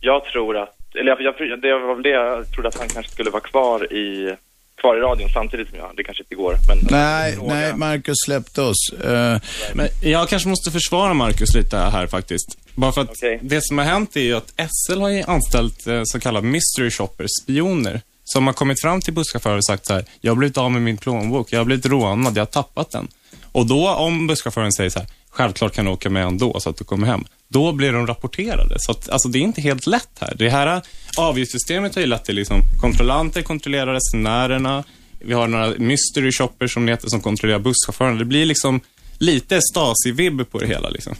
[0.00, 3.12] jag tror att, eller jag, jag, det var väl det jag trodde att han kanske
[3.12, 4.36] skulle vara kvar i,
[4.80, 5.90] kvar i radion samtidigt som jag.
[5.96, 6.78] Det kanske inte går, men...
[6.90, 8.92] Nej, nej, Marcus släppte oss.
[9.04, 9.38] Eh,
[9.74, 12.58] Men jag kanske måste försvara Marcus lite här faktiskt.
[12.74, 16.00] Bara för att det som har hänt är ju att SL har ju anställt eh,
[16.04, 18.00] så kallade mystery shoppers, spioner,
[18.34, 20.82] som har kommit fram till busschaufförer och sagt så här, jag har blivit av med
[20.82, 23.08] min plånbok, jag har blivit rånad, jag har tappat den.
[23.52, 26.76] Och då om busschauffören säger så här, självklart kan du åka med ändå så att
[26.76, 27.24] du kommer hem.
[27.48, 28.76] Då blir de rapporterade.
[28.78, 30.34] Så att, alltså det är inte helt lätt här.
[30.38, 30.82] Det här
[31.18, 34.84] avgiftssystemet har ju lett till liksom, kontrollanter kontrollerar resenärerna.
[35.20, 38.18] Vi har några mystery shoppers som det heter, som kontrollerar busschaufförerna.
[38.18, 38.80] Det blir liksom
[39.18, 41.14] lite Stasi-vibb på det hela liksom.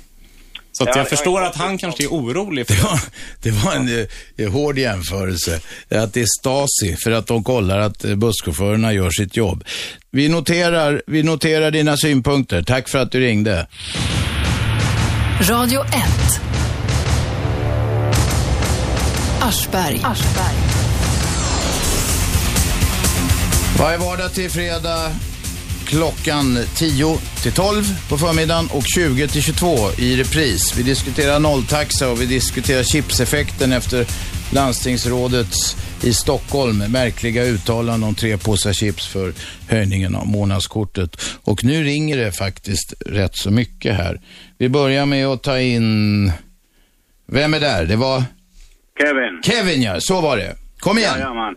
[0.78, 3.00] Så jag jag förstår har att han kanske är orolig för det.
[3.42, 4.06] Det var en
[4.36, 5.60] eh, hård jämförelse.
[5.88, 9.64] Att det är Stasi, för att de kollar att eh, busschaufförerna gör sitt jobb.
[10.10, 12.62] Vi noterar, vi noterar dina synpunkter.
[12.62, 13.66] Tack för att du ringde.
[15.40, 15.90] Radio 1.
[19.40, 20.00] Aschberg.
[23.78, 25.10] Varje vardag till fredag
[25.94, 29.66] klockan 10 till 12 på förmiddagen och 20 till 22
[29.98, 30.76] i repris.
[30.76, 34.06] Vi diskuterar nolltaxa och vi diskuterar chipseffekten efter
[34.52, 39.32] landstingsrådets i Stockholm märkliga uttalande om tre påsar chips för
[39.68, 41.16] höjningen av månadskortet.
[41.44, 44.20] Och nu ringer det faktiskt rätt så mycket här.
[44.58, 46.32] Vi börjar med att ta in...
[47.26, 47.84] Vem är där?
[47.84, 48.24] Det var
[48.98, 49.42] Kevin.
[49.42, 50.56] Kevin ja, så var det.
[50.78, 51.14] Kom igen.
[51.14, 51.54] Jajamän.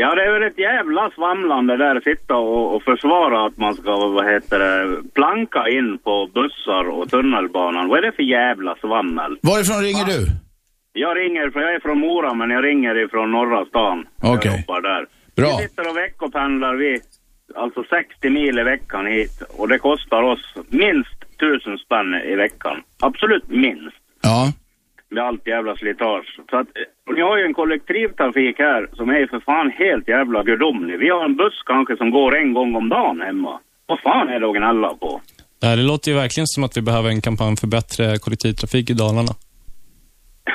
[0.00, 3.74] Ja, det är väl ett jävla svamlande där att sitta och, och försvara att man
[3.74, 7.88] ska, vad heter det, planka in på bussar och tunnelbanan.
[7.88, 9.38] Vad är det för jävla svammel?
[9.42, 10.20] Varifrån ringer du?
[10.92, 14.06] Jag ringer, för jag är från Mora, men jag ringer ifrån norra stan.
[14.22, 14.52] Okej.
[14.56, 15.06] Jobbar där.
[15.36, 15.56] Bra.
[15.56, 17.00] Vi sitter och veckopendlar vi,
[17.54, 19.42] alltså 60 mil i veckan hit.
[19.58, 22.82] Och det kostar oss minst 1000 spänn i veckan.
[23.00, 23.96] Absolut minst.
[24.22, 24.52] Ja.
[25.10, 26.40] Med allt jävla slitage.
[26.50, 26.68] Så att,
[27.14, 30.98] ni har ju en kollektivtrafik här som är för fan helt jävla gudomlig.
[30.98, 33.60] Vi har en buss kanske som går en gång om dagen hemma.
[33.86, 35.20] Vad fan är det att gnälla på?
[35.60, 38.94] Det det låter ju verkligen som att vi behöver en kampanj för bättre kollektivtrafik i
[38.94, 39.32] Dalarna.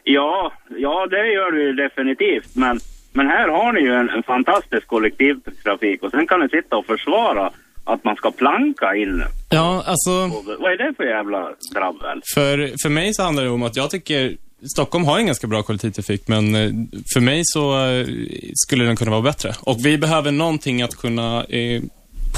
[0.06, 2.56] Ja, ja det gör det ju definitivt.
[2.56, 2.80] Men,
[3.14, 6.86] men här har ni ju en, en fantastisk kollektivtrafik och sen kan ni sitta och
[6.86, 7.52] försvara
[7.84, 9.23] att man ska planka in.
[9.49, 10.11] Ja, alltså...
[10.59, 12.21] Vad är det för jävla drabbel?
[12.34, 14.38] För, för mig så handlar det om att jag tycker
[14.73, 16.71] Stockholm har en ganska bra kollektivtrafik, men eh,
[17.13, 18.07] för mig så eh,
[18.53, 19.53] skulle den kunna vara bättre.
[19.61, 21.81] Och vi behöver någonting att kunna eh,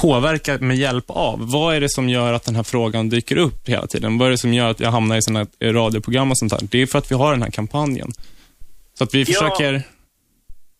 [0.00, 1.50] påverka med hjälp av.
[1.52, 4.18] Vad är det som gör att den här frågan dyker upp hela tiden?
[4.18, 6.60] Vad är det som gör att jag hamnar i sådana radioprogram och sånt här?
[6.62, 8.12] Det är för att vi har den här kampanjen.
[8.98, 9.24] Så att vi Ja.
[9.26, 9.82] försöker...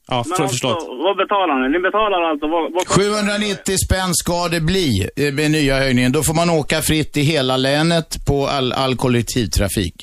[0.09, 1.05] Ja, Men alltså, förlåt.
[1.05, 1.69] vad betalar ni?
[1.69, 2.47] Ni betalar alltså...
[2.49, 6.13] Vad, vad 790 spänn ska det bli eh, med nya höjningen.
[6.13, 9.97] Då får man åka fritt i hela länet på all, all kollektivtrafik.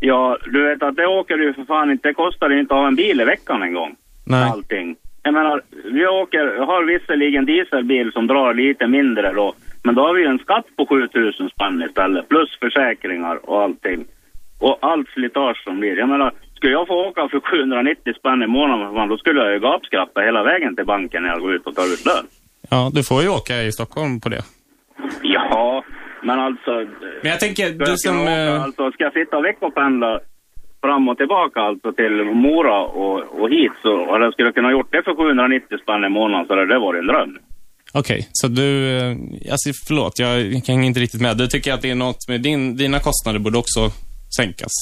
[0.00, 2.08] Ja, du vet att det åker ju för fan inte.
[2.08, 3.92] Det kostar inte att ha en bil i veckan en gång.
[4.26, 4.44] Nej.
[4.50, 4.96] Allting.
[5.22, 5.62] Jag menar,
[5.92, 9.54] vi åker, har visserligen dieselbil som drar lite mindre då.
[9.84, 12.28] Men då har vi ju en skatt på 7000 spänn istället.
[12.28, 14.04] Plus försäkringar och allting.
[14.60, 15.96] Och allt slitage som blir.
[15.98, 19.60] Jag menar, Skulle jag få åka för 790 spänn i månaden, då skulle jag ju
[19.60, 22.26] gapskratta hela vägen till banken när jag går ut och tar ut lön.
[22.70, 24.42] Ja, du får ju åka i Stockholm på det.
[25.22, 25.84] Ja,
[26.22, 26.70] men alltså...
[27.22, 28.20] Men jag tänker, du jag som...
[28.22, 30.20] åka, eh, alltså, ska jag sitta och veckopendla
[30.82, 34.92] fram och tillbaka alltså till Mora och, och hit så, och jag skulle kunna gjort
[34.92, 37.38] det för 790 spänn i månaden så hade det varit en dröm.
[37.94, 38.96] Okej, så du...
[38.98, 39.16] eh,
[39.52, 41.36] Alltså förlåt, jag kan inte riktigt med.
[41.36, 43.80] Du tycker att det är något med din, dina kostnader borde också
[44.36, 44.72] sänkas?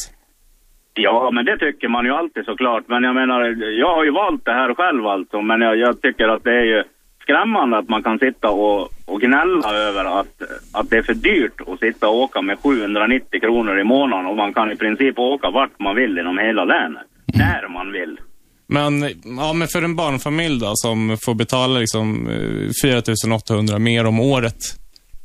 [0.95, 2.84] Ja, men det tycker man ju alltid såklart.
[2.86, 3.40] Men jag menar,
[3.80, 5.42] jag har ju valt det här själv alltså.
[5.42, 6.82] Men jag, jag tycker att det är ju
[7.22, 10.42] skrämmande att man kan sitta och, och gnälla över att,
[10.72, 14.36] att det är för dyrt att sitta och åka med 790 kronor i månaden och
[14.36, 17.07] man kan i princip åka vart man vill inom hela länet.
[17.34, 18.20] När man vill.
[18.66, 19.03] Men,
[19.38, 24.20] ja, men för en barnfamilj då, som får betala liksom eh, 4 800 mer om
[24.20, 24.59] året.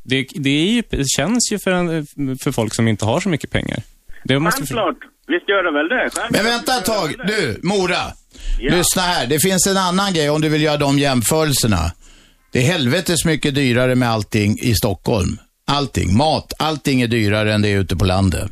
[0.03, 2.05] Det, det, är ju, det känns ju för, en,
[2.43, 3.79] för folk som inte har så mycket pengar.
[4.23, 4.97] Det måste Självklart,
[5.27, 5.95] visst gör det väl det.
[6.01, 6.31] Självklart.
[6.31, 7.15] Men vänta ett tag.
[7.27, 8.03] Du, Mora.
[8.59, 9.27] Lyssna här.
[9.27, 11.77] Det finns en annan grej om du vill göra de jämförelserna.
[12.51, 15.37] Det är helvetes mycket dyrare med allting i Stockholm.
[15.67, 16.17] Allting.
[16.17, 16.53] Mat.
[16.59, 18.51] Allting är dyrare än det är ute på landet.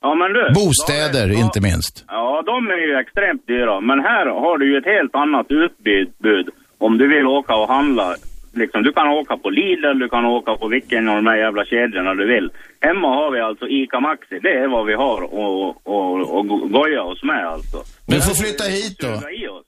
[0.00, 0.52] Ja, men du.
[0.54, 2.04] Bostäder, är- inte minst.
[2.08, 3.80] Ja, de är ju extremt dyra.
[3.80, 6.48] Men här har du ju ett helt annat utbud
[6.78, 8.14] om du vill åka och handla.
[8.54, 11.64] Liksom, du kan åka på Lidl, du kan åka på vilken av de här jävla
[11.64, 12.50] kedjorna du vill.
[12.80, 14.38] Hemma har vi alltså ICA Maxi.
[14.42, 17.76] Det är vad vi har och, och, och go- goja oss med alltså.
[18.06, 19.20] Du får flytta hit då.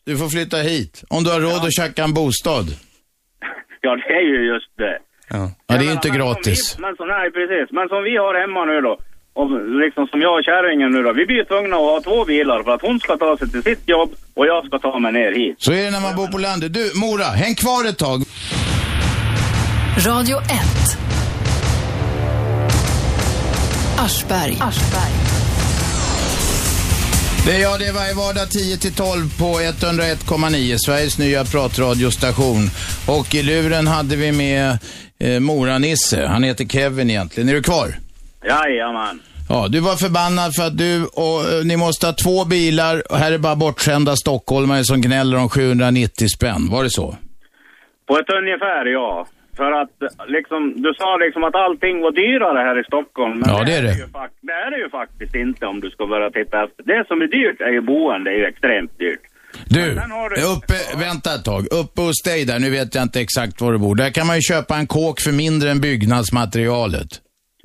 [0.06, 1.04] Du får flytta hit.
[1.08, 2.66] Om du har råd att tjacka en bostad.
[3.80, 4.98] Ja, det är ju just det.
[5.30, 6.74] Ja, det är ju inte Men som gratis.
[6.78, 7.72] Vi, men så, nej, precis.
[7.72, 8.98] Men som vi har hemma nu då.
[9.36, 9.50] Och
[9.84, 11.12] liksom som jag och kärringen nu då.
[11.12, 13.62] Vi blir ju tvungna att ha två bilar för att hon ska ta sig till
[13.62, 15.54] sitt jobb och jag ska ta mig ner hit.
[15.58, 16.72] Så är det när man bor på landet.
[16.74, 18.20] Du, Mora, häng kvar ett tag.
[19.98, 20.44] Radio 1.
[23.98, 24.58] Aschberg.
[27.46, 32.58] Det är jag, det är varje vardag 10 till 12 på 101,9, Sveriges nya pratradiostation.
[33.08, 34.78] Och i luren hade vi med
[35.20, 36.26] eh, Mora-Nisse.
[36.26, 37.48] Han heter Kevin egentligen.
[37.48, 37.94] Är du kvar?
[38.44, 39.20] Jajamän.
[39.48, 43.18] Ja, du var förbannad för att du och eh, ni måste ha två bilar och
[43.18, 46.68] här är bara bortskämda stockholmare som gnäller om 790 spänn.
[46.70, 47.16] Var det så?
[48.08, 49.26] På ett ungefär, ja.
[49.56, 49.90] För att
[50.36, 53.38] liksom, du sa liksom att allting var dyrare här i Stockholm.
[53.40, 53.94] Men Ja, det är det.
[53.94, 56.82] Ju, fak- det är det ju faktiskt inte om du ska börja titta efter.
[56.92, 59.20] Det som är dyrt är ju boende, det är ju extremt dyrt.
[59.68, 59.82] Du,
[60.56, 60.76] uppe,
[61.06, 61.62] vänta ett tag.
[61.82, 63.94] Uppe hos dig där, nu vet jag inte exakt var du bor.
[63.94, 67.08] Där kan man ju köpa en kåk för mindre än byggnadsmaterialet.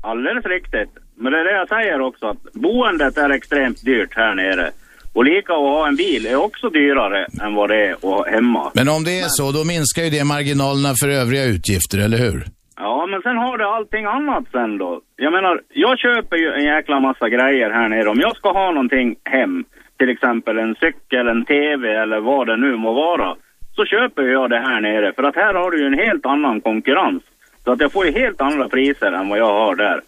[0.02, 0.90] Alldeles riktigt.
[1.16, 4.70] Men det är det jag säger också, att boendet är extremt dyrt här nere.
[5.14, 8.30] Och lika att ha en bil är också dyrare än vad det är att ha
[8.30, 8.70] hemma.
[8.74, 12.44] Men om det är så, då minskar ju det marginalerna för övriga utgifter, eller hur?
[12.76, 15.00] Ja, men sen har du allting annat sen då.
[15.16, 18.08] Jag menar, jag köper ju en jäkla massa grejer här nere.
[18.08, 19.64] Om jag ska ha någonting hem,
[19.98, 23.36] till exempel en cykel, en TV eller vad det nu må vara,
[23.76, 25.12] så köper jag det här nere.
[25.16, 27.22] För att här har du ju en helt annan konkurrens.
[27.64, 29.98] Så att jag får ju helt andra priser än vad jag har där.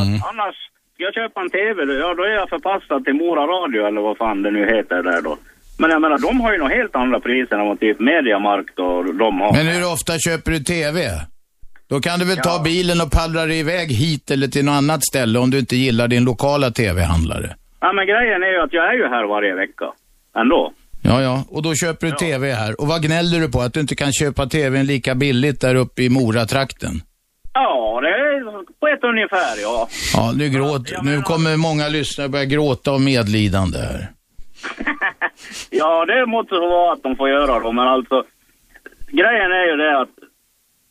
[0.00, 0.56] Att annars,
[1.00, 4.16] jag köpa en TV, då- ja då är jag förpassad till Mora Radio eller vad
[4.16, 5.36] fan det nu heter där då.
[5.78, 9.14] Men jag menar, de har ju nog helt andra priser än vad typ Mediamarkt och
[9.14, 9.52] de har.
[9.52, 11.00] Men hur ofta köper du TV?
[11.90, 15.00] Då kan du väl ta bilen och pallra dig iväg hit eller till något annat
[15.04, 17.54] ställe om du inte gillar din lokala TV-handlare.
[17.80, 19.84] Ja, men grejen är ju att jag är ju här varje vecka.
[20.36, 20.72] Ändå.
[21.02, 22.80] Ja, ja, och då köper du TV här.
[22.80, 23.60] Och vad gnäller du på?
[23.60, 26.90] Att du inte kan köpa TVn lika billigt där uppe i Moratrakten?
[27.54, 28.08] Ja, det
[28.80, 29.88] på ett ungefär, ja.
[30.14, 34.08] Ja, nu, gråt, nu kommer många lyssnare börja gråta av medlidande här.
[35.70, 38.24] Ja, det måste så vara att de får göra då, men alltså
[39.10, 40.08] grejen är ju det att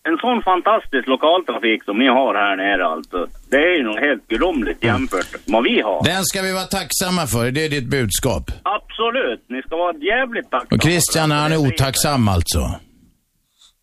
[0.03, 4.27] en sån fantastisk lokaltrafik som ni har här nere alltså, det är ju något helt
[4.27, 6.03] gudomligt jämfört med vad vi har.
[6.03, 8.43] Den ska vi vara tacksamma för, det är ditt budskap.
[8.63, 10.77] Absolut, ni ska vara jävligt tacksamma.
[10.77, 12.59] Och Christian, han är otacksam alltså.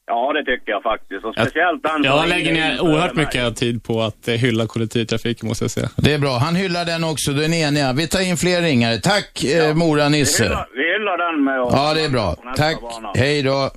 [0.06, 1.24] Ja, det tycker jag faktiskt.
[1.24, 5.48] Och speciellt den Jag ringer lägger ner oerhört mycket tid på att eh, hylla kollektivtrafiken,
[5.48, 5.88] måste jag säga.
[5.96, 6.38] Det är bra.
[6.38, 7.92] Han hyllar den också, ni eniga.
[7.92, 8.98] Vi tar in fler ringare.
[8.98, 10.66] Tack, eh, Mora-Nisse.
[10.74, 12.36] Vi vi hyllar den med och Ja, det är bra.
[12.56, 12.80] Tack.
[12.80, 13.12] bana.
[13.16, 13.70] Hej då.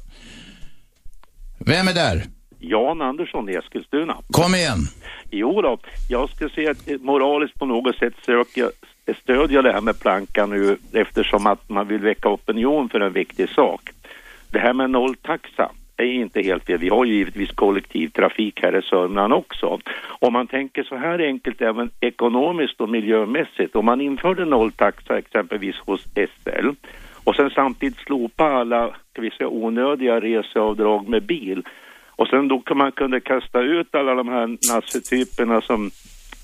[1.66, 2.24] Vem är där?
[2.60, 4.18] Jan Andersson i Eskilstuna.
[4.32, 4.78] Kom igen.
[5.32, 5.78] Jo då,
[6.10, 8.72] jag skulle säga att moraliskt på något sätt söka
[9.24, 13.50] stödja det här med plankan nu eftersom att man vill väcka opinion för en viktig
[13.50, 13.82] sak.
[14.52, 15.72] Det här med nolltaxa
[16.04, 16.80] är inte helt fel.
[16.80, 19.80] Vi har ju givetvis kollektivtrafik här i Sörmland också.
[20.20, 23.76] Om man tänker så här enkelt även ekonomiskt och miljömässigt.
[23.76, 26.70] Om man införde nolltaxa exempelvis hos SL
[27.24, 31.64] och sen samtidigt slopa alla ska vi säga, onödiga reseavdrag med bil
[32.20, 35.92] och sen då kan man kunde kasta ut alla de här nassetyperna som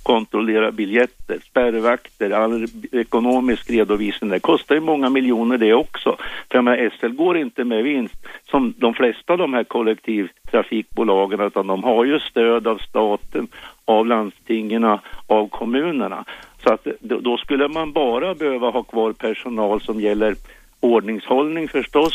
[0.06, 4.30] kontrollera biljetter, spärrvakter, all ekonomisk redovisning.
[4.30, 6.18] Det kostar ju många miljoner det också.
[6.52, 8.16] För menar, SL går inte med vinst
[8.50, 13.48] som de flesta av de här kollektivtrafikbolagen utan de har ju stöd av staten,
[13.86, 14.84] av landstingen,
[15.28, 16.26] av kommunerna.
[16.64, 20.36] Så att då skulle man bara behöva ha kvar personal som gäller
[20.80, 22.14] ordningshållning förstås,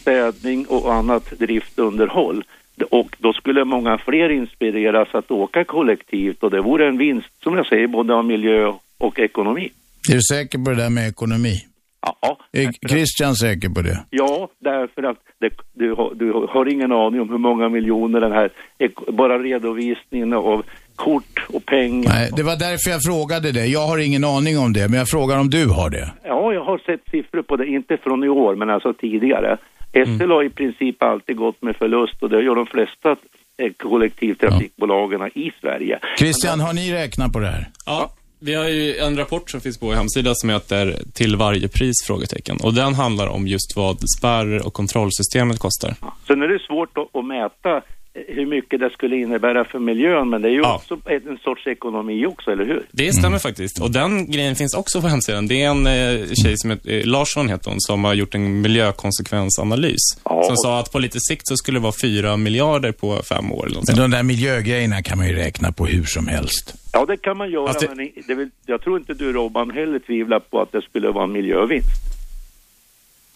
[0.00, 2.38] städning och annat driftunderhåll.
[2.38, 2.61] Och
[3.18, 7.66] då skulle många fler inspireras att åka kollektivt och det vore en vinst, som jag
[7.66, 9.70] säger, både av miljö och ekonomi.
[10.10, 11.54] Är du säker på det där med ekonomi?
[12.20, 12.38] Ja.
[12.52, 14.04] Är Christian säker på det?
[14.10, 18.32] Ja, därför att det, du, har, du har ingen aning om hur många miljoner den
[18.32, 18.50] här,
[19.12, 20.64] bara redovisningen av
[20.96, 22.10] kort och pengar.
[22.10, 23.66] Nej, det var därför jag frågade det.
[23.66, 26.12] Jag har ingen aning om det, men jag frågar om du har det.
[26.24, 29.58] Ja, jag har sett siffror på det, inte från i år, men alltså tidigare.
[29.92, 33.10] SL har i princip alltid gått med förlust och det gör de flesta
[33.58, 35.98] eh, kollektivtrafikbolagen i Sverige.
[36.18, 37.68] Christian, har ni räknat på det här?
[37.86, 41.68] Ja, vi har ju en rapport som finns på vår hemsida som heter Till varje
[41.68, 41.96] pris?
[42.06, 42.56] frågetecken.
[42.64, 45.94] Och den handlar om just vad spärr och kontrollsystemet kostar.
[46.26, 47.82] Sen är det svårt att, att mäta
[48.14, 52.26] hur mycket det skulle innebära för miljön, men det är ju också en sorts ekonomi
[52.26, 52.82] också, eller hur?
[52.90, 53.80] Det stämmer faktiskt.
[53.80, 55.46] Och den grejen finns också på hemsidan.
[55.48, 58.60] Det är en eh, tjej som heter, eh, Larsson heter hon, som har gjort en
[58.60, 60.00] miljökonsekvensanalys.
[60.24, 63.68] Som sa att på lite sikt så skulle det vara fyra miljarder på fem år.
[63.86, 66.74] Men de där miljögrejerna kan man ju räkna på hur som helst.
[66.92, 69.98] Ja, det kan man göra, det- men det väl, jag tror inte du Robban heller
[69.98, 71.88] tvivlar på att det skulle vara en miljövinst.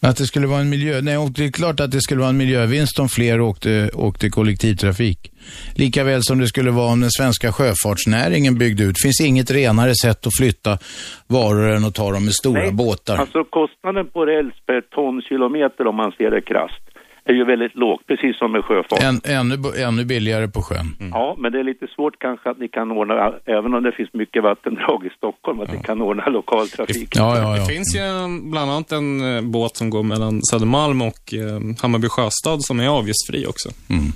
[0.02, 1.00] Att det skulle vara en miljö...
[1.00, 4.30] Nej, och det är klart att det skulle vara en miljövinst om fler åkte, åkte
[4.30, 5.32] kollektivtrafik.
[5.74, 8.94] Lika väl som det skulle vara om den svenska sjöfartsnäringen byggde ut.
[8.94, 10.78] Det finns inget renare sätt att flytta
[11.26, 13.16] varor än att ta dem med stora Nej, båtar.
[13.16, 16.85] Alltså kostnaden på räls per tonkilometer om man ser det krasst
[17.28, 19.02] är ju väldigt lågt, precis som med sjöfart.
[19.02, 20.96] Än, ännu, ännu billigare på sjön.
[21.12, 24.12] Ja, men det är lite svårt kanske att ni kan ordna, även om det finns
[24.12, 27.14] mycket vattendrag i Stockholm, att ni kan ordna lokaltrafik.
[27.14, 31.60] Det finns ju en- bland annat en eh, båt som går mellan Södermalm och eh,
[31.82, 33.68] Hammarby sjöstad som är avgiftsfri också.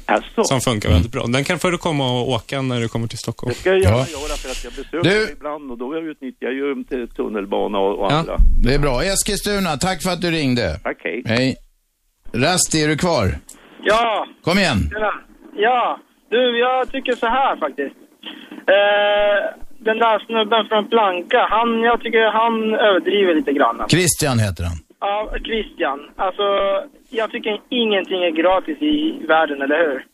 [0.07, 0.45] Alltså.
[0.45, 1.27] Som funkar väldigt bra.
[1.27, 3.53] Den kan får du komma och åka när du kommer till Stockholm.
[3.55, 6.55] Det ska jag gärna göra för att jag besöker Du- ibland och då utnyttjar jag
[6.55, 8.37] ju t- tunnelbana och, och Ja, andra.
[8.65, 9.03] det är bra.
[9.03, 10.79] Eskilstuna, tack för att du ringde.
[10.83, 11.23] Tack, hej.
[11.27, 11.57] Hej.
[12.33, 13.27] Rasti, är du kvar?
[13.83, 14.27] Ja.
[14.43, 14.91] Kom igen.
[15.57, 15.99] Ja.
[16.29, 17.97] Du, jag tycker så här faktiskt.
[18.53, 23.85] Eh, den där snubben från Planka, han, jag tycker han överdriver lite grann.
[23.89, 24.77] Christian heter han.
[25.01, 26.11] Ja, Christian.
[26.17, 26.43] Alltså,
[27.11, 30.07] jag tycker ingenting är gratis i världen, eller hur?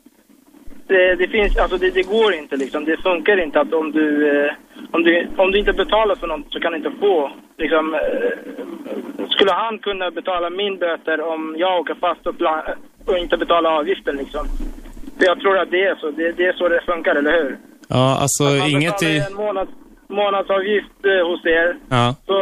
[0.86, 2.84] Det, det finns, alltså det, det går inte liksom.
[2.84, 4.52] Det funkar inte att om du, eh,
[4.90, 8.85] om du, om du inte betalar för något så kan du inte få, liksom, eh,
[9.36, 12.34] skulle han kunna betala min böter om jag åker fast och,
[13.08, 14.44] och inte betalar avgiften liksom?
[15.18, 17.58] För jag tror att det är så, det, det är så det funkar, eller hur?
[17.88, 19.18] Ja, alltså Man inget i...
[19.18, 19.70] en månads,
[20.08, 22.14] månadsavgift eh, hos er Ja.
[22.26, 22.38] så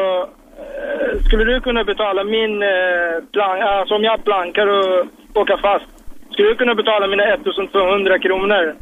[0.62, 5.87] eh, skulle du kunna betala min eh, plank, alltså om jag plankar och åker fast,
[6.33, 8.75] skulle du kunna betala mina 1200 kronor?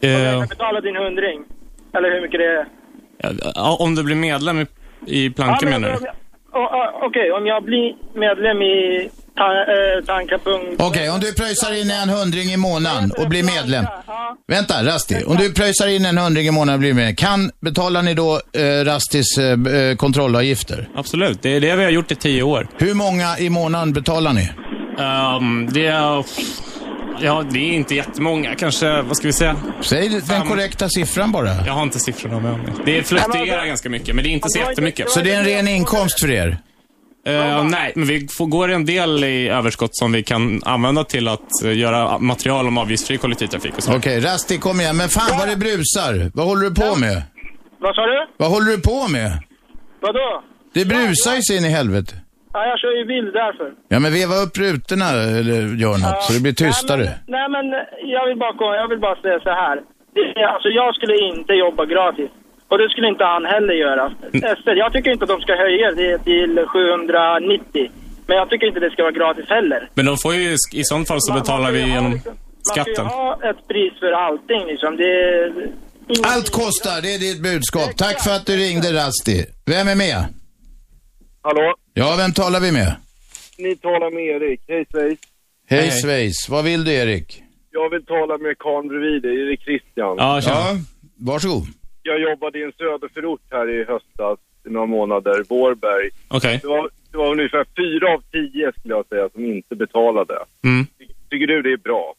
[0.00, 1.44] Eh, Jag betala din hundring?
[1.94, 2.66] Eller hur mycket det är?
[3.54, 4.66] ja, om du blir medlem i,
[5.06, 6.10] i Planka men menar om du?
[7.02, 10.82] Okej, om jag blir medlem i ta, eh, Tankapunkt...
[10.82, 13.84] Okej, om du pröjsar in en hundring i månaden och blir medlem.
[14.48, 15.24] Vänta, Rasti.
[15.26, 18.40] Om du pröjsar in en hundring i månaden och blir medlem, kan, betalar ni då
[18.52, 19.44] eh, Rastis eh,
[19.76, 20.88] eh, kontrollavgifter?
[20.94, 22.68] Absolut, det är det vi har gjort i tio år.
[22.78, 24.50] Hur många i månaden betalar ni?
[24.98, 26.24] Ehm, det är...
[27.22, 28.54] Ja, det är inte jättemånga.
[28.54, 29.56] Kanske, vad ska vi säga?
[29.82, 31.66] Säg den korrekta siffran bara.
[31.66, 32.72] Jag har inte siffrorna med mig.
[32.84, 35.10] Det fluktuerar ganska mycket, men det är inte så jättemycket.
[35.10, 36.58] Så det är en ren inkomst för er?
[37.26, 41.28] Eh, nej, men vi får, går en del i överskott som vi kan använda till
[41.28, 43.96] att eh, göra material om avgiftsfri kollektivtrafik och så.
[43.96, 44.96] Okej, Rasti kom igen.
[44.96, 46.30] Men fan vad det brusar.
[46.34, 47.22] Vad håller du på med?
[47.80, 48.26] Vad sa du?
[48.36, 49.42] Vad håller du på med?
[50.00, 50.42] Vadå?
[50.74, 52.14] Det brusar ju så in i helvete.
[52.54, 53.68] Ja, jag kör ju bil därför.
[53.88, 55.08] Ja, men veva upp rutorna
[55.38, 57.04] eller gör något så det blir tystare.
[57.36, 57.64] Nej men
[58.14, 59.76] jag vill bara, jag vill bara säga så här.
[60.14, 62.30] Det, alltså jag skulle inte jobba gratis.
[62.68, 64.04] Och det skulle inte han heller göra.
[64.52, 67.90] Ester, jag tycker inte att de ska höja det till 790.
[68.26, 69.88] Men jag tycker inte det ska vara gratis heller.
[69.94, 73.06] Men de får ju, i sånt fall så betalar vi genom Man ska ju skatten.
[73.06, 74.96] ha ett pris för allting liksom.
[74.96, 75.52] Det är...
[76.34, 77.96] Allt kostar, det är ditt budskap.
[77.96, 79.38] Tack för att du ringde Rasti.
[79.66, 80.24] Vem är med?
[81.42, 81.74] Hallå?
[81.94, 82.96] Ja, vem talar vi med?
[83.58, 84.60] Ni talar med Erik.
[84.68, 85.18] Hej Schweiz.
[85.68, 86.48] Hej Schweiz.
[86.48, 87.42] Vad vill du Erik?
[87.70, 90.16] Jag vill tala med karln bredvid dig, Erik Christian.
[90.18, 90.76] ja.
[91.16, 91.66] Varsågod.
[92.02, 96.10] Jag jobbade i en söderförort här i höstas, i några månader, Vårberg.
[96.28, 96.58] Okej.
[96.62, 100.34] Det, var, det var ungefär fyra av tio skulle jag säga som inte betalade.
[100.64, 100.86] Mm.
[101.30, 102.14] Tycker du det är bra?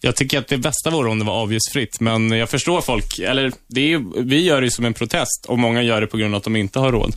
[0.00, 3.18] Jag tycker att det bästa vore om det var avgiftsfritt, men jag förstår folk.
[3.18, 6.16] Eller, det är vi gör det ju som en protest och många gör det på
[6.16, 7.12] grund av att de inte har råd.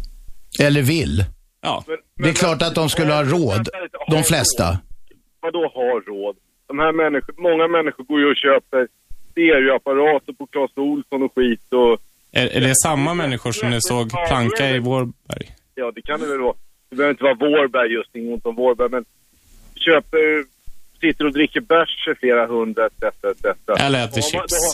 [0.59, 1.25] Eller vill.
[1.61, 1.83] Ja.
[2.15, 3.69] Det är klart att de skulle ha råd,
[4.07, 4.79] de flesta.
[5.39, 6.35] Vadå har råd?
[6.67, 8.87] De här människor, många människor går ju och köper
[9.31, 11.97] stereoapparater på Clas Ohlson och skit och...
[12.31, 15.55] Är, är det samma människor som ni såg planka i Vårberg?
[15.75, 16.55] Ja, det kan det väl vara.
[16.89, 19.05] Det behöver inte vara Vårberg just, inget ont om Vårberg, men
[19.75, 20.45] köper,
[21.01, 23.03] sitter och dricker bärs för flera hundra etc.
[23.03, 23.45] etc.
[23.79, 24.73] Eller äter chips.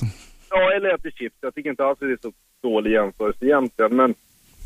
[0.49, 1.35] Ja, eller äter chips.
[1.41, 2.31] Jag tycker inte alls att det är så
[2.63, 4.15] dålig jämförelse egentligen, men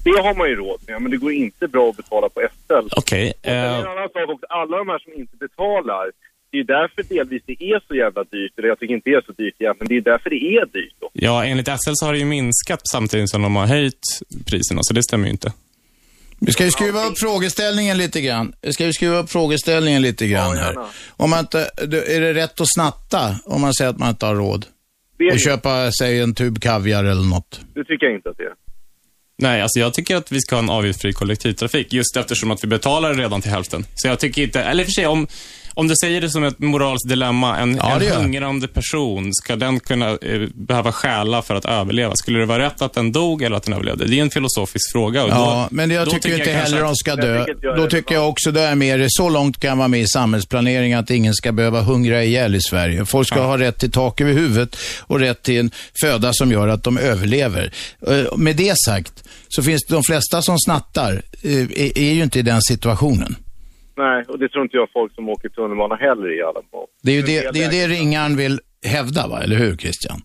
[0.05, 1.01] det har man ju råd med.
[1.01, 2.87] Men det går inte bra att betala på SL.
[2.97, 3.33] Okej.
[3.43, 6.05] Sen eh, en annan sak också, alla de här som inte betalar,
[6.51, 8.53] det är därför delvis det är så jävla dyrt.
[8.57, 10.95] Eller jag tycker inte det är så dyrt egentligen, det är därför det är dyrt.
[10.99, 11.09] Då.
[11.13, 14.05] Ja, enligt SL så har det ju minskat samtidigt som de har höjt
[14.49, 15.53] priserna, så det stämmer ju inte.
[16.39, 18.53] Vi ska ju skruva upp frågeställningen lite grann.
[18.61, 20.75] Vi ska ju skruva upp frågeställningen lite grann här.
[21.17, 21.59] Om man inte,
[22.15, 24.65] är det rätt att snatta om man säger att man inte har råd?
[24.65, 25.39] Och det.
[25.39, 27.61] köpa, säg en tub kaviar eller något.
[27.73, 28.64] Det tycker jag inte att det är.
[29.37, 32.67] Nej, alltså jag tycker att vi ska ha en avgiftsfri kollektivtrafik, just eftersom att vi
[32.67, 33.85] betalar redan till hälften.
[33.95, 35.27] Så jag tycker inte, eller i och för sig, om,
[35.75, 38.15] om du säger det som ett moraliskt dilemma, en, Ja, en jag.
[38.15, 40.17] hungrande person, ska den kunna eh,
[40.53, 42.13] behöva stjäla för att överleva?
[42.15, 44.05] Skulle det vara rätt att den dog eller att den överlevde?
[44.07, 45.23] Det är en filosofisk fråga.
[45.23, 47.45] Och Ja, då, men jag då tycker inte jag heller att- de ska dö.
[47.77, 50.93] Då tycker jag också, då är jag dig, så långt kan vara med i samhällsplanering
[50.93, 53.05] att ingen ska behöva hungra ihjäl i Sverige.
[53.05, 55.71] Folk ska ha rätt till tak över huvudet och rätt till en
[56.01, 57.71] föda som gör att de överlever.
[58.07, 61.51] Eh, Med det sagt, så finns det de flesta som snattar, eh,
[61.95, 63.35] är ju inte i den situationen.
[63.97, 66.87] Nej, och det tror inte jag folk som åker tunnelbana heller i alla fall.
[67.03, 69.43] Det är ju det, det, är det ringaren vill hävda, va?
[69.43, 70.21] eller hur Christian?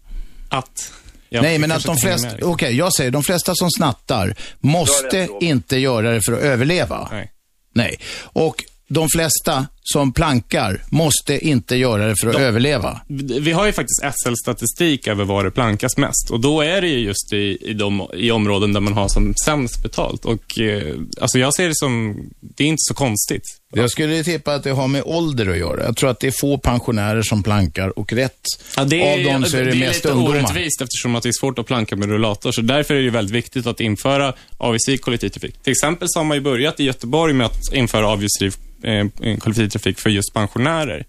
[0.51, 0.93] Att?
[1.31, 6.11] Nej, men att de flesta, okej, jag säger de flesta som snattar måste inte göra
[6.11, 7.09] det för att överleva.
[7.13, 7.31] Nej.
[7.75, 7.97] Nej.
[8.33, 13.01] Och de flesta som plankar måste inte göra det för att överleva.
[13.41, 16.99] Vi har ju faktiskt SL-statistik över var det plankas mest och då är det ju
[16.99, 20.25] just i, i, de, i områden där man har som sämst betalt.
[20.25, 23.60] Och eh, alltså jag ser det som, det är inte så konstigt.
[23.73, 25.85] Jag skulle tippa att det har med ålder att göra.
[25.85, 28.41] Jag tror att det är få pensionärer som plankar och rätt
[28.77, 30.39] Ja, det är, av dem så är det, mest lite ungdomar.
[30.39, 32.53] orättvist eftersom att det är svårt att planka med rullator.
[32.53, 35.63] Så därför är det ju väldigt viktigt att införa avgiftsfri kollektivtrafik.
[35.63, 38.51] Till exempel så har man ju börjat i Göteborg med att införa avgiftsfri
[38.83, 41.05] eh, kollektivtrafik för just pensionärer.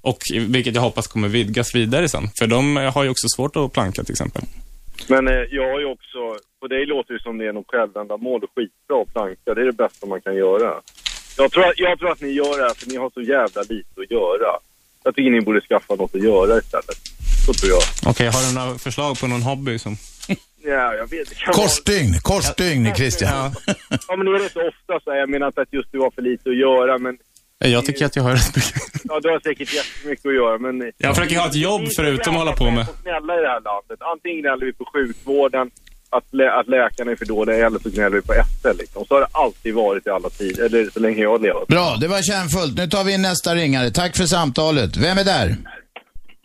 [0.00, 0.18] Och
[0.48, 2.28] vilket jag hoppas kommer vidgas vidare sen.
[2.38, 4.42] För de eh, har ju också svårt att planka till exempel.
[5.08, 6.18] Men eh, jag har ju också,
[6.60, 9.54] på dig låter det som det är något självändamål och skitbra att planka.
[9.54, 10.74] Det är det bästa man kan göra.
[11.36, 13.62] Jag tror, att- jag tror att ni gör det här för ni har så jävla
[13.62, 14.50] lite att göra.
[15.04, 16.96] Jag tycker ni borde skaffa något att göra istället.
[17.46, 17.82] Så tror jag.
[18.10, 19.96] Okej, har du några förslag på någon hobby som...
[20.66, 21.28] Ja, jag vet.
[21.28, 23.32] Det kan Korsstygn, korsstygn Christian.
[23.32, 23.52] Vara...
[24.08, 25.18] Ja, men det är rätt ofta så här.
[25.18, 27.18] Jag menar inte att just du har för lite att göra, men
[27.58, 28.82] Jag tycker att jag har rätt mycket.
[29.04, 30.92] ja, du har säkert jättemycket att göra, men...
[30.98, 32.86] Jag försöker ha ett jobb förutom att hålla på med.
[33.04, 33.98] Vi är snälla i det här landet.
[34.12, 35.70] Antingen gnäller vi på sjukvården,
[36.16, 39.04] att, lä att läkarna är för dåliga, eller så gnäller vi på SL liksom.
[39.04, 41.66] Så har det alltid varit i alla tider, eller så länge jag har levat.
[41.68, 42.74] Bra, det var kärnfullt.
[42.80, 43.90] Nu tar vi in nästa ringare.
[43.90, 44.96] Tack för samtalet.
[45.04, 45.48] Vem är där?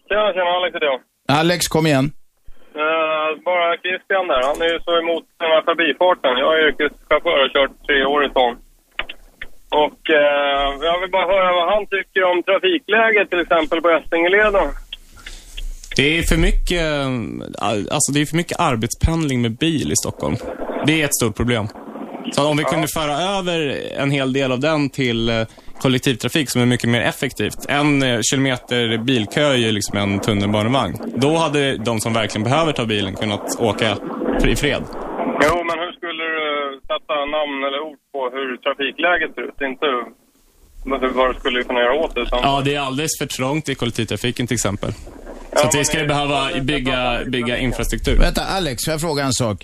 [0.10, 1.00] Tjena, tjena, Alex heter jag.
[1.40, 2.08] Alex, kom igen.
[2.82, 6.34] Uh, bara Christian där, han är ju så emot den här förbifarten.
[6.44, 8.54] Jag är yrkeschaufför och har kört tre år i stan.
[9.86, 14.68] Och eh, jag vill bara höra vad han tycker om trafikläget till exempel på Essingeleden.
[16.00, 16.86] Det är för mycket,
[17.92, 20.36] alltså det är för mycket arbetspendling med bil i Stockholm.
[20.86, 21.68] Det är ett stort problem.
[22.32, 23.58] Så om vi kunde föra över
[23.98, 25.36] en hel del av den till eh,
[25.82, 27.66] kollektivtrafik som är mycket mer effektivt.
[27.68, 30.96] En eh, kilometer bilkö är ju liksom en tunnelbanevagn.
[31.16, 33.98] Då hade de som verkligen behöver ta bilen kunnat åka
[34.48, 34.84] i fred.
[35.44, 39.62] Jo, men hur skulle du sätta namn eller ord på hur trafikläget ser ut?
[39.62, 39.86] Inte
[40.86, 42.22] vad du skulle kunna göra åt det.
[42.22, 42.40] Utan...
[42.44, 44.92] Ja, det är alldeles för trångt i kollektivtrafiken till exempel.
[45.62, 48.16] Så att vi skulle behöva bygga, bygga infrastruktur.
[48.20, 49.58] Vänta, Alex, får jag fråga en sak?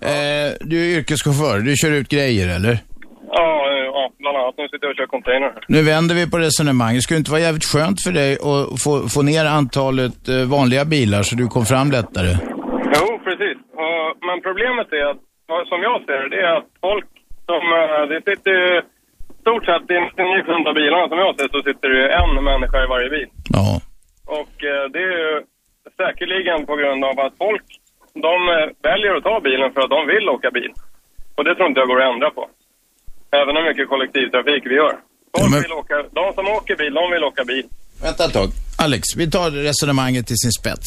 [0.00, 2.78] Eh, du är yrkeschaufför, du kör ut grejer eller?
[3.30, 4.54] Ja, eh, ja, bland annat.
[4.58, 5.52] Nu sitter jag och kör container.
[5.68, 7.02] Nu vänder vi på resonemanget.
[7.02, 10.84] Skulle det inte vara jävligt skönt för dig att få, få ner antalet eh, vanliga
[10.84, 12.32] bilar så du kom fram lättare?
[12.96, 13.56] Jo, precis.
[14.26, 15.20] Men problemet är att,
[15.72, 17.08] som jag ser det, det är att folk
[17.50, 18.82] som, eh, det sitter ju,
[19.44, 22.78] stort sett i 99% av bilarna som jag ser så sitter det ju en människa
[22.84, 23.28] i varje bil.
[23.58, 23.68] Ja.
[24.26, 25.42] Och eh, det är ju
[25.96, 27.66] säkerligen på grund av att folk,
[28.26, 30.72] de eh, väljer att ta bilen för att de vill åka bil.
[31.36, 32.48] Och det tror inte jag går att ändra på.
[33.30, 34.94] Även hur mycket kollektivtrafik vi gör.
[35.38, 37.66] Folk vill åka, de som åker bil, de vill åka bil.
[38.02, 38.48] Vänta ett tag.
[38.78, 40.86] Alex, vi tar resonemanget till sin spets.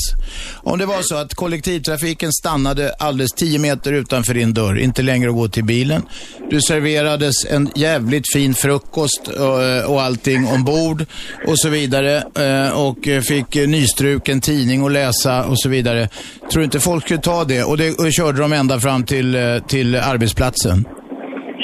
[0.63, 5.29] Om det var så att kollektivtrafiken stannade alldeles 10 meter utanför din dörr, inte längre
[5.29, 6.01] att gå till bilen.
[6.49, 11.05] Du serverades en jävligt fin frukost eh, och allting ombord
[11.47, 12.97] och så vidare eh, och
[13.27, 16.07] fick nystruken tidning att läsa och så vidare.
[16.51, 17.63] Tror du inte folk skulle ta det?
[17.63, 20.85] Och det och körde de ända fram till, eh, till arbetsplatsen.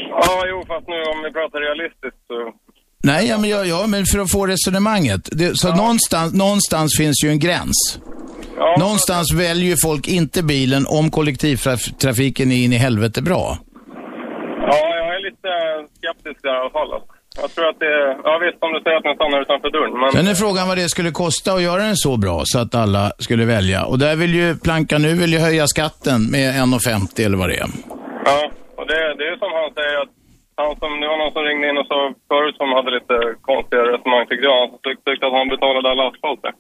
[0.10, 2.65] Ja, jo, fast nu om vi pratar realistiskt så...
[3.06, 5.22] Nej, ja, men, ja, ja, men för att få resonemanget.
[5.32, 7.80] Det, så någonstans, någonstans finns ju en gräns.
[8.80, 13.58] Någonstans väljer ju folk inte bilen om kollektivtrafiken är in i helvete bra.
[14.72, 15.50] Ja, jag är lite
[15.98, 16.90] skeptisk där i alla fall.
[17.42, 17.96] Jag tror att det...
[18.24, 20.12] Ja, visst, om du säger att den stannar utanför dörren, men...
[20.12, 23.12] Sen är frågan vad det skulle kosta att göra den så bra så att alla
[23.20, 23.86] skulle välja.
[23.86, 27.56] Och där vill ju Planka nu vill ju höja skatten med 1,50 eller vad det
[27.56, 27.68] är.
[28.26, 30.15] Ja, och det, det är som han säger att
[30.62, 33.82] han som, det var någon som ringde in och sa förut som hade lite konstiga
[33.82, 34.60] resonemang tyckte jag.
[34.60, 36.54] Han tyckte, att han betalade all asfalt där.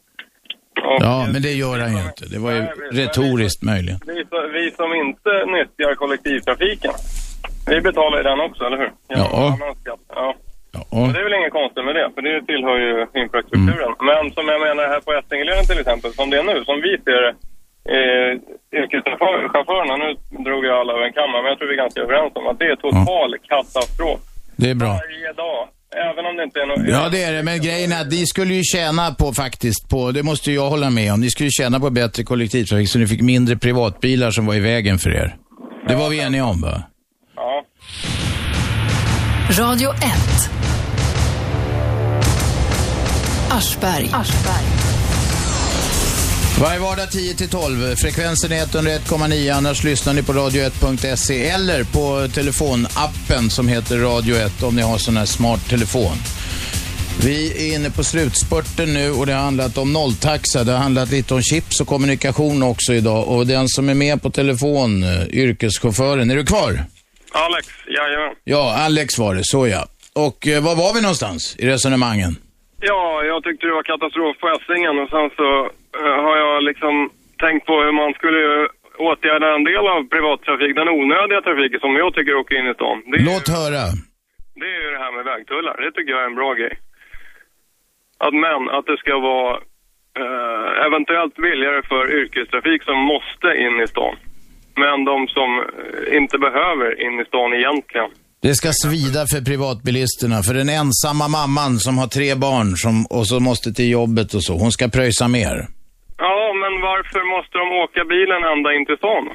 [0.89, 2.25] Och Ja, men det gör han ju inte.
[2.33, 2.61] Det var ju
[3.01, 3.99] retoriskt möjligen.
[4.05, 4.19] vi,
[4.57, 6.93] vi som inte nyttjar kollektivtrafiken,
[7.71, 8.91] vi betalar ju den också, eller hur?
[9.07, 9.57] Ja.
[10.15, 10.35] Ja.
[10.89, 12.91] Och det är väl inget konstigt med det, för det tillhör ju
[13.21, 13.91] infrastrukturen.
[13.99, 14.05] Mm.
[14.09, 16.91] Men som jag menar här på Essingeleden till exempel, som det är nu, som vi
[17.05, 17.33] ser det,
[17.95, 18.31] eh,
[18.79, 20.09] yrkeschaufförerna, nu
[20.47, 22.59] drog jag alla över en kammare, men jag tror vi är ganska överens om att
[22.59, 24.19] det är total katastrof.
[24.55, 24.93] Det är bra.
[25.05, 25.61] Varje dag.
[26.09, 26.89] Även om det inte är något...
[26.89, 27.43] Ja, det är det.
[27.43, 30.89] Men grejen är att ni skulle ju tjäna på faktiskt på, det måste jag hålla
[30.89, 34.45] med om, ni skulle ju tjäna på bättre kollektivtrafik så ni fick mindre privatbilar som
[34.45, 35.35] var i vägen för er.
[35.87, 36.83] Det var vi eniga om va?
[37.35, 37.65] Ja.
[39.59, 39.99] Radio 1.
[43.51, 44.09] Aschberg.
[46.61, 47.95] Varje vardag 10 till 12.
[47.95, 49.53] Frekvensen är 101,9.
[49.57, 54.97] Annars lyssnar ni på radio1.se eller på telefonappen som heter Radio 1 om ni har
[54.97, 56.17] sån här smart telefon.
[57.25, 57.37] Vi
[57.71, 60.63] är inne på slutspurten nu och det har handlat om nolltaxa.
[60.63, 63.27] Det har handlat lite om chips och kommunikation också idag.
[63.27, 66.69] Och den som är med på telefon, eh, yrkeschauffören, är du kvar?
[67.31, 68.35] Alex, jajamän.
[68.43, 69.85] Ja, Alex var det, så ja.
[70.13, 72.35] Och eh, var var vi någonstans i resonemangen?
[72.81, 75.69] Ja, jag tyckte det var katastrof på Essingen och sen så
[76.25, 76.93] har jag liksom
[77.43, 78.55] tänkt på hur man skulle ju
[79.09, 82.97] åtgärda en del av privattrafik, den onödiga trafiken som jag tycker åker in i stan.
[83.11, 83.83] Det, är- Låt höra.
[84.61, 85.75] det är ju det här med vägtullar.
[85.83, 86.73] Det tycker jag är en bra grej.
[88.25, 89.51] Att men, att det ska vara
[90.21, 94.15] eh, eventuellt billigare för yrkestrafik som måste in i stan.
[94.83, 98.09] Men de som eh, inte behöver in i stan egentligen.
[98.41, 103.27] Det ska svida för privatbilisterna, för den ensamma mamman som har tre barn som, och
[103.27, 105.57] så måste till jobbet och så, hon ska pröjsa mer.
[106.17, 109.29] Ja, men varför måste de åka bilen ända in till stan?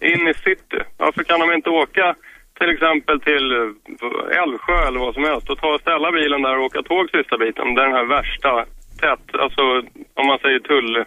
[0.00, 0.80] In i city.
[0.98, 2.14] Varför kan de inte åka
[2.58, 6.58] till exempel till eh, Älvsjö eller vad som helst och ta och ställa bilen där
[6.58, 7.74] och åka tåg sista biten?
[7.74, 8.64] Det är den här värsta
[9.00, 9.62] tätt, alltså
[10.14, 11.04] om man säger tull, eh,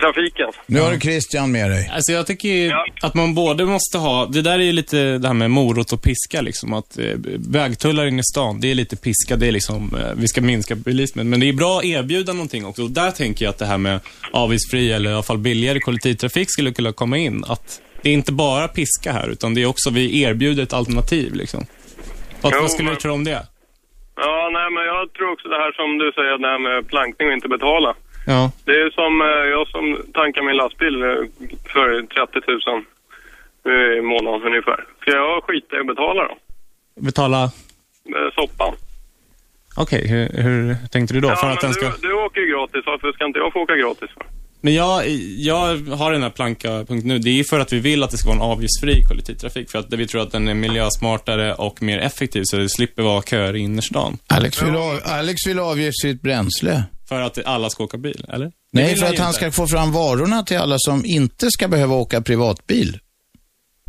[0.00, 0.48] trafiken.
[0.66, 1.90] Nu har du Christian med dig.
[1.94, 2.72] Alltså jag tycker ju
[3.02, 6.02] att man både måste ha, det där är ju lite det här med morot och
[6.02, 7.04] piska liksom, att eh,
[7.48, 10.74] vägtullar in i stan, det är lite piska, det är liksom, eh, vi ska minska
[10.74, 11.30] bilismen.
[11.30, 13.78] Men det är bra att erbjuda någonting också och där tänker jag att det här
[13.78, 14.00] med
[14.32, 17.44] avgiftsfri eller i alla fall billigare kollektivtrafik skulle kunna komma in.
[17.48, 21.34] Att det är inte bara piska här, utan det är också, vi erbjuder ett alternativ
[21.34, 21.66] liksom.
[22.40, 23.46] Vad, Jo, vad skulle du men- tro om det?
[24.16, 27.28] Ja, nej men jag tror också det här som du säger, det här med plankning
[27.28, 27.94] och inte betala.
[28.32, 28.52] Ja.
[28.64, 29.26] Det är som eh,
[29.56, 29.84] jag som
[30.14, 31.08] tankar min lastbil eh,
[31.72, 32.40] för 30
[33.66, 34.84] 000 i månaden ungefär.
[35.00, 36.36] Ska jag skita i att betala då?
[37.00, 37.50] Betala,
[38.16, 38.74] Eh, Soppan.
[39.76, 41.28] okej, hur, hur tänkte du då?
[41.28, 41.86] Ja, För att den ska...
[41.86, 44.10] du, du åker ju gratis, varför ska inte jag få åka gratis?
[44.14, 44.26] För?
[44.60, 48.10] Men jag, jag har den här planka.nu, det är ju för att vi vill att
[48.10, 49.70] det ska vara en avgiftsfri kollektivtrafik.
[49.70, 53.22] För att vi tror att den är miljösmartare och mer effektiv, så det slipper vara
[53.22, 54.18] köer i innerstan.
[54.26, 56.82] Alex vill, ha, Alex vill avgiftsfritt bränsle.
[57.08, 58.52] För att alla ska åka bil, eller?
[58.72, 59.40] Nej, för att han inte.
[59.40, 62.98] ska få fram varorna till alla som inte ska behöva åka privatbil.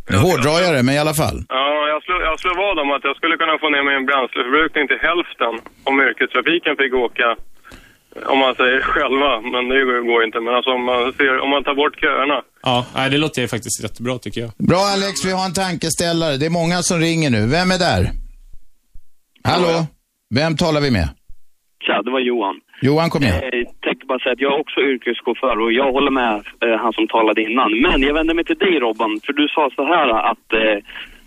[0.10, 1.38] Nu hårdrar jag det, men i alla fall.
[1.50, 4.84] Ja, jag slår, jag slår vad om att jag skulle kunna få ner min bränsleförbrukning
[4.90, 5.54] till hälften
[5.90, 7.28] om yrkestrafiken fick åka,
[8.26, 10.40] om man säger själva, men det går inte.
[10.40, 12.42] Men alltså om man, ser, om man tar bort köerna.
[12.62, 14.52] Ja, nej, det låter ju faktiskt jättebra tycker jag.
[14.58, 16.38] Bra Alex, vi har en tankeställare.
[16.38, 17.42] Det är många som ringer nu.
[17.58, 18.02] Vem är där?
[19.44, 19.86] Hallå?
[20.36, 21.08] Vem talar vi med?
[21.86, 22.56] Tja, det var Johan.
[22.82, 23.42] Johan, kom igen.
[23.44, 26.94] Jag tänkte bara säga att jag är också yrkeschaufför och jag håller med eh, han
[26.94, 27.82] som talade innan.
[27.82, 30.78] Men jag vänder mig till dig Robban, för du sa så här att eh,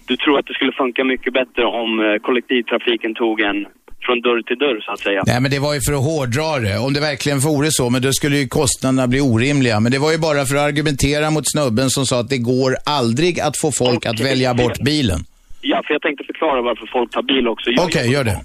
[0.09, 3.67] du tror att det skulle funka mycket bättre om eh, kollektivtrafiken tog en
[4.07, 5.23] från dörr till dörr så att säga.
[5.27, 6.79] Nej, men det var ju för att hårdra det.
[6.87, 9.81] Om det verkligen vore så, men då skulle ju kostnaderna bli orimliga.
[9.81, 12.71] Men det var ju bara för att argumentera mot snubben som sa att det går
[13.01, 15.21] aldrig att få folk att välja bort bilen.
[15.61, 17.71] Ja, för jag tänkte förklara varför folk tar bil också.
[17.87, 18.39] Okej, gör det.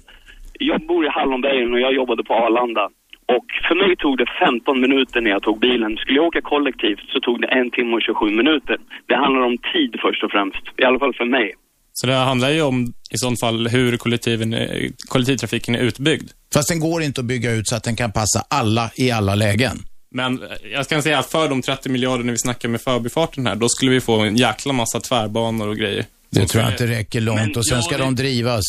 [0.59, 2.89] Jag bor i Hallonbergen och jag jobbade på Arlanda.
[3.35, 5.97] Och för mig tog det 15 minuter när jag tog bilen.
[5.97, 8.77] Skulle jag åka kollektivt så tog det en timme och 27 minuter.
[9.05, 10.63] Det handlar om tid först och främst.
[10.77, 11.53] I alla fall för mig.
[12.01, 13.97] Så det handlar ju om i sånt fall hur
[15.07, 16.29] kollektivtrafiken är utbyggd.
[16.53, 19.35] Fast den går inte att bygga ut så att den kan passa alla i alla
[19.35, 19.83] lägen.
[20.11, 20.41] Men
[20.73, 23.91] jag kan säga att för de 30 miljarder vi snackar med förbifarten här, då skulle
[23.91, 26.05] vi få en jäkla massa tvärbanor och grejer.
[26.29, 28.63] Det tror jag inte räcker långt och sen ja, ska det- de drivas.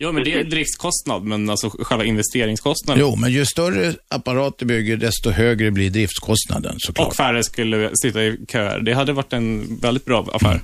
[0.00, 3.00] Ja, men det är driftskostnad, men alltså själva investeringskostnaden.
[3.00, 7.08] Jo, men ju större apparat du bygger, desto högre blir driftskostnaden såklart.
[7.08, 8.80] Och färre skulle sitta i köer.
[8.80, 10.60] Det hade varit en väldigt bra affär.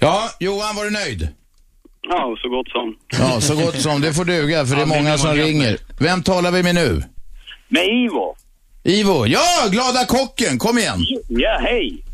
[0.00, 1.28] Ja, Johan, var du nöjd?
[2.02, 2.96] Ja, så gott som.
[3.18, 4.00] Ja, så gott som.
[4.00, 5.76] Det får duga, för det är många som ringer.
[6.00, 7.02] Vem talar vi med nu?
[7.68, 8.36] Med Ivo.
[8.84, 9.26] Ivo.
[9.26, 9.40] Ja,
[9.70, 10.58] glada kocken.
[10.58, 10.98] Kom igen.
[11.28, 12.04] Ja, hej.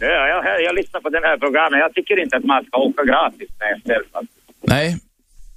[0.00, 1.80] Ja, jag, jag lyssnar på den här programmet.
[1.80, 4.26] Jag tycker inte att man ska åka gratis med SL.
[4.62, 4.96] Nej,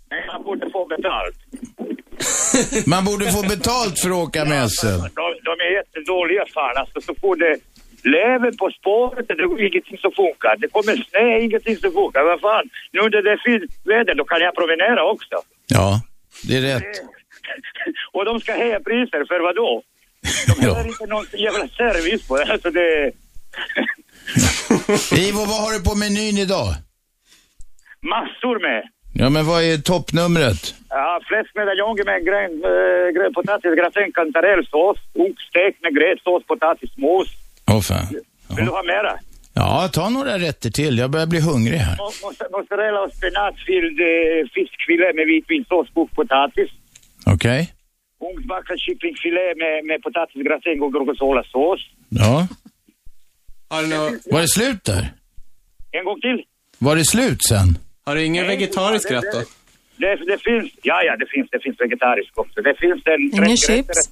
[0.10, 1.36] Men man borde få betalt.
[2.88, 4.88] man borde få betalt för att åka med SL.
[4.88, 6.78] De, de är jättedåliga fan.
[6.78, 7.54] Alltså, så får det
[8.04, 10.56] Läven på spåret, det är ingenting som funkar.
[10.58, 12.24] Det kommer snö, ingenting som funkar.
[12.24, 15.36] Vad fan, nu när det är fint väder, då kan jag promenera också.
[15.68, 16.02] Ja,
[16.48, 16.94] det är rätt.
[18.14, 19.82] Och de ska höja priser, för vad då?
[20.60, 22.52] De har inte någon jävla service på det.
[22.54, 23.12] Alltså det...
[25.28, 26.68] Ivo, vad har du på menyn idag?
[28.02, 28.84] Massor med.
[29.14, 30.76] Ja, men vad är toppnumret?
[30.90, 37.28] Ja, fläskmedaljong med grön, äh, grön potatis, gratäng, kantarellsås, oxstek med gräddsås, potatismos.
[37.74, 38.08] Åh fan.
[38.56, 39.14] Vill du ha mera?
[39.54, 40.98] Ja, ta några rätter till.
[40.98, 41.96] Jag börjar bli hungrig här.
[41.98, 46.70] Mo- mozzarella- och spenatfylld eh, fiskfilé med vitvinsås, kokt potatis.
[47.26, 47.74] Okej?
[48.30, 51.82] Ugnsbakad kycklingfilé med, med potatisgratäng och gorgonzolasås.
[52.10, 52.48] Ja.
[54.32, 55.14] Var det slut där?
[55.92, 56.44] En gång till.
[56.78, 57.78] Var det slut sen?
[58.06, 59.42] Har du ingen Nej, vegetarisk rätt då?
[59.98, 62.62] Det, det finns, ja ja det finns, det finns vegetarisk också.
[62.62, 64.12] Det finns en Ingen 30 chips?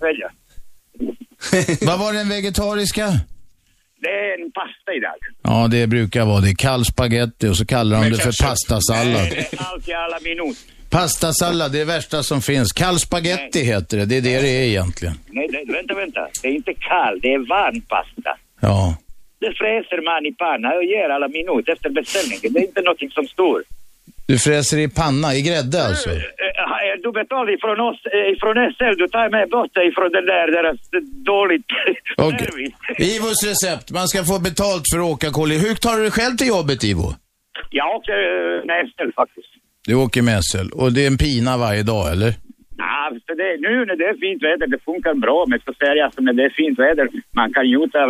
[1.81, 3.07] Vad var den vegetariska?
[4.01, 5.19] Det är en pasta idag.
[5.43, 6.55] Ja, det brukar vara det.
[6.55, 9.29] Kall spaghetti och så kallar de det för pastasallad.
[9.29, 10.57] Det är allt i alla minut.
[10.89, 12.71] Pastasallad, det är det värsta som finns.
[12.71, 14.05] Kall spaghetti heter det.
[14.05, 15.13] Det är det det är egentligen.
[15.27, 16.27] Nej, det, vänta, vänta.
[16.41, 18.37] Det är inte kall, det är varm pasta.
[18.59, 18.97] Ja.
[19.39, 22.53] Det fräser man i panna och ger alla minut efter beställningen.
[22.53, 23.63] Det är inte någonting som står.
[24.29, 26.09] Du fräser i panna, i grädde alltså?
[26.09, 30.11] Eh, eh, Du betalar ifrån oss, eh, ifrån SL, du tar med bort det ifrån
[30.17, 31.01] den där deras eh,
[31.33, 31.69] dåligt
[32.17, 32.39] Okej.
[32.39, 33.13] service.
[33.15, 35.67] Ivos recept, man ska få betalt för att åka kollektivt.
[35.69, 37.07] Hur tar du dig själv till jobbet, Ivo?
[37.79, 39.51] Jag åker eh, med SL faktiskt.
[39.87, 42.31] Du åker med SL och det är en pina varje dag, eller?
[42.77, 43.01] Ja,
[43.41, 45.45] det, nu när det är fint väder, det funkar bra.
[45.49, 47.05] Men så säger jag, när det är fint väder,
[47.39, 48.09] man kan njuta av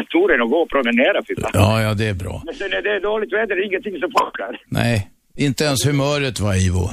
[0.00, 1.18] naturen och gå och promenera.
[1.52, 2.42] Ja, ja, det är bra.
[2.46, 4.52] Men sen när det är dåligt väder, det är ingenting som funkar.
[4.68, 4.96] Nej,
[5.36, 6.84] inte ens humöret var Ivo.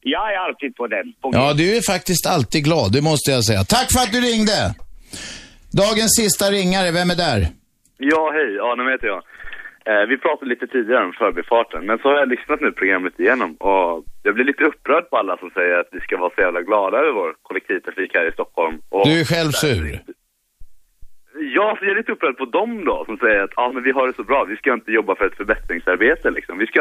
[0.00, 1.12] Jag är alltid på den.
[1.22, 3.64] På Ja, du är faktiskt alltid glad, det måste jag säga.
[3.64, 4.58] Tack för att du ringde!
[5.82, 7.40] Dagens sista ringare, vem är där?
[7.98, 8.50] Ja, hej.
[8.66, 9.22] Arne heter jag.
[9.90, 13.50] Eh, vi pratade lite tidigare om förbifarten, men så har jag lyssnat nu programmet igenom
[13.54, 16.62] och jag blir lite upprörd på alla som säger att vi ska vara så jävla
[16.62, 18.76] glada över vår kollektivtrafik här i Stockholm.
[18.88, 20.00] Och Du är själv sur.
[21.56, 23.90] Ja, så jag är lite upprörd på dem då som säger att ja, men vi
[23.90, 26.58] har det så bra, vi ska inte jobba för ett förbättringsarbete liksom.
[26.58, 26.80] Vi ska,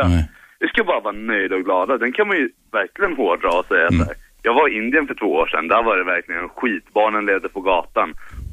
[0.63, 1.93] vi ska bara vara nöjda och glada.
[1.97, 2.47] Den kan man ju
[2.79, 4.17] verkligen hårdra och säga så här.
[4.47, 6.85] Jag var i Indien för två år sedan, där var det verkligen skit.
[6.99, 8.09] Barnen levde på gatan.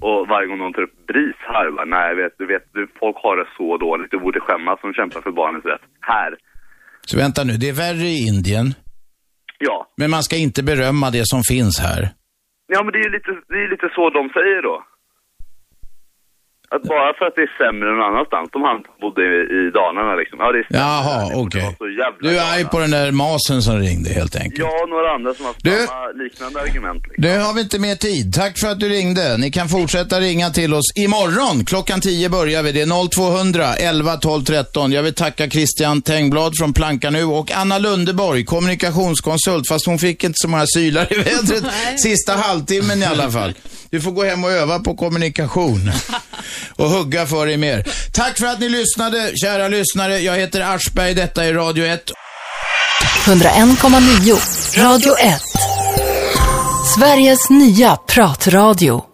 [0.07, 3.16] Och varje gång någon tar upp BRIS här, bara, nej vet, du vet, du, folk
[3.24, 4.11] har det så dåligt.
[4.11, 5.85] Du borde skämmas som kämpar för barnens rätt.
[6.01, 6.31] Här.
[7.09, 8.66] Så vänta nu, det är värre i Indien.
[9.59, 9.77] Ja.
[10.01, 12.03] Men man ska inte berömma det som finns här.
[12.74, 14.77] Ja men det är ju lite, det är lite så de säger då.
[16.75, 19.23] Att bara för att det är sämre någon annanstans, de han bodde
[19.59, 20.37] i, Dalarna liksom.
[20.43, 21.63] Ja, det är Jaha, okej.
[22.03, 24.59] jävla Du är arg på den där masen som ringde helt enkelt.
[24.59, 27.03] Jag och några andra som har Du- samma liknande argument.
[27.09, 27.23] Liksom.
[27.25, 28.35] Nu har vi inte mer tid.
[28.35, 29.37] Tack för att du ringde.
[29.39, 31.65] Ni kan fortsätta ringa till oss imorgon.
[31.65, 32.73] Klockan 10 börjar vi.
[32.73, 34.93] Det är 0200 11 12 13.
[34.93, 40.25] Jag vill tacka Christian Tengblad från Planka nu och Anna Lundeborg, kommunikationskonsult, fast hon fick
[40.25, 41.65] inte så många sylar i vädret
[42.01, 43.55] sista halvtimmen i alla fall.
[43.91, 45.93] Du får gå hem och öva på kommunikation
[46.77, 47.89] och hugga för dig mer.
[48.12, 50.19] Tack för att ni lyssnade, kära lyssnare.
[50.19, 52.03] Jag heter Aschberg, detta är Radio 1.
[53.25, 55.41] 101,9 Radio 1.
[56.95, 59.10] Sveriges nya pratradio.